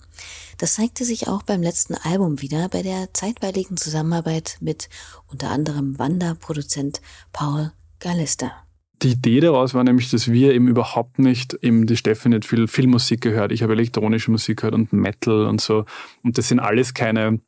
Das 0.58 0.76
zeigte 0.76 1.04
sich 1.04 1.28
auch 1.28 1.44
beim 1.44 1.62
letzten 1.62 1.96
Album 1.96 2.42
wieder 2.42 2.70
bei 2.70 2.82
der 2.82 3.14
zeitweiligen 3.14 3.76
Zusammenarbeit 3.76 4.58
mit 4.62 4.88
unter 5.28 5.50
anderem 5.50 6.00
Wanderproduzent 6.00 7.02
Paul 7.34 7.74
Gallister. 8.00 8.54
Die 9.02 9.12
Idee 9.12 9.42
daraus 9.42 9.74
war 9.74 9.84
nämlich, 9.84 10.10
dass 10.10 10.32
wir 10.32 10.54
eben 10.54 10.70
überhaupt 10.70 11.20
nicht, 11.20 11.54
eben 11.62 11.86
die 11.86 11.98
Steffi 11.98 12.30
nicht 12.30 12.46
viel 12.46 12.70
Filmmusik 12.70 13.20
gehört, 13.20 13.52
ich 13.52 13.64
habe 13.64 13.74
elektronische 13.74 14.32
Musik 14.32 14.62
gehört 14.62 14.76
und 14.76 14.94
Metal 14.94 15.46
und 15.46 15.60
so. 15.60 15.84
Und 16.24 16.38
das 16.38 16.48
sind 16.48 16.62
alles 16.62 16.94
keine 16.94 17.42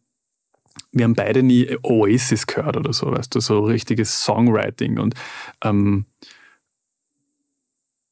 wir 0.91 1.03
haben 1.03 1.15
beide 1.15 1.43
nie 1.43 1.78
Oasis 1.84 2.47
gehört 2.47 2.78
oder 2.78 2.93
so, 2.93 3.11
weißt 3.11 3.36
du, 3.36 3.39
so 3.39 3.65
richtiges 3.65 4.23
Songwriting 4.23 4.99
und 4.99 5.15
ähm, 5.63 6.05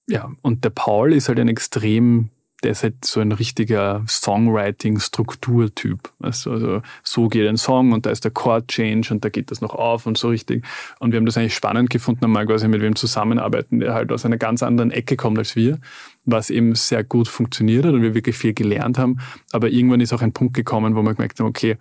ja, 0.07 0.32
und 0.41 0.64
der 0.64 0.70
Paul 0.70 1.11
ist 1.14 1.28
halt 1.30 1.39
ein 1.39 1.47
extrem, 1.47 2.30
der 2.61 2.72
ist 2.72 2.84
halt 2.84 3.05
so 3.05 3.22
ein 3.22 3.32
richtiger 3.32 4.03
Songwriting-Strukturtyp. 4.07 6.11
Weißt? 6.20 6.47
Also 6.47 6.82
so 7.03 7.30
geht 7.30 7.47
ein 7.47 7.57
Song 7.57 7.93
und 7.93 8.05
da 8.05 8.09
ist 8.09 8.26
der 8.26 8.32
Chord-Change 8.32 9.14
und 9.14 9.24
da 9.24 9.30
geht 9.30 9.49
das 9.51 9.61
noch 9.61 9.74
auf 9.74 10.05
und 10.05 10.18
so 10.18 10.28
richtig. 10.30 10.66
Und 10.99 11.11
wir 11.11 11.18
haben 11.18 11.26
das 11.26 11.38
eigentlich 11.38 11.55
spannend 11.55 11.89
gefunden, 11.89 12.26
einmal 12.26 12.45
quasi 12.45 12.68
mit 12.68 12.82
wem 12.82 12.97
zusammenarbeiten, 12.97 13.80
der 13.80 13.93
halt 13.93 14.11
aus 14.11 14.26
einer 14.26 14.38
ganz 14.38 14.61
anderen 14.61 14.91
Ecke 14.91 15.16
kommt 15.16 15.38
als 15.38 15.55
wir, 15.55 15.80
was 16.26 16.49
eben 16.49 16.76
sehr 16.76 17.05
gut 17.05 17.30
funktioniert 17.30 17.86
hat 17.86 17.93
und 17.93 18.01
wir 18.01 18.14
wirklich 18.14 18.38
viel 18.38 18.53
gelernt 18.53 18.97
haben. 18.97 19.20
Aber 19.51 19.70
irgendwann 19.70 20.01
ist 20.01 20.11
auch 20.11 20.22
ein 20.22 20.34
Punkt 20.34 20.53
gekommen, 20.53 20.95
wo 20.95 21.01
wir 21.01 21.14
gemerkt 21.14 21.39
haben, 21.39 21.47
okay, 21.47 21.78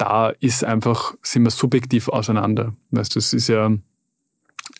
da 0.00 0.30
ist 0.40 0.64
einfach, 0.64 1.14
sind 1.22 1.42
wir 1.42 1.50
subjektiv 1.50 2.08
auseinander. 2.08 2.72
Weißt 2.90 3.14
du, 3.14 3.18
es 3.18 3.32
ist 3.32 3.48
ja, 3.48 3.70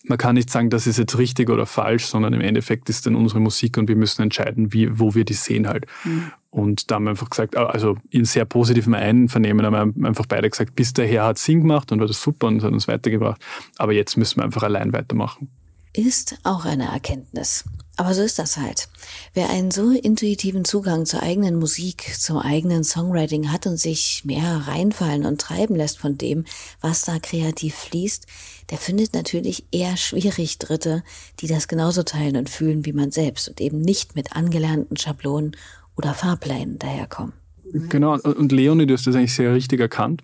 man 0.04 0.18
kann 0.18 0.34
nicht 0.34 0.50
sagen, 0.50 0.70
das 0.70 0.86
ist 0.86 0.98
jetzt 0.98 1.18
richtig 1.18 1.50
oder 1.50 1.66
falsch, 1.66 2.06
sondern 2.06 2.32
im 2.32 2.40
Endeffekt 2.40 2.88
ist 2.88 3.06
dann 3.06 3.16
unsere 3.16 3.40
Musik 3.40 3.76
und 3.76 3.88
wir 3.88 3.96
müssen 3.96 4.22
entscheiden, 4.22 4.72
wie, 4.72 4.98
wo 4.98 5.14
wir 5.14 5.24
die 5.24 5.34
sehen 5.34 5.68
halt. 5.68 5.86
Mhm. 6.04 6.32
Und 6.50 6.90
da 6.90 6.96
haben 6.96 7.04
wir 7.04 7.10
einfach 7.10 7.30
gesagt, 7.30 7.56
also 7.56 7.96
in 8.10 8.24
sehr 8.24 8.44
positivem 8.44 8.94
Einvernehmen 8.94 9.64
haben 9.66 9.94
wir 9.94 10.08
einfach 10.08 10.26
beide 10.26 10.48
gesagt, 10.48 10.74
bis 10.74 10.92
daher 10.92 11.24
hat 11.24 11.38
Sinn 11.38 11.60
gemacht 11.60 11.92
und 11.92 12.00
war 12.00 12.06
das 12.06 12.20
super 12.20 12.48
und 12.48 12.62
hat 12.62 12.72
uns 12.72 12.88
weitergebracht. 12.88 13.40
Aber 13.78 13.92
jetzt 13.92 14.16
müssen 14.16 14.38
wir 14.38 14.44
einfach 14.44 14.62
allein 14.62 14.92
weitermachen. 14.92 15.48
Ist 15.92 16.36
auch 16.44 16.64
eine 16.64 16.86
Erkenntnis. 16.86 17.64
Aber 17.96 18.14
so 18.14 18.22
ist 18.22 18.38
das 18.38 18.56
halt. 18.56 18.88
Wer 19.34 19.50
einen 19.50 19.70
so 19.70 19.90
intuitiven 19.90 20.64
Zugang 20.64 21.04
zur 21.04 21.22
eigenen 21.22 21.58
Musik, 21.58 22.14
zum 22.18 22.38
eigenen 22.38 22.82
Songwriting 22.82 23.52
hat 23.52 23.66
und 23.66 23.76
sich 23.76 24.24
mehr 24.24 24.68
reinfallen 24.68 25.26
und 25.26 25.40
treiben 25.40 25.76
lässt 25.76 25.98
von 25.98 26.16
dem, 26.16 26.44
was 26.80 27.02
da 27.02 27.18
kreativ 27.18 27.74
fließt, 27.74 28.26
der 28.70 28.78
findet 28.78 29.12
natürlich 29.12 29.66
eher 29.70 29.96
schwierig 29.98 30.58
Dritte, 30.58 31.02
die 31.40 31.46
das 31.46 31.68
genauso 31.68 32.02
teilen 32.02 32.36
und 32.36 32.48
fühlen 32.48 32.86
wie 32.86 32.94
man 32.94 33.10
selbst 33.10 33.48
und 33.48 33.60
eben 33.60 33.80
nicht 33.80 34.14
mit 34.16 34.34
angelernten 34.34 34.96
Schablonen 34.96 35.56
oder 35.96 36.14
Fahrplänen 36.14 36.78
daherkommen. 36.78 37.34
Genau, 37.72 38.18
und 38.18 38.50
Leonie, 38.50 38.86
du 38.86 38.94
hast 38.94 39.06
das 39.06 39.14
eigentlich 39.14 39.34
sehr 39.34 39.52
richtig 39.54 39.80
erkannt, 39.80 40.22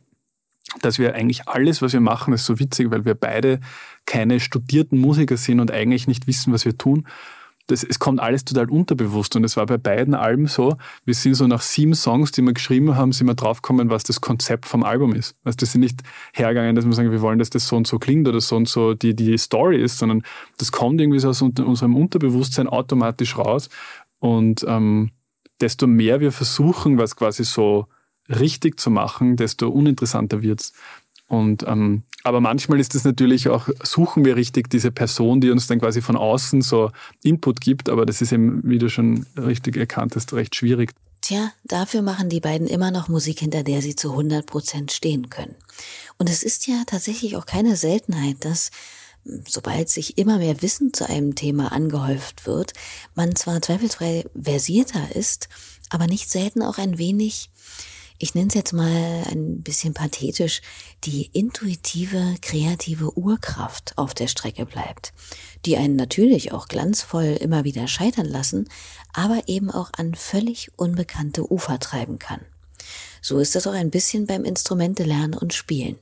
dass 0.83 0.99
wir 0.99 1.15
eigentlich 1.15 1.49
alles, 1.49 1.83
was 1.83 1.93
wir 1.93 2.01
machen, 2.01 2.35
ist 2.35 2.47
so 2.47 2.59
witzig, 2.59 2.91
weil 2.91 3.05
wir 3.05 3.15
beide 3.15 3.61
keine 4.05 4.41
studierten 4.41 4.99
Musiker 4.99 5.37
sind 5.37 5.61
und 5.61 5.71
eigentlich 5.71 6.07
nicht 6.07 6.27
wissen, 6.27 6.53
was 6.53 6.65
wir 6.65 6.77
tun 6.77 7.07
das, 7.67 7.83
es 7.83 7.99
kommt 7.99 8.21
alles 8.21 8.45
total 8.45 8.71
unterbewusst 8.71 9.35
und 9.37 9.45
es 9.45 9.57
war 9.57 9.67
bei 9.67 9.77
beiden 9.77 10.15
Alben 10.15 10.47
so, 10.47 10.77
wir 11.05 11.15
sind 11.15 11.35
so 11.35 11.47
nach 11.47 11.61
sieben 11.61 11.95
Songs, 11.95 12.31
die 12.33 12.43
wir 12.43 12.53
geschrieben 12.53 12.97
haben, 12.97 13.13
sind 13.13 13.27
wir 13.27 13.35
draufgekommen, 13.35 13.91
was 13.91 14.05
das 14.05 14.21
Konzept 14.21 14.67
vom 14.67 14.85
Album 14.85 15.15
ist. 15.15 15.35
Also 15.45 15.57
das 15.57 15.73
sind 15.73 15.81
nicht 15.81 16.01
hergegangen, 16.33 16.77
dass 16.77 16.87
wir 16.87 16.93
sagen, 16.93 17.11
wir 17.11 17.23
wollen, 17.23 17.39
dass 17.39 17.51
das 17.51 17.67
so 17.67 17.77
und 17.77 17.87
so 17.87 17.99
klingt 17.99 18.29
oder 18.29 18.41
so 18.41 18.57
und 18.57 18.69
so 18.69 18.95
die, 18.95 19.15
die 19.15 19.37
Story 19.37 19.83
ist, 19.83 19.99
sondern 19.99 20.23
das 20.59 20.71
kommt 20.71 21.01
irgendwie 21.01 21.19
so 21.19 21.29
aus 21.29 21.43
unserem 21.43 21.97
Unterbewusstsein 21.97 22.69
automatisch 22.69 23.37
raus 23.37 23.69
und 24.21 24.65
ähm, 24.69 25.11
desto 25.61 25.87
mehr 25.87 26.21
wir 26.21 26.33
versuchen, 26.33 26.99
was 26.99 27.17
quasi 27.17 27.43
so 27.43 27.87
richtig 28.29 28.81
zu 28.81 28.91
machen, 28.91 29.37
desto 29.37 29.69
uninteressanter 29.69 30.43
wird's. 30.43 30.73
Und 31.29 31.65
ähm, 31.67 32.05
aber 32.23 32.41
manchmal 32.41 32.81
ist 32.81 32.95
es 32.95 33.05
natürlich 33.05 33.49
auch, 33.49 33.69
suchen 33.83 34.25
wir 34.25 34.37
richtig 34.37 34.69
diese 34.69 34.91
Person, 34.91 35.41
die 35.41 35.51
uns 35.51 35.67
dann 35.67 35.81
quasi 35.81 36.03
von 36.03 36.17
außen 36.17 36.61
so 36.61 36.91
Input 37.23 37.61
gibt, 37.61 37.89
aber 37.89 38.05
das 38.05 38.21
ist 38.21 38.33
eben, 38.33 38.63
wie 38.65 38.79
du 38.79 38.89
schon 38.89 39.27
richtig 39.37 39.77
erkannt 39.77 40.17
hast, 40.17 40.33
recht 40.33 40.57
schwierig. 40.57 40.93
Tja, 41.21 41.53
dafür 41.65 42.03
machen 42.03 42.29
die 42.29 42.41
beiden 42.41 42.67
immer 42.67 42.91
noch 42.91 43.09
Musik, 43.09 43.41
hinter 43.41 43.63
der 43.63 43.83
sie 43.83 43.97
zu 43.97 44.11
100 44.11 44.47
Prozent 44.47 44.93
stehen 44.93 45.31
können. 45.31 45.55
Und 46.19 46.31
es 46.31 46.43
ist 46.43 46.67
ja 46.67 46.83
tatsächlich 46.87 47.37
auch 47.37 47.47
keine 47.47 47.77
Seltenheit, 47.77 48.45
dass 48.45 48.71
sobald 49.47 49.89
sich 49.89 50.19
immer 50.19 50.39
mehr 50.39 50.63
Wissen 50.63 50.93
zu 50.93 51.09
einem 51.09 51.35
Thema 51.35 51.73
angehäuft 51.73 52.47
wird, 52.47 52.73
man 53.15 53.35
zwar 53.35 53.61
zweifelsfrei 53.63 54.25
versierter 54.41 55.15
ist, 55.15 55.49
aber 55.91 56.07
nicht 56.07 56.31
selten 56.31 56.63
auch 56.63 56.79
ein 56.79 56.99
wenig 56.99 57.51
ich 58.19 58.35
nenne 58.35 58.49
es 58.49 58.55
jetzt 58.55 58.73
mal 58.73 59.25
ein 59.31 59.61
bisschen 59.61 59.95
pathetisch, 59.95 60.63
die 61.05 61.31
intuitive, 61.33 62.37
kreative 62.41 63.17
Urkraft 63.17 63.93
auf 63.97 64.15
der 64.15 64.27
Strecke 64.27 64.67
bleibt, 64.67 65.13
die 65.65 65.77
einen 65.77 65.97
natürlich 65.97 66.53
auch 66.53 66.69
glanzvoll 66.69 67.37
immer 67.41 67.65
wieder 67.65 67.89
scheitern 67.89 68.27
lassen, 68.27 68.69
aber 69.13 69.43
eben 69.47 69.71
auch 69.71 69.91
an 69.97 70.15
völlig 70.15 70.71
unbekannte 70.77 71.51
Ufer 71.51 71.79
treiben 71.79 72.19
kann. 72.19 72.41
So 73.21 73.39
ist 73.39 73.55
das 73.55 73.67
auch 73.67 73.73
ein 73.73 73.91
bisschen 73.91 74.27
beim 74.27 74.45
Instrumente 74.45 75.03
lernen 75.03 75.35
und 75.35 75.53
spielen. 75.53 75.97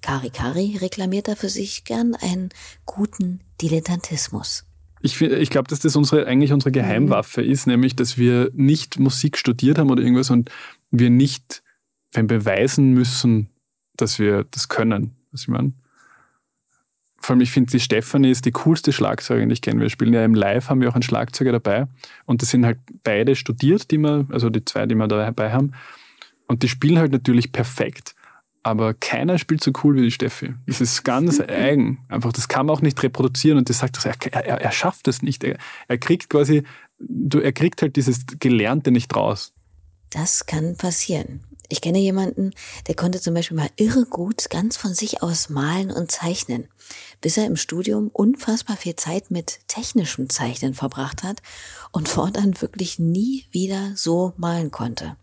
Kari 0.00 0.30
Kari 0.30 0.78
reklamiert 0.80 1.28
da 1.28 1.34
für 1.34 1.48
sich 1.48 1.84
gern 1.84 2.14
einen 2.14 2.50
guten 2.86 3.40
Dilettantismus. 3.60 4.64
Ich, 5.00 5.20
ich 5.20 5.50
glaube, 5.50 5.68
dass 5.68 5.80
das 5.80 5.96
unsere, 5.96 6.26
eigentlich 6.26 6.52
unsere 6.52 6.72
Geheimwaffe 6.72 7.42
ist, 7.42 7.66
nämlich, 7.66 7.94
dass 7.94 8.18
wir 8.18 8.50
nicht 8.54 8.98
Musik 8.98 9.38
studiert 9.38 9.78
haben 9.78 9.90
oder 9.90 10.02
irgendwas 10.02 10.30
und 10.30 10.50
wir 10.90 11.10
nicht 11.10 11.62
beweisen 12.12 12.92
müssen, 12.92 13.48
dass 13.96 14.18
wir 14.18 14.44
das 14.50 14.68
können. 14.68 15.16
Was 15.32 15.42
ich 15.42 15.48
meine. 15.48 15.72
Vor 17.20 17.34
allem, 17.34 17.40
ich 17.40 17.50
finde, 17.50 17.72
die 17.72 17.80
Stefanie 17.80 18.30
ist 18.30 18.46
die 18.46 18.52
coolste 18.52 18.92
Schlagzeugerin, 18.92 19.48
die 19.48 19.54
ich 19.54 19.60
kenne. 19.60 19.80
Wir 19.80 19.90
spielen 19.90 20.14
ja 20.14 20.24
im 20.24 20.34
Live, 20.34 20.70
haben 20.70 20.80
wir 20.80 20.88
auch 20.88 20.94
einen 20.94 21.02
Schlagzeuger 21.02 21.52
dabei. 21.52 21.86
Und 22.26 22.42
das 22.42 22.50
sind 22.50 22.64
halt 22.64 22.78
beide 23.02 23.34
studiert, 23.34 23.90
die 23.90 23.98
wir, 23.98 24.26
also 24.30 24.50
die 24.50 24.64
zwei, 24.64 24.86
die 24.86 24.94
wir 24.94 25.08
dabei 25.08 25.52
haben. 25.52 25.72
Und 26.46 26.62
die 26.62 26.68
spielen 26.68 26.98
halt 26.98 27.12
natürlich 27.12 27.52
perfekt. 27.52 28.14
Aber 28.62 28.94
keiner 28.94 29.38
spielt 29.38 29.62
so 29.62 29.72
cool 29.82 29.96
wie 29.96 30.02
die 30.02 30.10
Steffi. 30.10 30.54
Das 30.66 30.80
ist 30.80 31.02
ganz 31.04 31.40
eigen. 31.48 31.98
Einfach, 32.08 32.32
das 32.32 32.48
kann 32.48 32.66
man 32.66 32.76
auch 32.76 32.82
nicht 32.82 33.02
reproduzieren. 33.02 33.58
Und 33.58 33.68
das 33.68 33.80
sagt, 33.80 34.04
er, 34.04 34.14
er, 34.32 34.60
er 34.60 34.72
schafft 34.72 35.08
es 35.08 35.20
nicht. 35.20 35.42
Er, 35.42 35.58
er 35.88 35.98
kriegt 35.98 36.30
quasi, 36.30 36.62
du, 36.98 37.40
er 37.40 37.52
kriegt 37.52 37.82
halt 37.82 37.96
dieses 37.96 38.24
Gelernte 38.38 38.90
nicht 38.90 39.14
raus. 39.14 39.52
Das 40.10 40.46
kann 40.46 40.76
passieren. 40.76 41.40
Ich 41.70 41.82
kenne 41.82 41.98
jemanden, 41.98 42.52
der 42.86 42.94
konnte 42.94 43.20
zum 43.20 43.34
Beispiel 43.34 43.56
mal 43.56 43.70
irre 43.76 44.06
gut 44.06 44.48
ganz 44.48 44.78
von 44.78 44.94
sich 44.94 45.22
aus 45.22 45.50
malen 45.50 45.90
und 45.90 46.10
zeichnen, 46.10 46.68
bis 47.20 47.36
er 47.36 47.44
im 47.44 47.56
Studium 47.56 48.08
unfassbar 48.08 48.78
viel 48.78 48.96
Zeit 48.96 49.30
mit 49.30 49.60
technischem 49.68 50.30
Zeichnen 50.30 50.72
verbracht 50.72 51.22
hat 51.22 51.42
und 51.92 52.08
fortan 52.08 52.60
wirklich 52.60 52.98
nie 52.98 53.44
wieder 53.50 53.92
so 53.96 54.32
malen 54.38 54.70
konnte, 54.70 55.16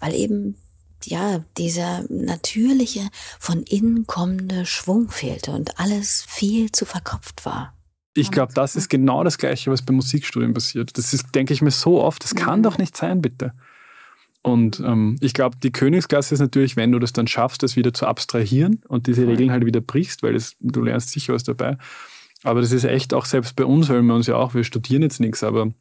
weil 0.00 0.14
eben 0.14 0.56
ja, 1.04 1.44
dieser 1.58 2.04
natürliche, 2.08 3.08
von 3.38 3.62
innen 3.64 4.06
kommende 4.06 4.66
Schwung 4.66 5.10
fehlte 5.10 5.50
und 5.50 5.80
alles 5.80 6.24
viel 6.28 6.70
zu 6.70 6.84
verkopft 6.84 7.44
war. 7.44 7.74
Ich 8.14 8.30
glaube, 8.30 8.52
das 8.52 8.76
ist 8.76 8.90
genau 8.90 9.24
das 9.24 9.38
Gleiche, 9.38 9.70
was 9.70 9.82
beim 9.82 9.96
Musikstudium 9.96 10.52
passiert. 10.52 10.96
Das 10.98 11.14
ist, 11.14 11.34
denke 11.34 11.54
ich 11.54 11.62
mir 11.62 11.70
so 11.70 12.02
oft, 12.02 12.22
das 12.22 12.34
kann 12.34 12.60
mhm. 12.60 12.62
doch 12.64 12.78
nicht 12.78 12.96
sein, 12.96 13.22
bitte. 13.22 13.52
Und 14.42 14.80
ähm, 14.80 15.16
ich 15.20 15.34
glaube, 15.34 15.56
die 15.62 15.70
Königsklasse 15.70 16.34
ist 16.34 16.40
natürlich, 16.40 16.76
wenn 16.76 16.90
du 16.90 16.98
das 16.98 17.12
dann 17.12 17.28
schaffst, 17.28 17.62
das 17.62 17.76
wieder 17.76 17.94
zu 17.94 18.06
abstrahieren 18.06 18.80
und 18.88 19.06
diese 19.06 19.26
Regeln 19.26 19.52
halt 19.52 19.64
wieder 19.64 19.80
brichst, 19.80 20.24
weil 20.24 20.32
das, 20.32 20.56
du 20.58 20.82
lernst 20.82 21.10
sicher 21.10 21.32
was 21.32 21.44
dabei. 21.44 21.76
Aber 22.42 22.60
das 22.60 22.72
ist 22.72 22.84
echt 22.84 23.14
auch 23.14 23.24
selbst 23.24 23.54
bei 23.54 23.64
uns, 23.64 23.88
weil 23.88 24.02
wir 24.02 24.14
uns 24.14 24.26
ja 24.26 24.34
auch, 24.34 24.54
wir 24.54 24.64
studieren 24.64 25.02
jetzt 25.02 25.20
nichts, 25.20 25.44
aber 25.44 25.72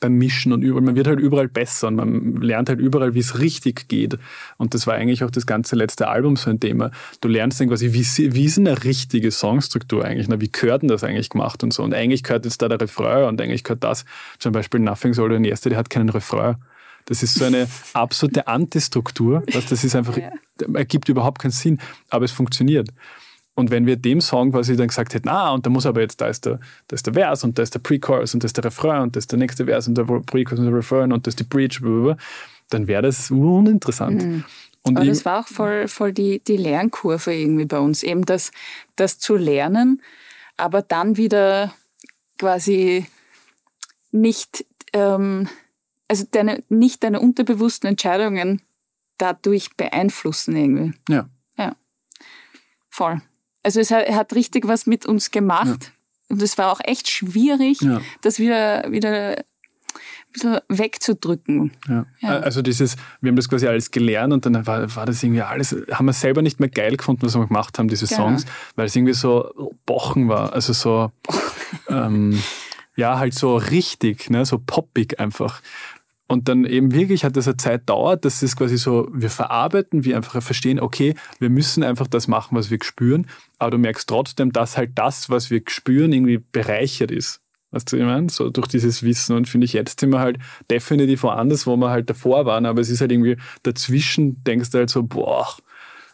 beim 0.00 0.14
Mischen 0.14 0.52
und 0.52 0.62
überall, 0.62 0.84
man 0.84 0.96
wird 0.96 1.06
halt 1.06 1.20
überall 1.20 1.48
besser 1.48 1.88
und 1.88 1.96
man 1.96 2.36
lernt 2.40 2.68
halt 2.68 2.80
überall, 2.80 3.14
wie 3.14 3.20
es 3.20 3.38
richtig 3.38 3.88
geht. 3.88 4.18
Und 4.58 4.74
das 4.74 4.86
war 4.86 4.94
eigentlich 4.94 5.24
auch 5.24 5.30
das 5.30 5.46
ganze 5.46 5.76
letzte 5.76 6.08
Album 6.08 6.36
so 6.36 6.50
ein 6.50 6.60
Thema. 6.60 6.90
Du 7.20 7.28
lernst 7.28 7.60
dann 7.60 7.68
quasi, 7.68 7.92
wie, 7.92 8.04
wie 8.34 8.44
ist 8.44 8.58
eine 8.58 8.84
richtige 8.84 9.30
Songstruktur 9.30 10.04
eigentlich? 10.04 10.28
Na, 10.28 10.40
wie 10.40 10.50
gehört 10.50 10.82
denn 10.82 10.88
das 10.88 11.04
eigentlich 11.04 11.30
gemacht 11.30 11.62
und 11.62 11.72
so? 11.72 11.82
Und 11.82 11.94
eigentlich 11.94 12.22
gehört 12.22 12.44
jetzt 12.44 12.60
da 12.60 12.68
der 12.68 12.80
Refrain 12.80 13.28
und 13.28 13.40
eigentlich 13.40 13.64
gehört 13.64 13.84
das. 13.84 14.04
Zum 14.38 14.52
Beispiel 14.52 14.80
Nothing's 14.80 15.18
Older 15.18 15.36
Than 15.36 15.44
Yesterday 15.44 15.76
hat 15.76 15.88
keinen 15.88 16.10
Refrain. 16.10 16.56
Das 17.06 17.22
ist 17.22 17.34
so 17.34 17.44
eine 17.44 17.68
absolute 17.94 18.46
Antistruktur. 18.46 19.42
Das 19.52 19.72
ist 19.72 19.94
einfach, 19.96 20.16
ja. 20.16 20.30
ergibt 20.74 21.08
überhaupt 21.08 21.40
keinen 21.40 21.52
Sinn, 21.52 21.78
aber 22.10 22.24
es 22.24 22.32
funktioniert. 22.32 22.90
Und 23.54 23.70
wenn 23.70 23.86
wir 23.86 23.96
dem 23.96 24.20
Song 24.20 24.52
quasi 24.52 24.76
dann 24.76 24.88
gesagt 24.88 25.14
hätten, 25.14 25.30
ah, 25.30 25.52
und 25.52 25.64
da 25.64 25.70
muss 25.70 25.86
aber 25.86 26.02
jetzt, 26.02 26.20
da 26.20 26.26
ist 26.26 26.44
der, 26.44 26.60
da 26.88 26.94
ist 26.94 27.06
der 27.06 27.14
Vers 27.14 27.42
und 27.42 27.58
da 27.58 27.62
ist 27.62 27.72
der 27.72 27.78
Pre-Chorus 27.78 28.34
und 28.34 28.42
da 28.42 28.46
ist 28.46 28.56
der 28.56 28.64
Refrain 28.64 29.00
und 29.02 29.16
da 29.16 29.18
ist 29.18 29.32
der 29.32 29.38
nächste 29.38 29.64
Vers 29.64 29.88
und 29.88 29.96
der 29.96 30.04
Pre-Chorus 30.04 30.58
und 30.58 30.66
der 30.66 30.74
Refrain 30.74 31.10
und 31.10 31.26
da 31.26 31.30
ist 31.30 31.40
die 31.40 31.44
Bridge, 31.44 31.78
blablabla, 31.80 32.18
dann 32.68 32.86
wäre 32.86 33.02
das 33.02 33.30
uninteressant. 33.30 34.22
Mhm. 34.22 34.44
Und 34.82 34.98
aber 34.98 35.06
das 35.06 35.24
war 35.24 35.40
auch 35.40 35.48
voll, 35.48 35.88
voll 35.88 36.12
die, 36.12 36.40
die 36.40 36.58
Lernkurve 36.58 37.34
irgendwie 37.34 37.64
bei 37.64 37.78
uns, 37.78 38.02
eben 38.02 38.26
das, 38.26 38.52
das 38.94 39.18
zu 39.18 39.36
lernen, 39.36 40.02
aber 40.58 40.82
dann 40.82 41.16
wieder 41.16 41.72
quasi 42.38 43.06
nicht 44.12 44.66
ähm, 44.92 45.48
also 46.08 46.24
deine, 46.30 46.62
nicht 46.68 47.02
deine 47.02 47.20
unterbewussten 47.20 47.88
Entscheidungen 47.88 48.62
dadurch 49.18 49.76
beeinflussen 49.76 50.56
irgendwie. 50.56 50.98
Ja. 51.08 51.28
Ja. 51.56 51.74
Voll. 52.90 53.20
Also 53.62 53.80
es 53.80 53.90
hat, 53.90 54.08
hat 54.08 54.34
richtig 54.34 54.68
was 54.68 54.86
mit 54.86 55.06
uns 55.06 55.30
gemacht. 55.30 55.84
Ja. 55.84 55.90
Und 56.28 56.42
es 56.42 56.58
war 56.58 56.72
auch 56.72 56.80
echt 56.82 57.08
schwierig, 57.08 57.80
ja. 57.80 58.00
das 58.22 58.38
wieder, 58.38 58.90
wieder 58.90 59.44
wegzudrücken. 60.68 61.72
Ja. 61.88 62.06
ja. 62.20 62.28
Also 62.40 62.62
dieses, 62.62 62.96
wir 63.20 63.30
haben 63.30 63.36
das 63.36 63.48
quasi 63.48 63.66
alles 63.66 63.90
gelernt 63.90 64.32
und 64.32 64.44
dann 64.44 64.66
war, 64.66 64.94
war 64.94 65.06
das 65.06 65.22
irgendwie 65.22 65.42
alles, 65.42 65.74
haben 65.90 66.06
wir 66.06 66.12
selber 66.12 66.42
nicht 66.42 66.60
mehr 66.60 66.68
geil 66.68 66.96
gefunden, 66.96 67.22
was 67.22 67.34
wir 67.36 67.46
gemacht 67.46 67.78
haben, 67.78 67.88
diese 67.88 68.06
genau. 68.06 68.28
Songs, 68.28 68.46
weil 68.74 68.86
es 68.86 68.96
irgendwie 68.96 69.14
so 69.14 69.74
bochen 69.86 70.28
war. 70.28 70.52
Also 70.52 70.72
so, 70.72 71.10
ähm, 71.88 72.42
ja, 72.96 73.18
halt 73.18 73.34
so 73.34 73.56
richtig, 73.56 74.30
ne, 74.30 74.44
so 74.44 74.58
poppig 74.58 75.20
einfach. 75.20 75.60
Und 76.28 76.48
dann 76.48 76.64
eben 76.64 76.92
wirklich 76.92 77.24
hat 77.24 77.36
das 77.36 77.46
eine 77.46 77.56
Zeit 77.56 77.88
dauert, 77.88 78.24
dass 78.24 78.42
es 78.42 78.56
quasi 78.56 78.78
so, 78.78 79.08
wir 79.12 79.30
verarbeiten, 79.30 80.04
wir 80.04 80.16
einfach 80.16 80.42
verstehen, 80.42 80.80
okay, 80.80 81.14
wir 81.38 81.50
müssen 81.50 81.84
einfach 81.84 82.08
das 82.08 82.26
machen, 82.26 82.56
was 82.56 82.68
wir 82.70 82.78
spüren, 82.82 83.28
aber 83.58 83.72
du 83.72 83.78
merkst 83.78 84.08
trotzdem, 84.08 84.52
dass 84.52 84.76
halt 84.76 84.92
das, 84.96 85.30
was 85.30 85.50
wir 85.50 85.62
spüren, 85.68 86.12
irgendwie 86.12 86.38
bereichert 86.38 87.12
ist. 87.12 87.40
Weißt 87.70 87.92
du, 87.92 87.96
ich 87.96 88.04
meine? 88.04 88.28
So 88.28 88.50
durch 88.50 88.66
dieses 88.68 89.02
Wissen. 89.02 89.36
Und 89.36 89.48
finde 89.48 89.66
ich, 89.66 89.72
jetzt 89.72 90.00
sind 90.00 90.10
wir 90.10 90.18
halt 90.18 90.38
definitiv 90.70 91.22
woanders, 91.22 91.66
wo 91.66 91.76
wir 91.76 91.90
halt 91.90 92.10
davor 92.10 92.44
waren, 92.44 92.66
aber 92.66 92.80
es 92.80 92.90
ist 92.90 93.00
halt 93.00 93.12
irgendwie 93.12 93.36
dazwischen, 93.62 94.42
denkst 94.44 94.70
du 94.70 94.78
halt 94.78 94.90
so, 94.90 95.04
boah, 95.04 95.46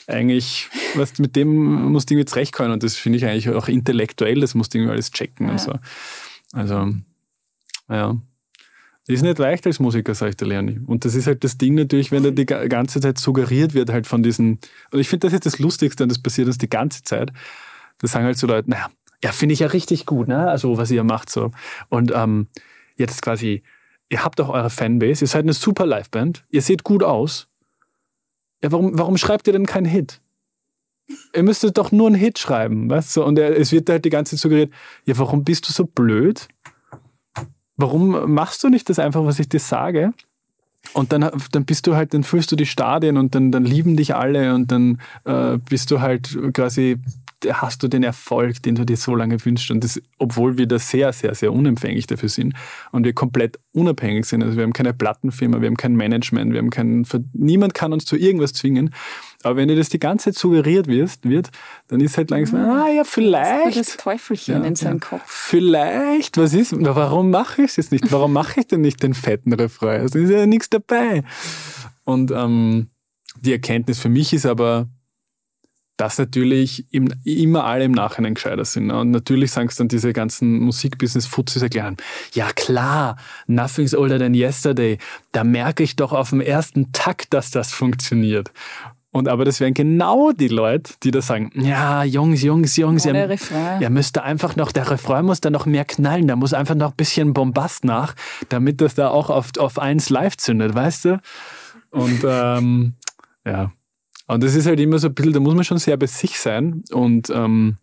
eigentlich, 0.08 0.68
was 0.94 1.18
mit 1.18 1.36
dem 1.36 1.90
musst 1.92 2.10
du 2.10 2.14
irgendwie 2.14 2.26
zurechtkommen. 2.26 2.72
Und 2.72 2.82
das 2.82 2.96
finde 2.96 3.18
ich 3.18 3.24
eigentlich 3.24 3.48
auch 3.48 3.68
intellektuell, 3.68 4.40
das 4.40 4.54
musst 4.54 4.74
du 4.74 4.78
irgendwie 4.78 4.92
alles 4.92 5.10
checken 5.10 5.46
ja. 5.46 5.52
und 5.52 5.60
so. 5.60 5.72
Also, 6.52 6.92
ja. 7.88 8.16
Ist 9.08 9.22
nicht 9.22 9.38
leicht 9.38 9.66
als 9.66 9.80
Musiker, 9.80 10.14
sage 10.14 10.30
ich 10.30 10.36
der 10.36 10.46
Lerni. 10.46 10.80
Und 10.86 11.04
das 11.04 11.16
ist 11.16 11.26
halt 11.26 11.42
das 11.42 11.58
Ding 11.58 11.74
natürlich, 11.74 12.12
wenn 12.12 12.22
da 12.22 12.30
die 12.30 12.46
ganze 12.46 13.00
Zeit 13.00 13.18
suggeriert 13.18 13.74
wird 13.74 13.90
halt 13.90 14.06
von 14.06 14.22
diesen, 14.22 14.58
und 14.92 15.00
ich 15.00 15.08
finde, 15.08 15.26
das 15.26 15.34
ist 15.34 15.46
das 15.46 15.58
Lustigste, 15.58 16.04
und 16.04 16.08
das 16.08 16.22
passiert 16.22 16.46
uns 16.46 16.58
die 16.58 16.70
ganze 16.70 17.02
Zeit. 17.02 17.32
Da 17.98 18.06
sagen 18.06 18.24
halt 18.24 18.38
so 18.38 18.46
Leute, 18.46 18.70
naja, 18.70 18.90
ja, 19.22 19.32
finde 19.32 19.54
ich 19.54 19.60
ja 19.60 19.68
richtig 19.68 20.06
gut, 20.06 20.28
ne? 20.28 20.48
Also, 20.48 20.78
was 20.78 20.90
ihr 20.90 21.04
macht 21.04 21.30
so. 21.30 21.50
Und 21.88 22.12
ähm, 22.14 22.46
jetzt 22.96 23.22
quasi, 23.22 23.62
ihr 24.08 24.24
habt 24.24 24.40
auch 24.40 24.48
eure 24.48 24.70
Fanbase, 24.70 25.24
ihr 25.24 25.28
seid 25.28 25.42
eine 25.42 25.52
super 25.52 25.86
Liveband, 25.86 26.44
ihr 26.50 26.62
seht 26.62 26.84
gut 26.84 27.02
aus. 27.02 27.48
Ja, 28.62 28.70
warum, 28.70 28.96
warum 28.96 29.16
schreibt 29.16 29.48
ihr 29.48 29.52
denn 29.52 29.66
keinen 29.66 29.86
Hit? 29.86 30.20
Ihr 31.34 31.42
müsstet 31.42 31.76
doch 31.76 31.90
nur 31.90 32.06
einen 32.06 32.16
Hit 32.16 32.38
schreiben, 32.38 32.88
weißt 32.88 33.16
du? 33.16 33.24
Und 33.24 33.38
er, 33.38 33.56
es 33.58 33.72
wird 33.72 33.90
halt 33.90 34.04
die 34.04 34.10
ganze 34.10 34.36
Zeit 34.36 34.40
suggeriert, 34.40 34.72
ja, 35.04 35.18
warum 35.18 35.42
bist 35.42 35.68
du 35.68 35.72
so 35.72 35.86
blöd? 35.86 36.46
Warum 37.82 38.32
machst 38.32 38.64
du 38.64 38.68
nicht 38.68 38.88
das 38.88 38.98
einfach, 38.98 39.24
was 39.26 39.38
ich 39.38 39.48
dir 39.48 39.60
sage? 39.60 40.14
Und 40.94 41.12
dann, 41.12 41.30
dann 41.52 41.64
bist 41.64 41.86
du 41.86 41.94
halt, 41.94 42.14
dann 42.14 42.24
fühlst 42.24 42.50
du 42.50 42.56
die 42.56 42.66
Stadien 42.66 43.16
und 43.16 43.34
dann, 43.34 43.52
dann 43.52 43.64
lieben 43.64 43.96
dich 43.96 44.14
alle 44.14 44.54
und 44.54 44.70
dann 44.72 45.00
äh, 45.24 45.58
bist 45.58 45.90
du 45.90 46.00
halt 46.00 46.36
quasi, 46.54 46.98
hast 47.50 47.82
du 47.82 47.88
den 47.88 48.02
Erfolg, 48.02 48.62
den 48.62 48.74
du 48.74 48.84
dir 48.84 48.96
so 48.96 49.14
lange 49.14 49.44
wünschst. 49.44 49.70
Und 49.70 49.82
das, 49.82 50.00
obwohl 50.18 50.58
wir 50.58 50.66
da 50.66 50.78
sehr, 50.78 51.12
sehr, 51.12 51.34
sehr 51.34 51.52
unempfänglich 51.52 52.06
dafür 52.06 52.28
sind 52.28 52.54
und 52.92 53.04
wir 53.04 53.14
komplett 53.14 53.58
unabhängig 53.72 54.26
sind. 54.26 54.42
Also 54.42 54.56
wir 54.56 54.64
haben 54.64 54.72
keine 54.72 54.92
Plattenfirma, 54.92 55.60
wir 55.60 55.68
haben 55.68 55.76
kein 55.76 55.96
Management, 55.96 56.52
wir 56.52 56.58
haben 56.58 56.70
keinen, 56.70 57.06
niemand 57.32 57.74
kann 57.74 57.92
uns 57.92 58.04
zu 58.04 58.16
irgendwas 58.16 58.52
zwingen. 58.52 58.94
Aber 59.42 59.56
wenn 59.56 59.68
dir 59.68 59.76
das 59.76 59.88
die 59.88 59.98
ganze 59.98 60.26
Zeit 60.26 60.36
suggeriert 60.36 60.86
wirst, 60.86 61.28
wird, 61.28 61.50
dann 61.88 62.00
ist 62.00 62.16
halt 62.16 62.30
langsam, 62.30 62.62
mhm. 62.62 62.70
ah 62.70 62.88
ja, 62.88 63.04
vielleicht. 63.04 63.78
Das 63.78 63.96
Teufelchen 63.96 64.62
ja, 64.62 64.68
in 64.68 64.76
seinem 64.76 65.00
ja. 65.00 65.08
Kopf. 65.08 65.22
Vielleicht, 65.26 66.38
was 66.38 66.54
ist, 66.54 66.74
warum 66.78 67.30
mache 67.30 67.62
ich 67.62 67.70
es 67.70 67.76
jetzt 67.76 67.92
nicht? 67.92 68.10
Warum 68.12 68.32
mache 68.32 68.60
ich 68.60 68.66
denn 68.66 68.80
nicht 68.80 69.02
den 69.02 69.14
fetten 69.14 69.52
Refrain? 69.52 70.00
Also 70.02 70.18
ist 70.18 70.30
ja 70.30 70.46
nichts 70.46 70.70
dabei. 70.70 71.24
Und 72.04 72.30
ähm, 72.30 72.88
die 73.40 73.52
Erkenntnis 73.52 73.98
für 73.98 74.08
mich 74.08 74.32
ist 74.32 74.46
aber, 74.46 74.88
dass 75.96 76.18
natürlich 76.18 76.92
im, 76.92 77.08
immer 77.24 77.64
alle 77.64 77.84
im 77.84 77.92
Nachhinein 77.92 78.34
gescheiter 78.34 78.64
sind. 78.64 78.90
Und 78.90 79.10
natürlich 79.10 79.52
sagen 79.52 79.68
es 79.68 79.76
dann 79.76 79.88
diese 79.88 80.12
ganzen 80.12 80.58
Musikbusiness-Futzis 80.60 81.62
erklären, 81.62 81.96
ja 82.32 82.50
klar, 82.52 83.16
Nothing's 83.46 83.94
Older 83.94 84.18
Than 84.18 84.34
Yesterday, 84.34 84.98
da 85.32 85.44
merke 85.44 85.82
ich 85.82 85.96
doch 85.96 86.12
auf 86.12 86.30
dem 86.30 86.40
ersten 86.40 86.92
Takt, 86.92 87.34
dass 87.34 87.50
das 87.50 87.72
funktioniert. 87.72 88.50
Und 89.14 89.28
aber 89.28 89.44
das 89.44 89.60
wären 89.60 89.74
genau 89.74 90.32
die 90.32 90.48
Leute, 90.48 90.94
die 91.02 91.10
da 91.10 91.20
sagen, 91.20 91.52
ja, 91.54 92.02
Jungs, 92.02 92.42
Jungs, 92.42 92.76
Jungs, 92.76 93.04
ja, 93.04 93.12
ihr, 93.12 93.38
ihr 93.80 93.90
müsst 93.90 94.16
da 94.16 94.22
einfach 94.22 94.56
noch, 94.56 94.72
der 94.72 94.90
Refrain 94.90 95.26
muss 95.26 95.42
da 95.42 95.50
noch 95.50 95.66
mehr 95.66 95.84
knallen, 95.84 96.26
da 96.26 96.34
muss 96.34 96.54
einfach 96.54 96.74
noch 96.74 96.92
ein 96.92 96.96
bisschen 96.96 97.34
Bombast 97.34 97.84
nach, 97.84 98.14
damit 98.48 98.80
das 98.80 98.94
da 98.94 99.10
auch 99.10 99.28
auf, 99.28 99.50
auf 99.58 99.78
eins 99.78 100.08
live 100.08 100.38
zündet, 100.38 100.74
weißt 100.74 101.04
du? 101.04 101.20
Und 101.90 102.24
ähm, 102.26 102.94
ja, 103.44 103.70
und 104.28 104.42
das 104.42 104.54
ist 104.54 104.66
halt 104.66 104.80
immer 104.80 104.98
so 104.98 105.08
ein 105.08 105.14
bisschen, 105.14 105.34
da 105.34 105.40
muss 105.40 105.54
man 105.54 105.64
schon 105.64 105.76
sehr 105.76 105.98
bei 105.98 106.06
sich 106.06 106.38
sein 106.38 106.82
und 106.90 107.28
ähm, 107.28 107.76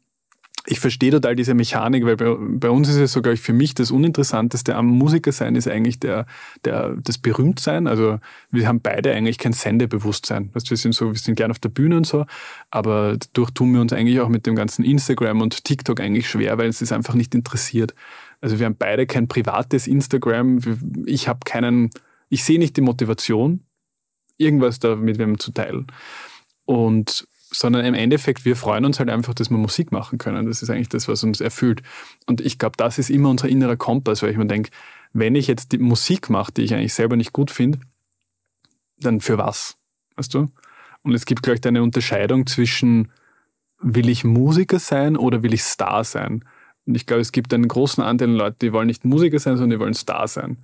ich 0.66 0.80
verstehe 0.80 1.12
total 1.12 1.36
diese 1.36 1.54
Mechanik, 1.54 2.06
weil 2.06 2.18
bei, 2.18 2.36
bei, 2.38 2.70
uns 2.70 2.90
ist 2.90 2.98
es 2.98 3.14
sogar 3.14 3.36
für 3.38 3.54
mich 3.54 3.76
das 3.76 3.92
Uninteressanteste 3.92 4.76
am 4.76 4.88
Musiker 4.88 5.32
sein 5.32 5.56
ist 5.56 5.68
eigentlich 5.68 6.00
der, 6.00 6.26
der, 6.66 6.96
das 7.04 7.18
Berühmtsein. 7.18 7.88
Also 7.88 8.20
wir 8.52 8.68
haben 8.68 8.82
beide 8.82 9.14
eigentlich 9.14 9.38
kein 9.38 9.54
Sendebewusstsein. 9.54 10.50
Weißt, 10.54 10.70
wir 10.70 10.78
sind 10.78 10.94
so, 10.94 11.14
wir 11.14 11.20
sind 11.20 11.36
gern 11.36 11.52
auf 11.52 11.60
der 11.60 11.70
Bühne 11.70 11.98
und 11.98 12.06
so, 12.06 12.26
aber 12.72 13.18
dadurch 13.18 13.52
tun 13.52 13.74
wir 13.74 13.82
uns 13.82 13.94
eigentlich 13.94 14.20
auch 14.20 14.30
mit 14.30 14.46
dem 14.46 14.56
ganzen 14.56 14.84
Instagram 14.84 15.42
und 15.42 15.64
TikTok 15.64 16.00
eigentlich 16.02 16.30
schwer, 16.30 16.58
weil 16.58 16.68
es 16.68 16.82
ist 16.82 16.92
einfach 16.92 17.14
nicht 17.14 17.34
interessiert. 17.36 17.96
Also 18.42 18.60
wir 18.60 18.66
haben 18.66 18.76
beide 18.78 19.08
kein 19.08 19.28
privates 19.28 19.88
Instagram. 19.88 20.60
Ich 21.06 21.28
habe 21.28 21.40
keinen, 21.46 21.90
ich 22.30 22.44
sehe 22.44 22.60
nicht 22.60 22.76
die 22.78 22.82
Motivation, 22.82 23.62
irgendwas 24.38 24.80
da 24.80 24.96
mit 24.96 25.20
wem 25.20 25.40
zu 25.40 25.52
teilen. 25.52 25.88
Und 26.66 27.28
sondern 27.52 27.86
im 27.86 27.94
Endeffekt, 27.94 28.46
wir 28.46 28.56
freuen 28.56 28.86
uns 28.86 29.00
halt 29.00 29.10
einfach, 29.10 29.34
dass 29.34 29.50
wir 29.50 29.58
Musik 29.58 29.92
machen 29.92 30.18
können. 30.18 30.46
Das 30.46 30.62
ist 30.62 30.70
eigentlich 30.70 30.90
das, 30.90 31.08
was 31.08 31.24
uns 31.24 31.42
erfüllt. 31.42 31.82
Und 32.26 32.42
ich 32.42 32.60
glaube, 32.60 32.78
das 32.78 33.00
ist 33.00 33.10
immer 33.10 33.30
unser 33.30 33.50
innerer 33.50 33.78
Kompass, 33.78 34.22
weil 34.22 34.32
ich 34.32 34.38
mir 34.38 34.46
denke, 34.46 34.70
wenn 35.14 35.36
ich 35.36 35.48
jetzt 35.48 35.72
die 35.72 35.80
Musik 35.80 36.30
mache, 36.30 36.52
die 36.52 36.62
ich 36.62 36.74
eigentlich 36.74 36.94
selber 36.94 37.16
nicht 37.16 37.34
gut 37.34 37.50
finde, 37.50 37.80
dann 39.00 39.22
für 39.22 39.38
was? 39.38 39.78
Weißt 40.16 40.34
du? 40.34 40.50
Und 41.04 41.14
es 41.14 41.26
gibt, 41.26 41.44
glaube 41.44 41.58
ich, 41.58 41.66
eine 41.66 41.82
Unterscheidung 41.82 42.46
zwischen, 42.46 43.12
will 43.82 44.10
ich 44.10 44.24
Musiker 44.24 44.80
sein 44.80 45.18
oder 45.18 45.42
will 45.42 45.54
ich 45.54 45.64
Star 45.64 46.04
sein? 46.04 46.46
Und 46.86 46.96
ich 46.96 47.06
glaube, 47.06 47.22
es 47.22 47.32
gibt 47.32 47.54
einen 47.54 47.68
großen 47.68 48.04
Anteil 48.04 48.30
an 48.30 48.36
Leuten, 48.36 48.58
die 48.62 48.74
wollen 48.74 48.88
nicht 48.88 49.06
Musiker 49.06 49.40
sein, 49.40 49.58
sondern 49.58 49.78
die 49.78 49.80
wollen 49.80 49.94
Star 49.94 50.28
sein. 50.28 50.58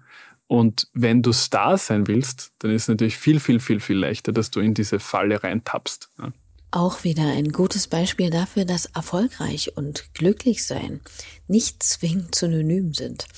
Und 0.47 0.88
wenn 0.93 1.23
du 1.23 1.31
Star 1.31 1.77
sein 1.77 2.07
willst, 2.07 2.51
dann 2.59 2.71
ist 2.71 2.83
es 2.83 2.88
natürlich 2.89 3.17
viel, 3.17 3.39
viel, 3.39 3.59
viel, 3.59 3.79
viel 3.79 3.97
leichter, 3.97 4.31
dass 4.31 4.51
du 4.51 4.59
in 4.59 4.73
diese 4.73 4.99
Falle 4.99 5.43
reintappst. 5.43 6.09
Ja. 6.19 6.31
Auch 6.76 7.05
wieder 7.05 7.23
ein 7.23 7.53
gutes 7.53 7.88
Beispiel 7.88 8.30
dafür, 8.30 8.65
dass 8.65 8.88
erfolgreich 8.88 9.78
und 9.78 10.13
glücklich 10.13 10.65
sein 10.65 10.99
nicht 11.47 11.82
zwingend 11.82 12.36
synonym 12.36 12.93
sind. 12.93 13.30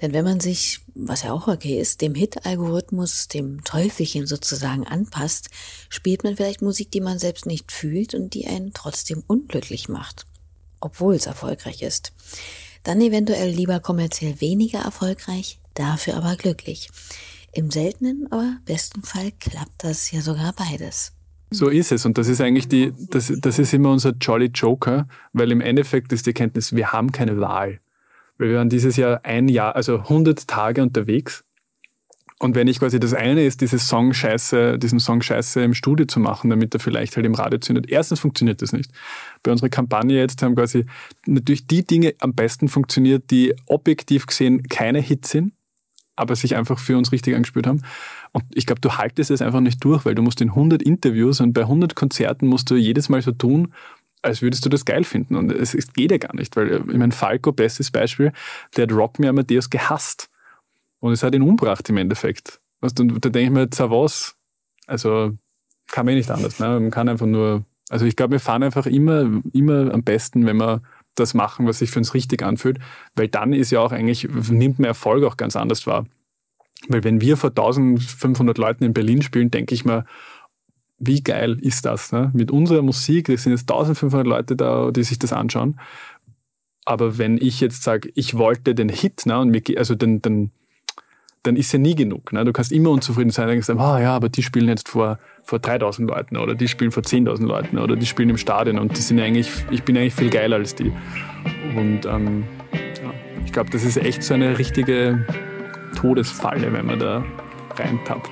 Denn 0.00 0.12
wenn 0.12 0.24
man 0.24 0.40
sich, 0.40 0.80
was 0.96 1.22
ja 1.22 1.32
auch 1.32 1.46
okay 1.46 1.78
ist, 1.78 2.00
dem 2.00 2.16
Hit-Algorithmus, 2.16 3.28
dem 3.28 3.62
Teufelchen 3.62 4.26
sozusagen 4.26 4.88
anpasst, 4.88 5.50
spielt 5.88 6.24
man 6.24 6.34
vielleicht 6.34 6.62
Musik, 6.62 6.90
die 6.90 7.00
man 7.00 7.20
selbst 7.20 7.46
nicht 7.46 7.70
fühlt 7.70 8.12
und 8.12 8.34
die 8.34 8.48
einen 8.48 8.72
trotzdem 8.72 9.22
unglücklich 9.24 9.88
macht, 9.88 10.26
obwohl 10.80 11.14
es 11.14 11.26
erfolgreich 11.26 11.82
ist. 11.82 12.12
Dann 12.82 13.00
eventuell 13.00 13.50
lieber 13.50 13.78
kommerziell 13.78 14.40
weniger 14.40 14.80
erfolgreich, 14.80 15.60
dafür 15.74 16.16
aber 16.16 16.34
glücklich. 16.34 16.90
Im 17.52 17.70
seltenen, 17.70 18.26
aber 18.32 18.56
besten 18.64 19.04
Fall 19.04 19.30
klappt 19.30 19.84
das 19.84 20.10
ja 20.10 20.22
sogar 20.22 20.52
beides. 20.54 21.12
So 21.50 21.68
ist 21.68 21.92
es. 21.92 22.06
Und 22.06 22.16
das 22.16 22.28
ist 22.28 22.40
eigentlich 22.40 22.68
die, 22.68 22.92
das, 23.10 23.32
das 23.36 23.58
ist 23.58 23.74
immer 23.74 23.90
unser 23.90 24.12
Jolly 24.12 24.50
Joker, 24.54 25.08
weil 25.32 25.50
im 25.50 25.60
Endeffekt 25.60 26.12
ist 26.12 26.26
die 26.26 26.32
Kenntnis, 26.32 26.74
wir 26.74 26.92
haben 26.92 27.10
keine 27.12 27.40
Wahl. 27.40 27.80
Weil 28.38 28.50
wir 28.50 28.58
waren 28.58 28.68
dieses 28.68 28.96
Jahr 28.96 29.20
ein 29.24 29.48
Jahr, 29.48 29.74
also 29.74 29.98
100 29.98 30.46
Tage 30.46 30.82
unterwegs. 30.82 31.44
Und 32.38 32.54
wenn 32.54 32.68
ich 32.68 32.78
quasi 32.78 32.98
das 32.98 33.12
eine 33.12 33.44
ist, 33.44 33.60
diese 33.60 33.78
Song 33.78 34.14
Scheiße, 34.14 34.78
diesen 34.78 34.98
Song 34.98 35.20
Scheiße 35.20 35.60
im 35.62 35.74
Studio 35.74 36.06
zu 36.06 36.20
machen, 36.20 36.48
damit 36.48 36.72
er 36.72 36.80
vielleicht 36.80 37.14
halt 37.16 37.26
im 37.26 37.34
Radio 37.34 37.58
zündet. 37.58 37.90
Erstens 37.90 38.20
funktioniert 38.20 38.62
das 38.62 38.72
nicht. 38.72 38.90
Bei 39.42 39.52
unserer 39.52 39.68
Kampagne 39.68 40.16
jetzt 40.16 40.42
haben 40.42 40.54
quasi 40.54 40.86
natürlich 41.26 41.66
die 41.66 41.86
Dinge 41.86 42.14
am 42.20 42.32
besten 42.32 42.68
funktioniert, 42.68 43.30
die 43.30 43.54
objektiv 43.66 44.24
gesehen 44.24 44.62
keine 44.68 45.00
Hits 45.00 45.30
sind, 45.30 45.52
aber 46.16 46.34
sich 46.34 46.56
einfach 46.56 46.78
für 46.78 46.96
uns 46.96 47.12
richtig 47.12 47.34
angespürt 47.34 47.66
haben. 47.66 47.82
Und 48.32 48.44
ich 48.54 48.66
glaube, 48.66 48.80
du 48.80 48.96
haltest 48.96 49.30
es 49.30 49.42
einfach 49.42 49.60
nicht 49.60 49.82
durch, 49.84 50.04
weil 50.04 50.14
du 50.14 50.22
musst 50.22 50.40
in 50.40 50.50
100 50.50 50.82
Interviews 50.82 51.40
und 51.40 51.52
bei 51.52 51.62
100 51.62 51.96
Konzerten 51.96 52.46
musst 52.46 52.70
du 52.70 52.76
jedes 52.76 53.08
Mal 53.08 53.22
so 53.22 53.32
tun, 53.32 53.74
als 54.22 54.42
würdest 54.42 54.64
du 54.64 54.68
das 54.68 54.84
geil 54.84 55.04
finden. 55.04 55.36
Und 55.36 55.50
es, 55.50 55.74
es 55.74 55.92
geht 55.92 56.10
ja 56.10 56.18
gar 56.18 56.34
nicht, 56.34 56.54
weil 56.56 56.84
ich 56.88 56.96
meine, 56.96 57.12
Falco, 57.12 57.52
bestes 57.52 57.90
Beispiel, 57.90 58.32
der 58.76 58.84
hat 58.84 58.92
Rock 58.92 59.18
Me 59.18 59.28
Amadeus 59.28 59.70
gehasst. 59.70 60.28
Und 61.00 61.12
es 61.12 61.22
hat 61.22 61.34
ihn 61.34 61.42
umgebracht 61.42 61.88
im 61.88 61.96
Endeffekt. 61.96 62.60
Und 62.80 62.98
da 62.98 63.30
denke 63.30 63.40
ich 63.40 63.50
mir, 63.50 63.90
was, 63.90 64.34
also 64.86 65.32
kann 65.88 66.06
man 66.06 66.14
eh 66.14 66.18
nicht 66.18 66.30
anders. 66.30 66.58
Ne? 66.58 66.78
Man 66.80 66.90
kann 66.90 67.08
einfach 67.08 67.26
nur, 67.26 67.64
also 67.88 68.04
ich 68.06 68.16
glaube, 68.16 68.32
wir 68.32 68.40
fahren 68.40 68.62
einfach 68.62 68.86
immer, 68.86 69.40
immer 69.52 69.92
am 69.92 70.02
besten, 70.02 70.46
wenn 70.46 70.58
wir 70.58 70.82
das 71.14 71.34
machen, 71.34 71.66
was 71.66 71.78
sich 71.78 71.90
für 71.90 71.98
uns 71.98 72.14
richtig 72.14 72.42
anfühlt, 72.42 72.78
weil 73.14 73.28
dann 73.28 73.52
ist 73.52 73.70
ja 73.70 73.80
auch 73.80 73.92
eigentlich, 73.92 74.28
nimmt 74.28 74.78
man 74.78 74.86
Erfolg 74.86 75.24
auch 75.24 75.36
ganz 75.36 75.56
anders 75.56 75.86
wahr. 75.86 76.06
Weil 76.88 77.04
wenn 77.04 77.20
wir 77.20 77.36
vor 77.36 77.50
1500 77.50 78.58
Leuten 78.58 78.84
in 78.84 78.92
Berlin 78.92 79.22
spielen, 79.22 79.50
denke 79.50 79.74
ich 79.74 79.84
mir, 79.84 80.04
wie 80.98 81.22
geil 81.22 81.56
ist 81.60 81.86
das? 81.86 82.12
Ne? 82.12 82.30
Mit 82.34 82.50
unserer 82.50 82.82
Musik, 82.82 83.28
es 83.28 83.44
sind 83.44 83.52
jetzt 83.52 83.70
1500 83.70 84.26
Leute 84.26 84.54
da, 84.54 84.90
die 84.90 85.02
sich 85.02 85.18
das 85.18 85.32
anschauen. 85.32 85.80
Aber 86.84 87.18
wenn 87.18 87.38
ich 87.38 87.60
jetzt 87.60 87.82
sage, 87.82 88.10
ich 88.14 88.36
wollte 88.36 88.74
den 88.74 88.88
Hit, 88.88 89.26
ne, 89.26 89.38
und 89.38 89.50
mir, 89.50 89.62
also 89.76 89.94
den, 89.94 90.20
den, 90.22 90.50
dann 91.42 91.56
ist 91.56 91.72
ja 91.72 91.78
nie 91.78 91.94
genug. 91.94 92.32
Ne? 92.32 92.44
Du 92.44 92.52
kannst 92.52 92.72
immer 92.72 92.90
unzufrieden 92.90 93.30
sein 93.30 93.48
und 93.48 93.64
sagen, 93.64 93.80
ah 93.80 94.00
ja, 94.00 94.14
aber 94.14 94.28
die 94.28 94.42
spielen 94.42 94.68
jetzt 94.68 94.88
vor, 94.88 95.18
vor 95.44 95.58
3000 95.58 96.08
Leuten 96.08 96.36
oder 96.36 96.54
die 96.54 96.68
spielen 96.68 96.90
vor 96.90 97.02
10.000 97.02 97.46
Leuten 97.46 97.78
oder 97.78 97.96
die 97.96 98.06
spielen 98.06 98.30
im 98.30 98.36
Stadion 98.36 98.78
und 98.78 98.96
die 98.96 99.00
sind 99.00 99.20
eigentlich, 99.20 99.50
ich 99.70 99.82
bin 99.84 99.96
eigentlich 99.96 100.14
viel 100.14 100.30
geiler 100.30 100.56
als 100.56 100.74
die. 100.74 100.92
Und 101.76 102.04
ähm, 102.06 102.44
ja, 102.72 103.12
ich 103.44 103.52
glaube, 103.52 103.70
das 103.70 103.84
ist 103.84 103.96
echt 103.96 104.22
so 104.22 104.34
eine 104.34 104.58
richtige 104.58 105.24
Todesfalle, 105.96 106.72
wenn 106.72 106.86
man 106.86 106.98
da 106.98 107.24
reintappt. 107.76 108.30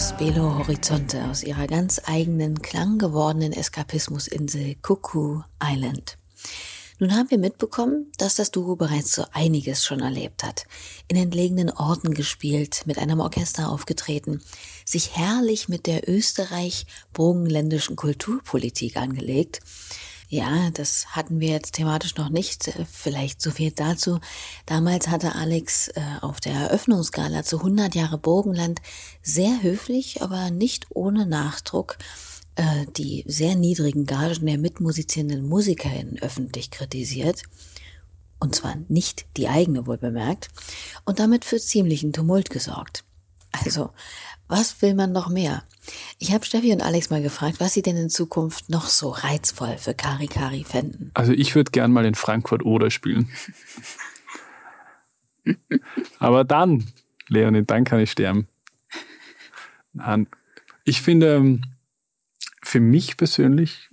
Aus 0.00 0.16
Belo 0.16 0.56
Horizonte, 0.56 1.22
aus 1.26 1.42
ihrer 1.42 1.66
ganz 1.66 2.00
eigenen, 2.06 2.62
klanggewordenen 2.62 3.52
Eskapismusinsel 3.52 4.76
Cuckoo 4.76 5.42
Island. 5.62 6.16
Nun 6.98 7.14
haben 7.14 7.30
wir 7.30 7.36
mitbekommen, 7.36 8.10
dass 8.16 8.36
das 8.36 8.50
Duo 8.50 8.76
bereits 8.76 9.12
so 9.12 9.26
einiges 9.32 9.84
schon 9.84 10.00
erlebt 10.00 10.42
hat. 10.42 10.64
In 11.08 11.18
entlegenen 11.18 11.68
Orten 11.68 12.14
gespielt, 12.14 12.80
mit 12.86 12.96
einem 12.96 13.20
Orchester 13.20 13.70
aufgetreten, 13.70 14.42
sich 14.86 15.18
herrlich 15.18 15.68
mit 15.68 15.86
der 15.86 16.08
österreich-burgenländischen 16.08 17.94
Kulturpolitik 17.94 18.96
angelegt 18.96 19.60
ja, 20.30 20.70
das 20.70 21.08
hatten 21.08 21.40
wir 21.40 21.48
jetzt 21.48 21.72
thematisch 21.72 22.14
noch 22.14 22.28
nicht. 22.28 22.68
Äh, 22.68 22.86
vielleicht 22.90 23.42
so 23.42 23.50
viel 23.50 23.72
dazu. 23.72 24.20
Damals 24.64 25.08
hatte 25.08 25.34
Alex 25.34 25.88
äh, 25.88 26.00
auf 26.20 26.40
der 26.40 26.54
Eröffnungsgala 26.54 27.42
zu 27.42 27.58
100 27.58 27.96
Jahre 27.96 28.16
Burgenland 28.16 28.80
sehr 29.22 29.62
höflich, 29.62 30.22
aber 30.22 30.50
nicht 30.52 30.86
ohne 30.90 31.26
Nachdruck 31.26 31.98
äh, 32.54 32.86
die 32.96 33.24
sehr 33.26 33.56
niedrigen 33.56 34.06
Gagen 34.06 34.46
der 34.46 34.58
mitmusizierenden 34.58 35.48
MusikerInnen 35.48 36.20
öffentlich 36.20 36.70
kritisiert. 36.70 37.42
Und 38.38 38.54
zwar 38.54 38.76
nicht 38.88 39.26
die 39.36 39.48
eigene 39.48 39.88
wohl 39.88 39.98
bemerkt. 39.98 40.48
Und 41.04 41.18
damit 41.18 41.44
für 41.44 41.58
ziemlichen 41.58 42.12
Tumult 42.12 42.50
gesorgt. 42.50 43.02
Also, 43.50 43.90
was 44.50 44.82
will 44.82 44.94
man 44.94 45.12
noch 45.12 45.28
mehr? 45.28 45.62
Ich 46.18 46.32
habe 46.32 46.44
Steffi 46.44 46.72
und 46.72 46.82
Alex 46.82 47.10
mal 47.10 47.22
gefragt, 47.22 47.56
was 47.58 47.72
sie 47.72 47.82
denn 47.82 47.96
in 47.96 48.10
Zukunft 48.10 48.68
noch 48.68 48.88
so 48.88 49.10
reizvoll 49.10 49.78
für 49.78 49.94
Kari 49.94 50.26
Kari 50.26 50.64
fänden. 50.64 51.10
Also 51.14 51.32
ich 51.32 51.54
würde 51.54 51.70
gern 51.70 51.92
mal 51.92 52.04
in 52.04 52.14
Frankfurt 52.14 52.64
oder 52.64 52.90
spielen. 52.90 53.30
Aber 56.18 56.44
dann, 56.44 56.92
Leonie, 57.28 57.64
dann 57.64 57.84
kann 57.84 58.00
ich 58.00 58.10
sterben. 58.10 58.46
Nein. 59.92 60.26
Ich 60.84 61.02
finde, 61.02 61.36
ähm, 61.36 61.62
für 62.62 62.80
mich 62.80 63.16
persönlich, 63.16 63.88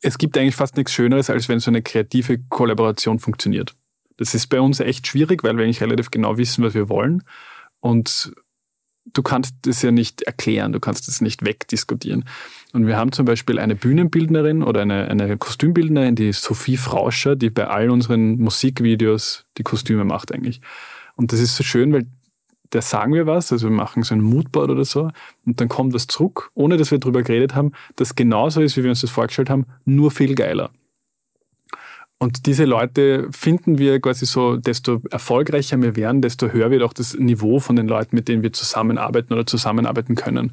es 0.00 0.18
gibt 0.18 0.36
eigentlich 0.36 0.56
fast 0.56 0.76
nichts 0.76 0.92
Schöneres, 0.92 1.30
als 1.30 1.48
wenn 1.48 1.60
so 1.60 1.70
eine 1.70 1.82
kreative 1.82 2.38
Kollaboration 2.48 3.18
funktioniert. 3.18 3.74
Das 4.16 4.34
ist 4.34 4.48
bei 4.48 4.60
uns 4.60 4.80
echt 4.80 5.06
schwierig, 5.06 5.42
weil 5.44 5.56
wir 5.56 5.64
eigentlich 5.64 5.80
relativ 5.80 6.10
genau 6.10 6.36
wissen, 6.36 6.64
was 6.64 6.74
wir 6.74 6.88
wollen. 6.88 7.22
Und 7.80 8.32
du 9.04 9.22
kannst 9.22 9.54
das 9.62 9.82
ja 9.82 9.90
nicht 9.90 10.22
erklären, 10.22 10.72
du 10.72 10.80
kannst 10.80 11.08
es 11.08 11.20
nicht 11.20 11.44
wegdiskutieren. 11.44 12.24
Und 12.72 12.86
wir 12.86 12.96
haben 12.96 13.12
zum 13.12 13.26
Beispiel 13.26 13.58
eine 13.58 13.74
Bühnenbildnerin 13.74 14.62
oder 14.62 14.82
eine, 14.82 15.08
eine 15.08 15.36
Kostümbildnerin, 15.36 16.14
die 16.14 16.32
Sophie 16.32 16.76
Frauscher, 16.76 17.36
die 17.36 17.50
bei 17.50 17.66
all 17.66 17.90
unseren 17.90 18.38
Musikvideos 18.38 19.44
die 19.58 19.62
Kostüme 19.62 20.04
macht 20.04 20.32
eigentlich. 20.32 20.60
Und 21.16 21.32
das 21.32 21.40
ist 21.40 21.56
so 21.56 21.64
schön, 21.64 21.92
weil 21.92 22.06
da 22.70 22.80
sagen 22.80 23.12
wir 23.12 23.26
was, 23.26 23.52
also 23.52 23.68
wir 23.68 23.76
machen 23.76 24.02
so 24.02 24.14
ein 24.14 24.22
Moodboard 24.22 24.70
oder 24.70 24.84
so, 24.84 25.10
und 25.44 25.60
dann 25.60 25.68
kommt 25.68 25.92
was 25.92 26.06
zurück, 26.06 26.50
ohne 26.54 26.78
dass 26.78 26.90
wir 26.90 26.98
darüber 26.98 27.22
geredet 27.22 27.54
haben, 27.54 27.72
das 27.96 28.14
genauso 28.14 28.62
ist, 28.62 28.76
wie 28.78 28.82
wir 28.82 28.90
uns 28.90 29.02
das 29.02 29.10
vorgestellt 29.10 29.50
haben, 29.50 29.66
nur 29.84 30.10
viel 30.10 30.34
geiler. 30.34 30.70
Und 32.22 32.46
diese 32.46 32.66
Leute 32.66 33.26
finden 33.32 33.78
wir 33.78 33.98
quasi 33.98 34.26
so, 34.26 34.56
desto 34.56 35.02
erfolgreicher 35.10 35.82
wir 35.82 35.96
werden, 35.96 36.22
desto 36.22 36.50
höher 36.50 36.70
wird 36.70 36.84
auch 36.84 36.92
das 36.92 37.14
Niveau 37.14 37.58
von 37.58 37.74
den 37.74 37.88
Leuten, 37.88 38.14
mit 38.14 38.28
denen 38.28 38.44
wir 38.44 38.52
zusammenarbeiten 38.52 39.32
oder 39.32 39.44
zusammenarbeiten 39.44 40.14
können. 40.14 40.52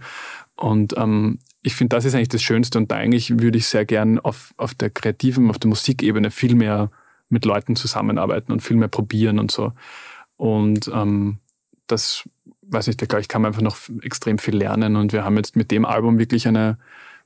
Und 0.56 0.98
ähm, 0.98 1.38
ich 1.62 1.76
finde, 1.76 1.96
das 1.96 2.06
ist 2.06 2.16
eigentlich 2.16 2.30
das 2.30 2.42
Schönste. 2.42 2.80
Und 2.80 2.90
da 2.90 2.96
eigentlich 2.96 3.38
würde 3.38 3.60
ich 3.60 3.68
sehr 3.68 3.86
gern 3.86 4.18
auf, 4.18 4.52
auf 4.58 4.74
der 4.74 4.90
kreativen, 4.90 5.52
auf 5.52 5.60
der 5.60 5.70
Musikebene 5.70 6.32
viel 6.32 6.56
mehr 6.56 6.90
mit 7.30 7.46
Leuten 7.46 7.76
zusammenarbeiten 7.76 8.52
und 8.52 8.62
viel 8.62 8.78
mehr 8.78 8.88
probieren 8.88 9.38
und 9.38 9.52
so. 9.52 9.72
Und 10.38 10.90
ähm, 10.92 11.38
das, 11.86 12.28
weiß 12.64 12.88
nicht, 12.88 13.00
da 13.00 13.06
glaube 13.06 13.22
ich, 13.22 13.28
kann 13.28 13.44
man 13.44 13.50
einfach 13.50 13.62
noch 13.62 13.78
extrem 14.02 14.40
viel 14.40 14.56
lernen. 14.56 14.96
Und 14.96 15.14
wir 15.14 15.24
haben 15.24 15.38
jetzt 15.38 15.56
mit 15.56 15.70
dem 15.70 15.86
Album 15.86 16.18
wirklich 16.18 16.48
eine, 16.48 16.80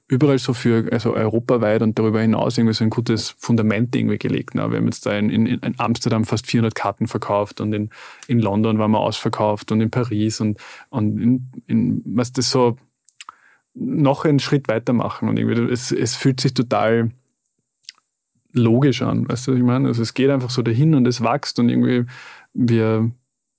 überall 0.07 0.37
so 0.37 0.53
für, 0.53 0.89
also 0.91 1.13
europaweit 1.13 1.81
und 1.81 1.97
darüber 1.97 2.21
hinaus 2.21 2.57
irgendwie 2.57 2.73
so 2.73 2.83
ein 2.83 2.89
gutes 2.89 3.35
Fundament 3.37 3.95
irgendwie 3.95 4.17
gelegt. 4.17 4.53
Ne? 4.55 4.69
Wir 4.69 4.77
haben 4.77 4.85
jetzt 4.85 5.05
da 5.05 5.17
in, 5.17 5.29
in, 5.29 5.45
in, 5.45 5.75
Amsterdam 5.77 6.25
fast 6.25 6.45
400 6.47 6.75
Karten 6.75 7.07
verkauft 7.07 7.61
und 7.61 7.73
in, 7.73 7.89
in 8.27 8.39
London 8.39 8.77
waren 8.79 8.91
wir 8.91 8.99
ausverkauft 8.99 9.71
und 9.71 9.81
in 9.81 9.91
Paris 9.91 10.41
und, 10.41 10.59
und 10.89 11.19
in, 11.19 11.47
in 11.67 12.01
was 12.05 12.33
das 12.33 12.49
so 12.49 12.77
noch 13.75 14.25
einen 14.25 14.39
Schritt 14.39 14.67
weitermachen 14.67 15.29
und 15.29 15.37
irgendwie 15.37 15.71
es, 15.71 15.91
es 15.91 16.15
fühlt 16.15 16.41
sich 16.41 16.53
total 16.53 17.11
logisch 18.51 19.01
an, 19.01 19.27
weißt 19.27 19.47
du, 19.47 19.51
was 19.51 19.57
ich 19.57 19.63
meine? 19.65 19.87
Also 19.87 20.01
es 20.03 20.13
geht 20.13 20.29
einfach 20.29 20.51
so 20.51 20.61
dahin 20.61 20.93
und 20.93 21.07
es 21.07 21.21
wächst 21.21 21.57
und 21.57 21.69
irgendwie 21.69 22.05
wir 22.53 23.09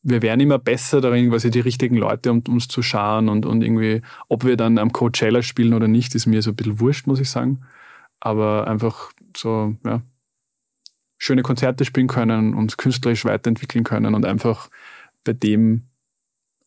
wir 0.05 0.23
werden 0.23 0.41
immer 0.41 0.59
besser 0.59 1.01
darin, 1.01 1.31
quasi 1.31 1.51
die 1.51 1.61
richtigen 1.61 1.97
Leute 1.97 2.31
um 2.31 2.43
uns 2.47 2.69
zu 2.69 2.83
scharen 2.83 3.29
und, 3.29 3.47
und 3.47 3.63
irgendwie, 3.63 4.03
ob 4.29 4.45
wir 4.45 4.57
dann 4.57 4.79
am 4.79 4.93
Coachella 4.93 5.43
spielen 5.43 5.73
oder 5.73 5.89
nicht, 5.89 6.15
ist 6.15 6.27
mir 6.27 6.43
so 6.43 6.51
ein 6.51 6.57
bisschen 6.57 6.79
wurscht, 6.79 7.07
muss 7.07 7.21
ich 7.21 7.31
sagen. 7.31 7.63
Aber 8.21 8.69
einfach 8.69 9.11
so, 9.35 9.75
ja, 9.85 10.03
schöne 11.17 11.43
Konzerte 11.43 11.87
spielen 11.87 12.07
können, 12.07 12.55
uns 12.55 12.77
künstlerisch 12.77 13.25
weiterentwickeln 13.25 13.83
können 13.83 14.15
und 14.15 14.27
einfach 14.27 14.69
bei 15.25 15.33
dem 15.33 15.85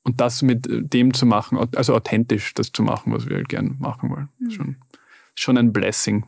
und 0.04 0.20
das 0.22 0.42
mit 0.42 0.66
dem 0.70 1.14
zu 1.14 1.26
machen, 1.26 1.60
also 1.76 1.94
authentisch 1.94 2.54
das 2.54 2.72
zu 2.72 2.82
machen, 2.82 3.14
was 3.14 3.28
wir 3.28 3.36
halt 3.36 3.50
gern 3.50 3.76
machen 3.80 4.10
wollen. 4.10 4.30
Mhm. 4.40 4.52
Schon, 4.52 4.76
schon 5.36 5.58
ein 5.58 5.74
Blessing. 5.74 6.26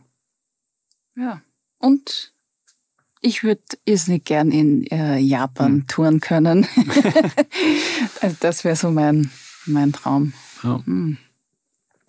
Ja. 1.16 1.40
Und 1.78 2.32
ich 3.20 3.42
würde 3.42 3.62
nicht 3.84 4.24
gern 4.24 4.50
in 4.50 4.86
äh, 4.86 5.18
Japan 5.18 5.72
hm. 5.72 5.86
touren 5.86 6.20
können. 6.20 6.66
also 8.20 8.36
das 8.40 8.64
wäre 8.64 8.76
so 8.76 8.90
mein, 8.90 9.30
mein 9.66 9.92
Traum. 9.92 10.32
Ja. 10.62 10.82
Hm. 10.84 11.18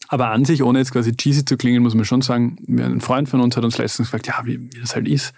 Aber 0.07 0.30
an 0.32 0.43
sich, 0.43 0.62
ohne 0.62 0.80
jetzt 0.80 0.91
quasi 0.91 1.16
cheesy 1.16 1.45
zu 1.45 1.55
klingen, 1.55 1.84
muss 1.84 1.95
man 1.95 2.03
schon 2.03 2.22
sagen, 2.22 2.57
ein 2.68 2.99
Freund 2.99 3.30
von 3.30 3.39
uns 3.39 3.55
hat 3.55 3.64
uns 3.64 3.78
letztens 3.78 4.09
gefragt, 4.09 4.28
ja, 4.28 4.41
wie, 4.45 4.59
wie 4.74 4.80
das 4.80 4.93
halt 4.93 5.07
ist, 5.07 5.34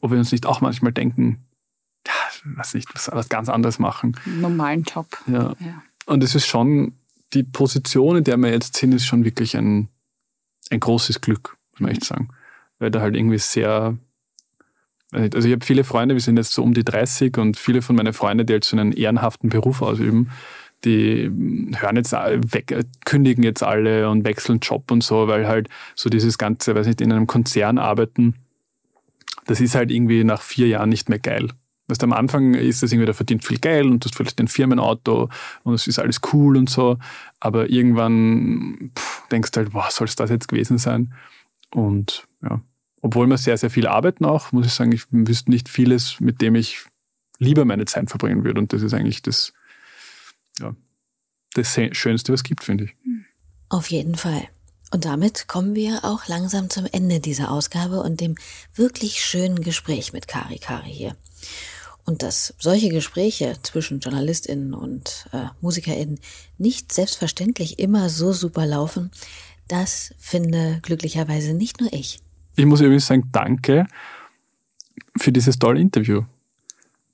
ob 0.00 0.10
wir 0.10 0.18
uns 0.18 0.32
nicht 0.32 0.46
auch 0.46 0.62
manchmal 0.62 0.92
denken, 0.92 1.44
ja, 2.06 2.12
weiß 2.56 2.74
nicht, 2.74 2.88
was, 2.94 3.10
was 3.12 3.28
ganz 3.28 3.50
anderes 3.50 3.78
machen. 3.78 4.16
Normalen 4.24 4.84
Job. 4.84 5.06
Ja. 5.26 5.54
ja. 5.60 5.82
Und 6.06 6.24
es 6.24 6.34
ist 6.34 6.46
schon, 6.46 6.94
die 7.34 7.42
Position, 7.42 8.16
in 8.16 8.24
der 8.24 8.38
wir 8.38 8.50
jetzt 8.50 8.76
sind, 8.76 8.92
ist 8.92 9.04
schon 9.04 9.24
wirklich 9.24 9.54
ein, 9.54 9.88
ein 10.70 10.80
großes 10.80 11.20
Glück, 11.20 11.56
muss 11.72 11.80
man 11.80 11.90
echt 11.90 12.04
sagen. 12.04 12.30
Weil 12.78 12.90
da 12.90 13.00
halt 13.00 13.16
irgendwie 13.16 13.38
sehr 13.38 13.98
also 15.16 15.48
ich 15.48 15.52
habe 15.52 15.64
viele 15.64 15.84
Freunde, 15.84 16.14
wir 16.14 16.20
sind 16.20 16.36
jetzt 16.36 16.52
so 16.52 16.62
um 16.62 16.74
die 16.74 16.84
30 16.84 17.38
und 17.38 17.56
viele 17.56 17.82
von 17.82 17.96
meinen 17.96 18.12
Freunden, 18.12 18.46
die 18.46 18.52
halt 18.52 18.64
so 18.64 18.76
einen 18.76 18.92
ehrenhaften 18.92 19.48
Beruf 19.48 19.82
ausüben, 19.82 20.30
die 20.84 21.30
hören 21.78 21.96
jetzt 21.96 22.12
weg, 22.12 22.84
kündigen 23.04 23.42
jetzt 23.42 23.62
alle 23.62 24.10
und 24.10 24.24
wechseln 24.24 24.60
Job 24.60 24.90
und 24.90 25.02
so, 25.02 25.26
weil 25.26 25.48
halt 25.48 25.68
so 25.94 26.10
dieses 26.10 26.38
ganze, 26.38 26.74
weiß 26.74 26.86
nicht, 26.86 27.00
in 27.00 27.12
einem 27.12 27.26
Konzern 27.26 27.78
arbeiten, 27.78 28.34
das 29.46 29.60
ist 29.60 29.74
halt 29.74 29.90
irgendwie 29.90 30.22
nach 30.24 30.42
vier 30.42 30.68
Jahren 30.68 30.90
nicht 30.90 31.08
mehr 31.08 31.18
geil. 31.18 31.48
Weißt, 31.88 32.02
am 32.02 32.12
Anfang 32.12 32.54
ist 32.54 32.82
das 32.82 32.90
irgendwie, 32.90 33.06
da 33.06 33.12
verdient 33.12 33.44
viel 33.44 33.58
Geld 33.58 33.86
und 33.86 34.04
du 34.04 34.08
hast 34.08 34.16
vielleicht 34.16 34.40
ein 34.40 34.48
Firmenauto 34.48 35.30
und 35.62 35.74
es 35.74 35.86
ist 35.86 36.00
alles 36.00 36.20
cool 36.32 36.56
und 36.56 36.68
so, 36.68 36.98
aber 37.38 37.70
irgendwann 37.70 38.90
pff, 38.96 39.22
denkst 39.28 39.52
du 39.52 39.60
halt, 39.60 39.72
boah, 39.72 39.86
soll 39.90 40.08
es 40.08 40.16
das 40.16 40.30
jetzt 40.30 40.48
gewesen 40.48 40.78
sein? 40.78 41.14
Und 41.70 42.26
ja, 42.42 42.60
obwohl 43.06 43.28
wir 43.28 43.38
sehr, 43.38 43.56
sehr 43.56 43.70
viel 43.70 43.86
arbeiten 43.86 44.24
auch, 44.24 44.50
muss 44.50 44.66
ich 44.66 44.72
sagen, 44.72 44.90
ich 44.90 45.04
wüsste 45.10 45.50
nicht 45.50 45.68
vieles, 45.68 46.18
mit 46.18 46.42
dem 46.42 46.56
ich 46.56 46.80
lieber 47.38 47.64
meine 47.64 47.84
Zeit 47.84 48.10
verbringen 48.10 48.42
würde. 48.42 48.60
Und 48.60 48.72
das 48.72 48.82
ist 48.82 48.94
eigentlich 48.94 49.22
das, 49.22 49.52
ja, 50.58 50.74
das 51.54 51.78
Schönste, 51.92 52.32
was 52.32 52.40
es 52.40 52.44
gibt, 52.44 52.64
finde 52.64 52.84
ich. 52.84 52.94
Auf 53.68 53.90
jeden 53.90 54.16
Fall. 54.16 54.42
Und 54.90 55.04
damit 55.04 55.46
kommen 55.46 55.76
wir 55.76 56.04
auch 56.04 56.26
langsam 56.26 56.68
zum 56.68 56.86
Ende 56.90 57.20
dieser 57.20 57.52
Ausgabe 57.52 58.00
und 58.02 58.20
dem 58.20 58.34
wirklich 58.74 59.24
schönen 59.24 59.60
Gespräch 59.60 60.12
mit 60.12 60.26
Kari 60.26 60.58
Kari 60.58 60.92
hier. 60.92 61.16
Und 62.04 62.22
dass 62.22 62.54
solche 62.58 62.88
Gespräche 62.88 63.56
zwischen 63.62 64.00
JournalistInnen 64.00 64.74
und 64.74 65.26
äh, 65.32 65.46
MusikerInnen 65.60 66.18
nicht 66.58 66.92
selbstverständlich 66.92 67.78
immer 67.78 68.08
so 68.08 68.32
super 68.32 68.66
laufen, 68.66 69.10
das 69.68 70.14
finde 70.18 70.80
glücklicherweise 70.82 71.54
nicht 71.54 71.80
nur 71.80 71.92
ich. 71.92 72.20
Ich 72.56 72.64
muss 72.64 72.80
übrigens 72.80 73.06
sagen, 73.06 73.28
danke 73.32 73.86
für 75.18 75.30
dieses 75.32 75.58
tolle 75.58 75.80
Interview. 75.80 76.22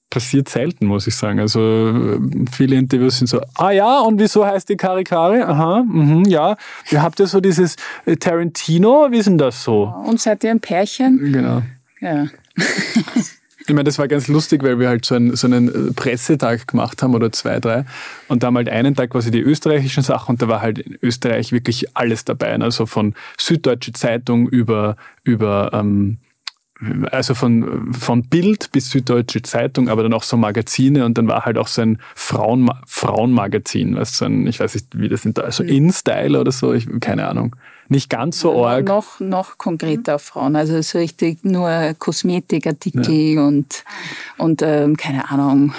Passiert 0.08 0.48
selten, 0.48 0.86
muss 0.86 1.06
ich 1.06 1.16
sagen. 1.16 1.40
Also 1.40 2.20
viele 2.52 2.76
Interviews 2.76 3.18
sind 3.18 3.26
so, 3.28 3.40
ah 3.54 3.70
ja, 3.70 4.00
und 4.00 4.20
wieso 4.20 4.44
heißt 4.46 4.68
die 4.68 4.76
Karikari? 4.76 5.40
Aha, 5.40 5.82
mh, 5.82 6.28
ja. 6.28 6.56
Ihr 6.90 7.02
habt 7.02 7.18
ja 7.18 7.26
so 7.26 7.40
dieses 7.40 7.76
äh, 8.04 8.16
Tarantino, 8.16 9.08
wie 9.10 9.18
ist 9.18 9.26
denn 9.26 9.38
das 9.38 9.64
so? 9.64 9.84
Und 10.06 10.20
seid 10.20 10.44
ihr 10.44 10.50
ein 10.50 10.60
Pärchen? 10.60 11.32
Genau. 11.32 11.62
Ja. 12.00 12.26
Ich 13.66 13.74
meine, 13.74 13.84
das 13.84 13.98
war 13.98 14.08
ganz 14.08 14.28
lustig, 14.28 14.62
weil 14.62 14.78
wir 14.78 14.88
halt 14.88 15.04
so 15.04 15.14
einen, 15.14 15.36
so 15.36 15.46
einen 15.46 15.90
äh, 15.90 15.92
Pressetag 15.92 16.66
gemacht 16.66 17.02
haben 17.02 17.14
oder 17.14 17.30
zwei, 17.32 17.60
drei. 17.60 17.84
Und 18.28 18.42
da 18.42 18.48
haben 18.48 18.56
halt 18.56 18.68
einen 18.68 18.94
Tag 18.94 19.10
quasi 19.10 19.30
die 19.30 19.40
österreichischen 19.40 20.02
Sachen 20.02 20.32
und 20.32 20.42
da 20.42 20.48
war 20.48 20.62
halt 20.62 20.78
in 20.78 20.98
Österreich 21.02 21.52
wirklich 21.52 21.96
alles 21.96 22.24
dabei. 22.24 22.54
Also 22.58 22.86
von 22.86 23.14
Süddeutsche 23.38 23.92
Zeitung 23.92 24.48
über, 24.48 24.96
über 25.24 25.70
ähm, 25.72 26.18
also 27.10 27.34
von, 27.34 27.92
von 27.92 28.22
Bild 28.24 28.72
bis 28.72 28.90
Süddeutsche 28.90 29.42
Zeitung, 29.42 29.88
aber 29.88 30.02
dann 30.02 30.12
auch 30.12 30.22
so 30.22 30.36
Magazine 30.36 31.04
und 31.04 31.18
dann 31.18 31.28
war 31.28 31.44
halt 31.44 31.58
auch 31.58 31.68
so 31.68 31.82
ein 31.82 31.98
Frauen, 32.14 32.70
Frauenmagazin, 32.86 33.96
weißt, 33.96 34.16
so 34.16 34.24
ein, 34.24 34.46
ich 34.46 34.60
weiß 34.60 34.74
nicht, 34.74 34.98
wie 34.98 35.08
das 35.08 35.22
sind, 35.22 35.38
also 35.38 35.62
InStyle 35.62 36.40
oder 36.40 36.52
so, 36.52 36.72
ich, 36.72 36.88
keine 37.00 37.28
Ahnung 37.28 37.56
nicht 37.92 38.10
ganz 38.10 38.40
so 38.40 38.66
arg. 38.66 38.86
Noch, 38.86 39.20
noch 39.20 39.58
konkreter 39.58 40.16
auf 40.16 40.22
Frauen. 40.22 40.56
Also 40.56 40.80
so 40.82 40.98
richtig 40.98 41.44
nur 41.44 41.94
Kosmetikartikel 41.98 43.34
ja. 43.34 43.46
und, 43.46 43.84
und 44.38 44.62
ähm, 44.62 44.96
keine 44.96 45.30
Ahnung, 45.30 45.74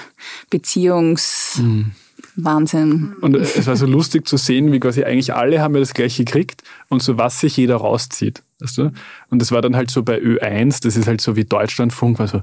Beziehungs... 0.49 1.59
Mhm. 1.59 1.91
Wahnsinn. 2.35 3.13
Und 3.21 3.35
es 3.35 3.67
war 3.67 3.75
so 3.75 3.85
lustig 3.85 4.27
zu 4.27 4.37
sehen, 4.37 4.71
wie 4.71 4.79
quasi 4.79 5.03
eigentlich 5.03 5.33
alle 5.33 5.61
haben 5.61 5.75
ja 5.75 5.79
das 5.79 5.93
gleiche 5.93 6.25
gekriegt 6.25 6.63
und 6.89 7.03
so 7.03 7.17
was 7.17 7.39
sich 7.39 7.57
jeder 7.57 7.75
rauszieht. 7.77 8.41
Weißt 8.59 8.77
du? 8.77 8.91
Und 9.29 9.39
das 9.39 9.51
war 9.51 9.61
dann 9.61 9.75
halt 9.75 9.91
so 9.91 10.03
bei 10.03 10.19
Ö1, 10.19 10.81
das 10.83 10.95
ist 10.95 11.07
halt 11.07 11.21
so 11.21 11.35
wie 11.35 11.45
Deutschlandfunk, 11.45 12.19
war 12.19 12.27
so, 12.27 12.41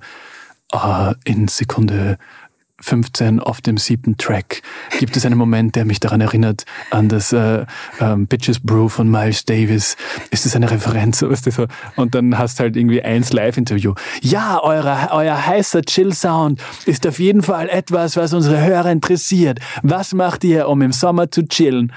ah, 0.72 1.14
in 1.24 1.48
Sekunde 1.48 2.18
15 2.80 3.40
auf 3.40 3.60
dem 3.60 3.76
siebten 3.78 4.16
Track 4.16 4.62
gibt 4.98 5.16
es 5.16 5.24
einen 5.24 5.38
Moment, 5.38 5.76
der 5.76 5.84
mich 5.84 6.00
daran 6.00 6.20
erinnert, 6.20 6.64
an 6.90 7.08
das 7.08 7.32
äh, 7.32 7.64
ähm, 8.00 8.26
Bitches 8.26 8.60
Brew 8.60 8.88
von 8.88 9.10
Miles 9.10 9.44
Davis. 9.44 9.96
Ist 10.30 10.46
das 10.46 10.56
eine 10.56 10.70
Referenz? 10.70 11.22
Weißt 11.22 11.46
du, 11.46 11.50
so? 11.50 11.66
Und 11.96 12.14
dann 12.14 12.38
hast 12.38 12.58
du 12.58 12.64
halt 12.64 12.76
irgendwie 12.76 13.02
eins 13.02 13.32
Live-Interview. 13.32 13.94
Ja, 14.20 14.62
eure, 14.62 15.08
euer 15.12 15.46
heißer 15.46 15.82
Chill-Sound 15.82 16.60
ist 16.86 17.06
auf 17.06 17.18
jeden 17.18 17.42
Fall 17.42 17.68
etwas, 17.68 18.16
was 18.16 18.32
unsere 18.32 18.62
Hörer 18.62 18.90
interessiert. 18.90 19.58
Was 19.82 20.12
macht 20.14 20.44
ihr, 20.44 20.68
um 20.68 20.82
im 20.82 20.92
Sommer 20.92 21.30
zu 21.30 21.46
chillen? 21.46 21.92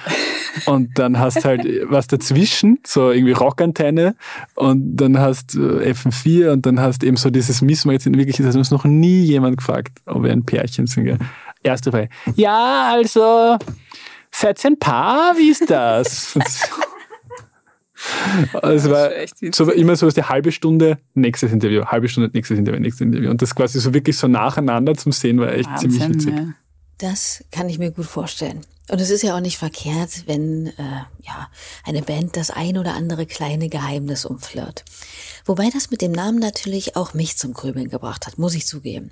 Und 0.66 1.00
dann 1.00 1.20
hast 1.20 1.46
halt 1.46 1.66
was 1.88 2.08
dazwischen, 2.08 2.80
so 2.86 3.12
irgendwie 3.12 3.34
Rockantenne 3.34 4.16
und 4.56 4.98
dann 4.98 5.18
hast 5.20 5.56
äh, 5.56 5.92
FM4 5.92 6.52
und 6.52 6.66
dann 6.66 6.80
hast 6.80 7.04
eben 7.04 7.18
so 7.18 7.30
dieses 7.30 7.62
Missmagazin. 7.62 8.18
Wirklich, 8.18 8.38
das 8.38 8.56
uns 8.56 8.70
noch 8.70 8.86
nie 8.86 9.24
jemand 9.24 9.58
gefragt, 9.58 9.94
ob 10.06 10.24
wir 10.24 10.32
ein 10.32 10.44
Pärchen 10.44 10.73
sind. 10.74 11.20
Erste 11.64 11.92
Frage. 11.92 12.10
Ja, 12.36 12.92
also, 12.92 13.58
seid 14.32 14.64
ihr 14.64 14.72
ein 14.72 14.80
Paar? 14.80 15.36
Wie 15.38 15.50
ist 15.50 15.70
das? 15.70 16.38
Also 18.54 18.90
es 18.90 18.90
war 18.90 19.10
so, 19.52 19.72
immer 19.72 19.96
so, 19.96 20.08
dass 20.08 20.16
die 20.16 20.24
halbe 20.24 20.52
Stunde, 20.52 20.98
nächstes 21.14 21.52
Interview, 21.52 21.86
halbe 21.86 22.10
Stunde, 22.10 22.30
nächstes 22.34 22.58
Interview, 22.58 22.80
nächstes 22.80 23.02
Interview. 23.06 23.30
Und 23.30 23.42
das 23.42 23.56
quasi 23.56 23.80
so 23.80 23.94
wirklich 23.94 24.18
so 24.18 24.28
nacheinander 24.28 24.96
zum 24.96 25.12
Sehen 25.12 25.40
war 25.40 25.54
echt 25.54 25.70
Wahnsinn, 25.70 25.92
ziemlich 25.92 26.10
witzig. 26.10 26.34
Ja. 26.36 26.54
Das 26.98 27.44
kann 27.52 27.70
ich 27.70 27.80
mir 27.80 27.92
gut 27.92 28.06
vorstellen. 28.06 28.62
Und 28.90 29.00
es 29.00 29.10
ist 29.10 29.22
ja 29.22 29.36
auch 29.36 29.40
nicht 29.40 29.58
verkehrt, 29.58 30.28
wenn 30.28 30.68
äh, 30.68 31.04
ja 31.22 31.50
eine 31.86 32.02
Band 32.02 32.36
das 32.36 32.50
ein 32.50 32.78
oder 32.78 32.94
andere 32.96 33.26
kleine 33.26 33.70
Geheimnis 33.70 34.26
umflirt. 34.26 34.84
Wobei 35.46 35.70
das 35.70 35.90
mit 35.90 36.02
dem 36.02 36.12
Namen 36.12 36.40
natürlich 36.40 36.98
auch 36.98 37.14
mich 37.14 37.38
zum 37.38 37.54
Grübeln 37.54 37.90
gebracht 37.90 38.28
hat, 38.28 38.38
muss 38.38 38.56
ich 38.56 38.68
zugeben. 38.68 39.12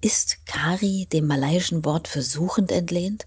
Ist 0.00 0.44
Kari 0.46 1.06
dem 1.12 1.28
malaiischen 1.28 1.84
Wort 1.84 2.08
für 2.08 2.22
suchend 2.22 2.72
entlehnt? 2.72 3.24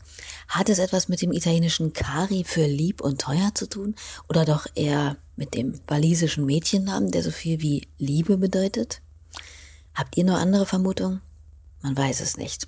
Hat 0.50 0.68
es 0.68 0.80
etwas 0.80 1.08
mit 1.08 1.22
dem 1.22 1.32
italienischen 1.32 1.94
Kari 1.94 2.44
für 2.46 2.66
lieb 2.66 3.00
und 3.00 3.22
teuer 3.22 3.52
zu 3.54 3.68
tun? 3.68 3.96
Oder 4.28 4.44
doch 4.44 4.68
eher 4.76 5.16
mit 5.38 5.54
dem 5.54 5.80
walisischen 5.88 6.46
Mädchennamen, 6.46 7.12
der 7.12 7.24
so 7.24 7.32
viel 7.32 7.62
wie 7.62 7.88
Liebe 7.98 8.38
bedeutet? 8.38 9.02
Habt 9.94 10.18
ihr 10.18 10.26
noch 10.26 10.38
andere 10.38 10.66
Vermutungen? 10.66 11.22
Man 11.82 11.96
weiß 11.96 12.20
es 12.20 12.36
nicht. 12.36 12.68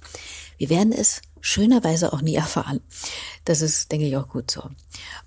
Wir 0.58 0.70
werden 0.70 0.94
es 0.94 1.22
schönerweise 1.48 2.12
auch 2.12 2.22
nie 2.22 2.36
erfahren. 2.36 2.82
Das 3.46 3.62
ist, 3.62 3.92
denke 3.92 4.08
ich, 4.08 4.18
auch 4.18 4.28
gut 4.28 4.52
so. 4.52 4.64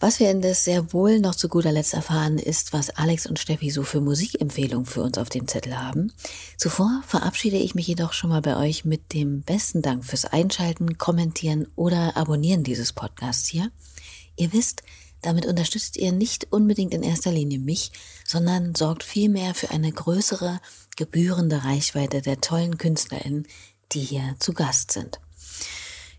Was 0.01 0.21
wir 0.21 0.31
indes 0.31 0.65
sehr 0.65 0.93
wohl 0.93 1.19
noch 1.19 1.35
zu 1.35 1.49
guter 1.49 1.73
Letzt 1.73 1.95
erfahren, 1.95 2.39
ist, 2.39 2.75
was 2.75 2.91
Alex 2.91 3.27
und 3.27 3.39
Steffi 3.39 3.71
so 3.71 3.83
für 3.83 4.01
Musikempfehlungen 4.03 4.85
für 4.85 5.03
uns 5.03 5.17
auf 5.17 5.31
dem 5.31 5.49
Zettel 5.49 5.83
haben. 5.83 6.13
Zuvor 6.59 7.03
verabschiede 7.07 7.57
ich 7.57 7.75
mich 7.75 7.87
jedoch 7.87 8.13
schon 8.13 8.31
mal 8.31 8.43
bei 8.43 8.57
euch 8.57 8.85
mit 8.85 9.15
dem 9.15 9.41
besten 9.43 9.81
Dank 9.81 10.05
fürs 10.05 10.27
Einschalten, 10.27 10.99
Kommentieren 10.99 11.67
oder 11.75 12.17
Abonnieren 12.17 12.65
dieses 12.65 12.93
Podcasts 12.93 13.49
hier. 13.49 13.71
Ihr 14.37 14.53
wisst, 14.53 14.83
damit 15.23 15.47
unterstützt 15.47 15.97
ihr 15.97 16.13
nicht 16.13 16.53
unbedingt 16.53 16.93
in 16.93 17.03
erster 17.03 17.33
Linie 17.33 17.59
mich, 17.59 17.93
sondern 18.27 18.75
sorgt 18.75 19.05
vielmehr 19.05 19.55
für 19.55 19.71
eine 19.71 19.91
größere, 19.91 20.61
gebührende 20.97 21.65
Reichweite 21.65 22.21
der 22.21 22.41
tollen 22.43 22.77
KünstlerInnen, 22.77 23.47
die 23.93 24.01
hier 24.01 24.37
zu 24.39 24.53
Gast 24.53 24.93
sind. 24.93 25.19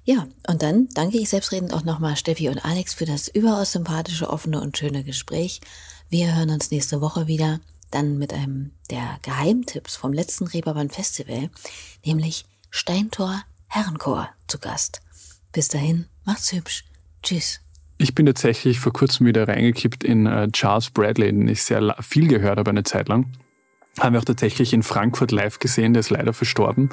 Ja, 0.03 0.27
und 0.47 0.63
dann 0.63 0.89
danke 0.93 1.17
ich 1.17 1.29
selbstredend 1.29 1.73
auch 1.73 1.83
nochmal 1.83 2.15
Steffi 2.15 2.49
und 2.49 2.65
Alex 2.65 2.93
für 2.93 3.05
das 3.05 3.27
überaus 3.27 3.73
sympathische, 3.73 4.29
offene 4.29 4.59
und 4.59 4.77
schöne 4.77 5.03
Gespräch. 5.03 5.61
Wir 6.09 6.35
hören 6.35 6.49
uns 6.49 6.71
nächste 6.71 7.01
Woche 7.01 7.27
wieder, 7.27 7.59
dann 7.91 8.17
mit 8.17 8.33
einem 8.33 8.71
der 8.89 9.19
Geheimtipps 9.21 9.95
vom 9.95 10.11
letzten 10.11 10.47
Reeperbahn 10.47 10.89
Festival, 10.89 11.49
nämlich 12.03 12.45
Steintor 12.71 13.43
Herrenchor 13.67 14.29
zu 14.47 14.57
Gast. 14.57 15.01
Bis 15.51 15.67
dahin, 15.67 16.07
macht's 16.25 16.51
hübsch. 16.51 16.83
Tschüss. 17.21 17.59
Ich 17.97 18.15
bin 18.15 18.25
tatsächlich 18.25 18.79
vor 18.79 18.93
kurzem 18.93 19.27
wieder 19.27 19.47
reingekippt 19.47 20.03
in 20.03 20.25
äh, 20.25 20.49
Charles 20.51 20.89
Bradley, 20.89 21.27
den 21.27 21.47
ich 21.47 21.61
sehr 21.61 21.95
viel 22.01 22.27
gehört 22.27 22.57
habe 22.57 22.71
eine 22.71 22.83
Zeit 22.83 23.07
lang. 23.07 23.27
Haben 23.99 24.13
wir 24.13 24.19
auch 24.19 24.25
tatsächlich 24.25 24.73
in 24.73 24.81
Frankfurt 24.81 25.31
live 25.31 25.59
gesehen, 25.59 25.93
der 25.93 25.99
ist 25.99 26.09
leider 26.09 26.33
verstorben 26.33 26.89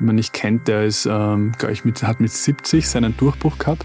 man 0.00 0.16
nicht 0.16 0.32
kennt, 0.32 0.68
der 0.68 0.84
ist, 0.84 1.06
ähm, 1.06 1.52
ich, 1.70 1.84
mit, 1.84 2.02
hat 2.02 2.20
mit 2.20 2.30
70 2.30 2.88
seinen 2.88 3.16
Durchbruch 3.16 3.58
gehabt. 3.58 3.84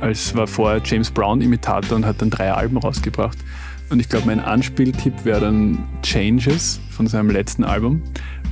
Als 0.00 0.34
war 0.34 0.46
vorher 0.46 0.80
James 0.84 1.10
Brown 1.10 1.40
Imitator 1.40 1.96
und 1.96 2.04
hat 2.04 2.20
dann 2.20 2.30
drei 2.30 2.52
Alben 2.52 2.76
rausgebracht. 2.76 3.38
Und 3.88 4.00
ich 4.00 4.08
glaube, 4.08 4.26
mein 4.26 4.40
Anspieltipp 4.40 5.24
wäre 5.24 5.40
dann 5.40 5.78
Changes 6.02 6.80
von 6.90 7.06
seinem 7.06 7.30
letzten 7.30 7.64
Album. 7.64 8.02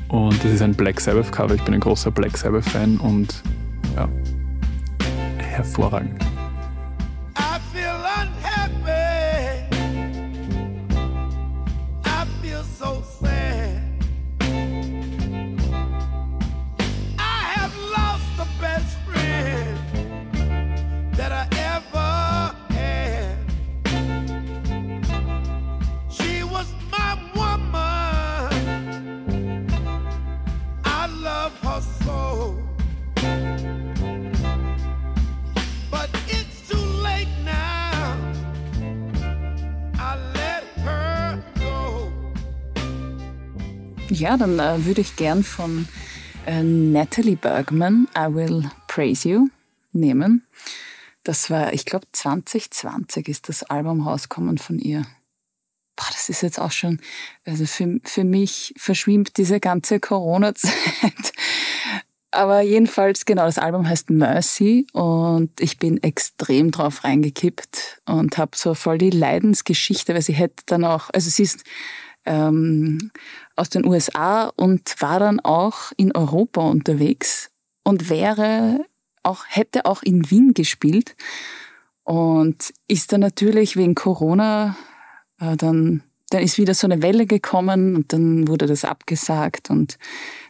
Und 0.08 0.42
das 0.44 0.52
ist 0.52 0.62
ein 0.62 0.74
Black 0.74 1.00
Sabbath 1.00 1.32
Cover. 1.32 1.54
Ich 1.54 1.62
bin 1.62 1.74
ein 1.74 1.80
großer 1.80 2.10
Black 2.10 2.36
Sabbath 2.36 2.64
Fan 2.64 2.98
und 2.98 3.42
ja, 3.96 4.08
hervorragend. 5.38 6.33
Ja, 44.10 44.36
dann 44.36 44.58
äh, 44.58 44.84
würde 44.84 45.00
ich 45.00 45.16
gern 45.16 45.42
von 45.42 45.88
äh, 46.46 46.62
Natalie 46.62 47.36
Bergman 47.36 48.06
I 48.16 48.34
Will 48.34 48.70
Praise 48.86 49.28
You 49.28 49.48
nehmen. 49.92 50.46
Das 51.24 51.48
war, 51.48 51.72
ich 51.72 51.86
glaube, 51.86 52.06
2020 52.12 53.28
ist 53.28 53.48
das 53.48 53.62
Album 53.62 54.06
rausgekommen 54.06 54.58
von 54.58 54.78
ihr. 54.78 55.06
Boah, 55.96 56.08
das 56.10 56.28
ist 56.28 56.42
jetzt 56.42 56.60
auch 56.60 56.70
schon, 56.70 57.00
also 57.46 57.64
für, 57.64 57.98
für 58.04 58.24
mich 58.24 58.74
verschwimmt 58.76 59.38
diese 59.38 59.58
ganze 59.58 60.00
Corona-Zeit. 60.00 60.72
Aber 62.30 62.60
jedenfalls, 62.60 63.24
genau, 63.24 63.46
das 63.46 63.58
Album 63.58 63.88
heißt 63.88 64.10
Mercy 64.10 64.86
und 64.92 65.52
ich 65.60 65.78
bin 65.78 66.02
extrem 66.02 66.72
drauf 66.72 67.04
reingekippt 67.04 68.02
und 68.06 68.36
habe 68.36 68.56
so 68.56 68.74
voll 68.74 68.98
die 68.98 69.10
Leidensgeschichte, 69.10 70.14
weil 70.14 70.22
sie 70.22 70.34
hätte 70.34 70.64
dann 70.66 70.84
auch, 70.84 71.10
also 71.14 71.30
sie 71.30 71.44
ist 71.44 71.64
ähm, 72.26 73.12
aus 73.56 73.70
den 73.70 73.86
USA 73.86 74.52
und 74.56 74.94
war 75.00 75.20
dann 75.20 75.40
auch 75.40 75.92
in 75.96 76.14
Europa 76.14 76.60
unterwegs 76.62 77.50
und 77.82 78.10
wäre 78.10 78.84
auch, 79.22 79.44
hätte 79.48 79.86
auch 79.86 80.02
in 80.02 80.30
Wien 80.30 80.54
gespielt 80.54 81.16
und 82.02 82.72
ist 82.88 83.12
dann 83.12 83.20
natürlich 83.20 83.76
wegen 83.76 83.94
Corona 83.94 84.76
äh, 85.40 85.56
dann 85.56 86.02
dann 86.30 86.42
ist 86.42 86.58
wieder 86.58 86.74
so 86.74 86.86
eine 86.86 87.00
Welle 87.00 87.26
gekommen 87.26 87.94
und 87.94 88.12
dann 88.12 88.48
wurde 88.48 88.66
das 88.66 88.84
abgesagt 88.84 89.70
und 89.70 89.98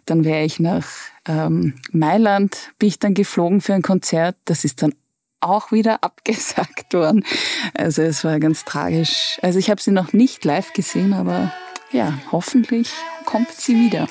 dann 0.06 0.24
wäre 0.24 0.44
ich 0.44 0.58
nach 0.58 0.86
ähm, 1.26 1.74
Mailand, 1.92 2.72
bin 2.78 2.88
ich 2.88 2.98
dann 2.98 3.12
geflogen 3.12 3.60
für 3.60 3.74
ein 3.74 3.82
Konzert. 3.82 4.36
Das 4.46 4.64
ist 4.64 4.82
dann 4.82 4.94
auch 5.40 5.72
wieder 5.72 5.98
abgesagt 6.02 6.94
worden. 6.94 7.24
Also 7.74 8.02
es 8.02 8.24
war 8.24 8.40
ganz 8.40 8.64
tragisch. 8.64 9.38
Also 9.42 9.58
ich 9.58 9.68
habe 9.68 9.80
sie 9.80 9.90
noch 9.90 10.12
nicht 10.12 10.44
live 10.44 10.72
gesehen, 10.72 11.12
aber 11.12 11.52
ja, 11.94 12.12
hoffentlich 12.32 12.92
kommt 13.24 13.52
sie 13.52 13.76
wieder. 13.76 14.06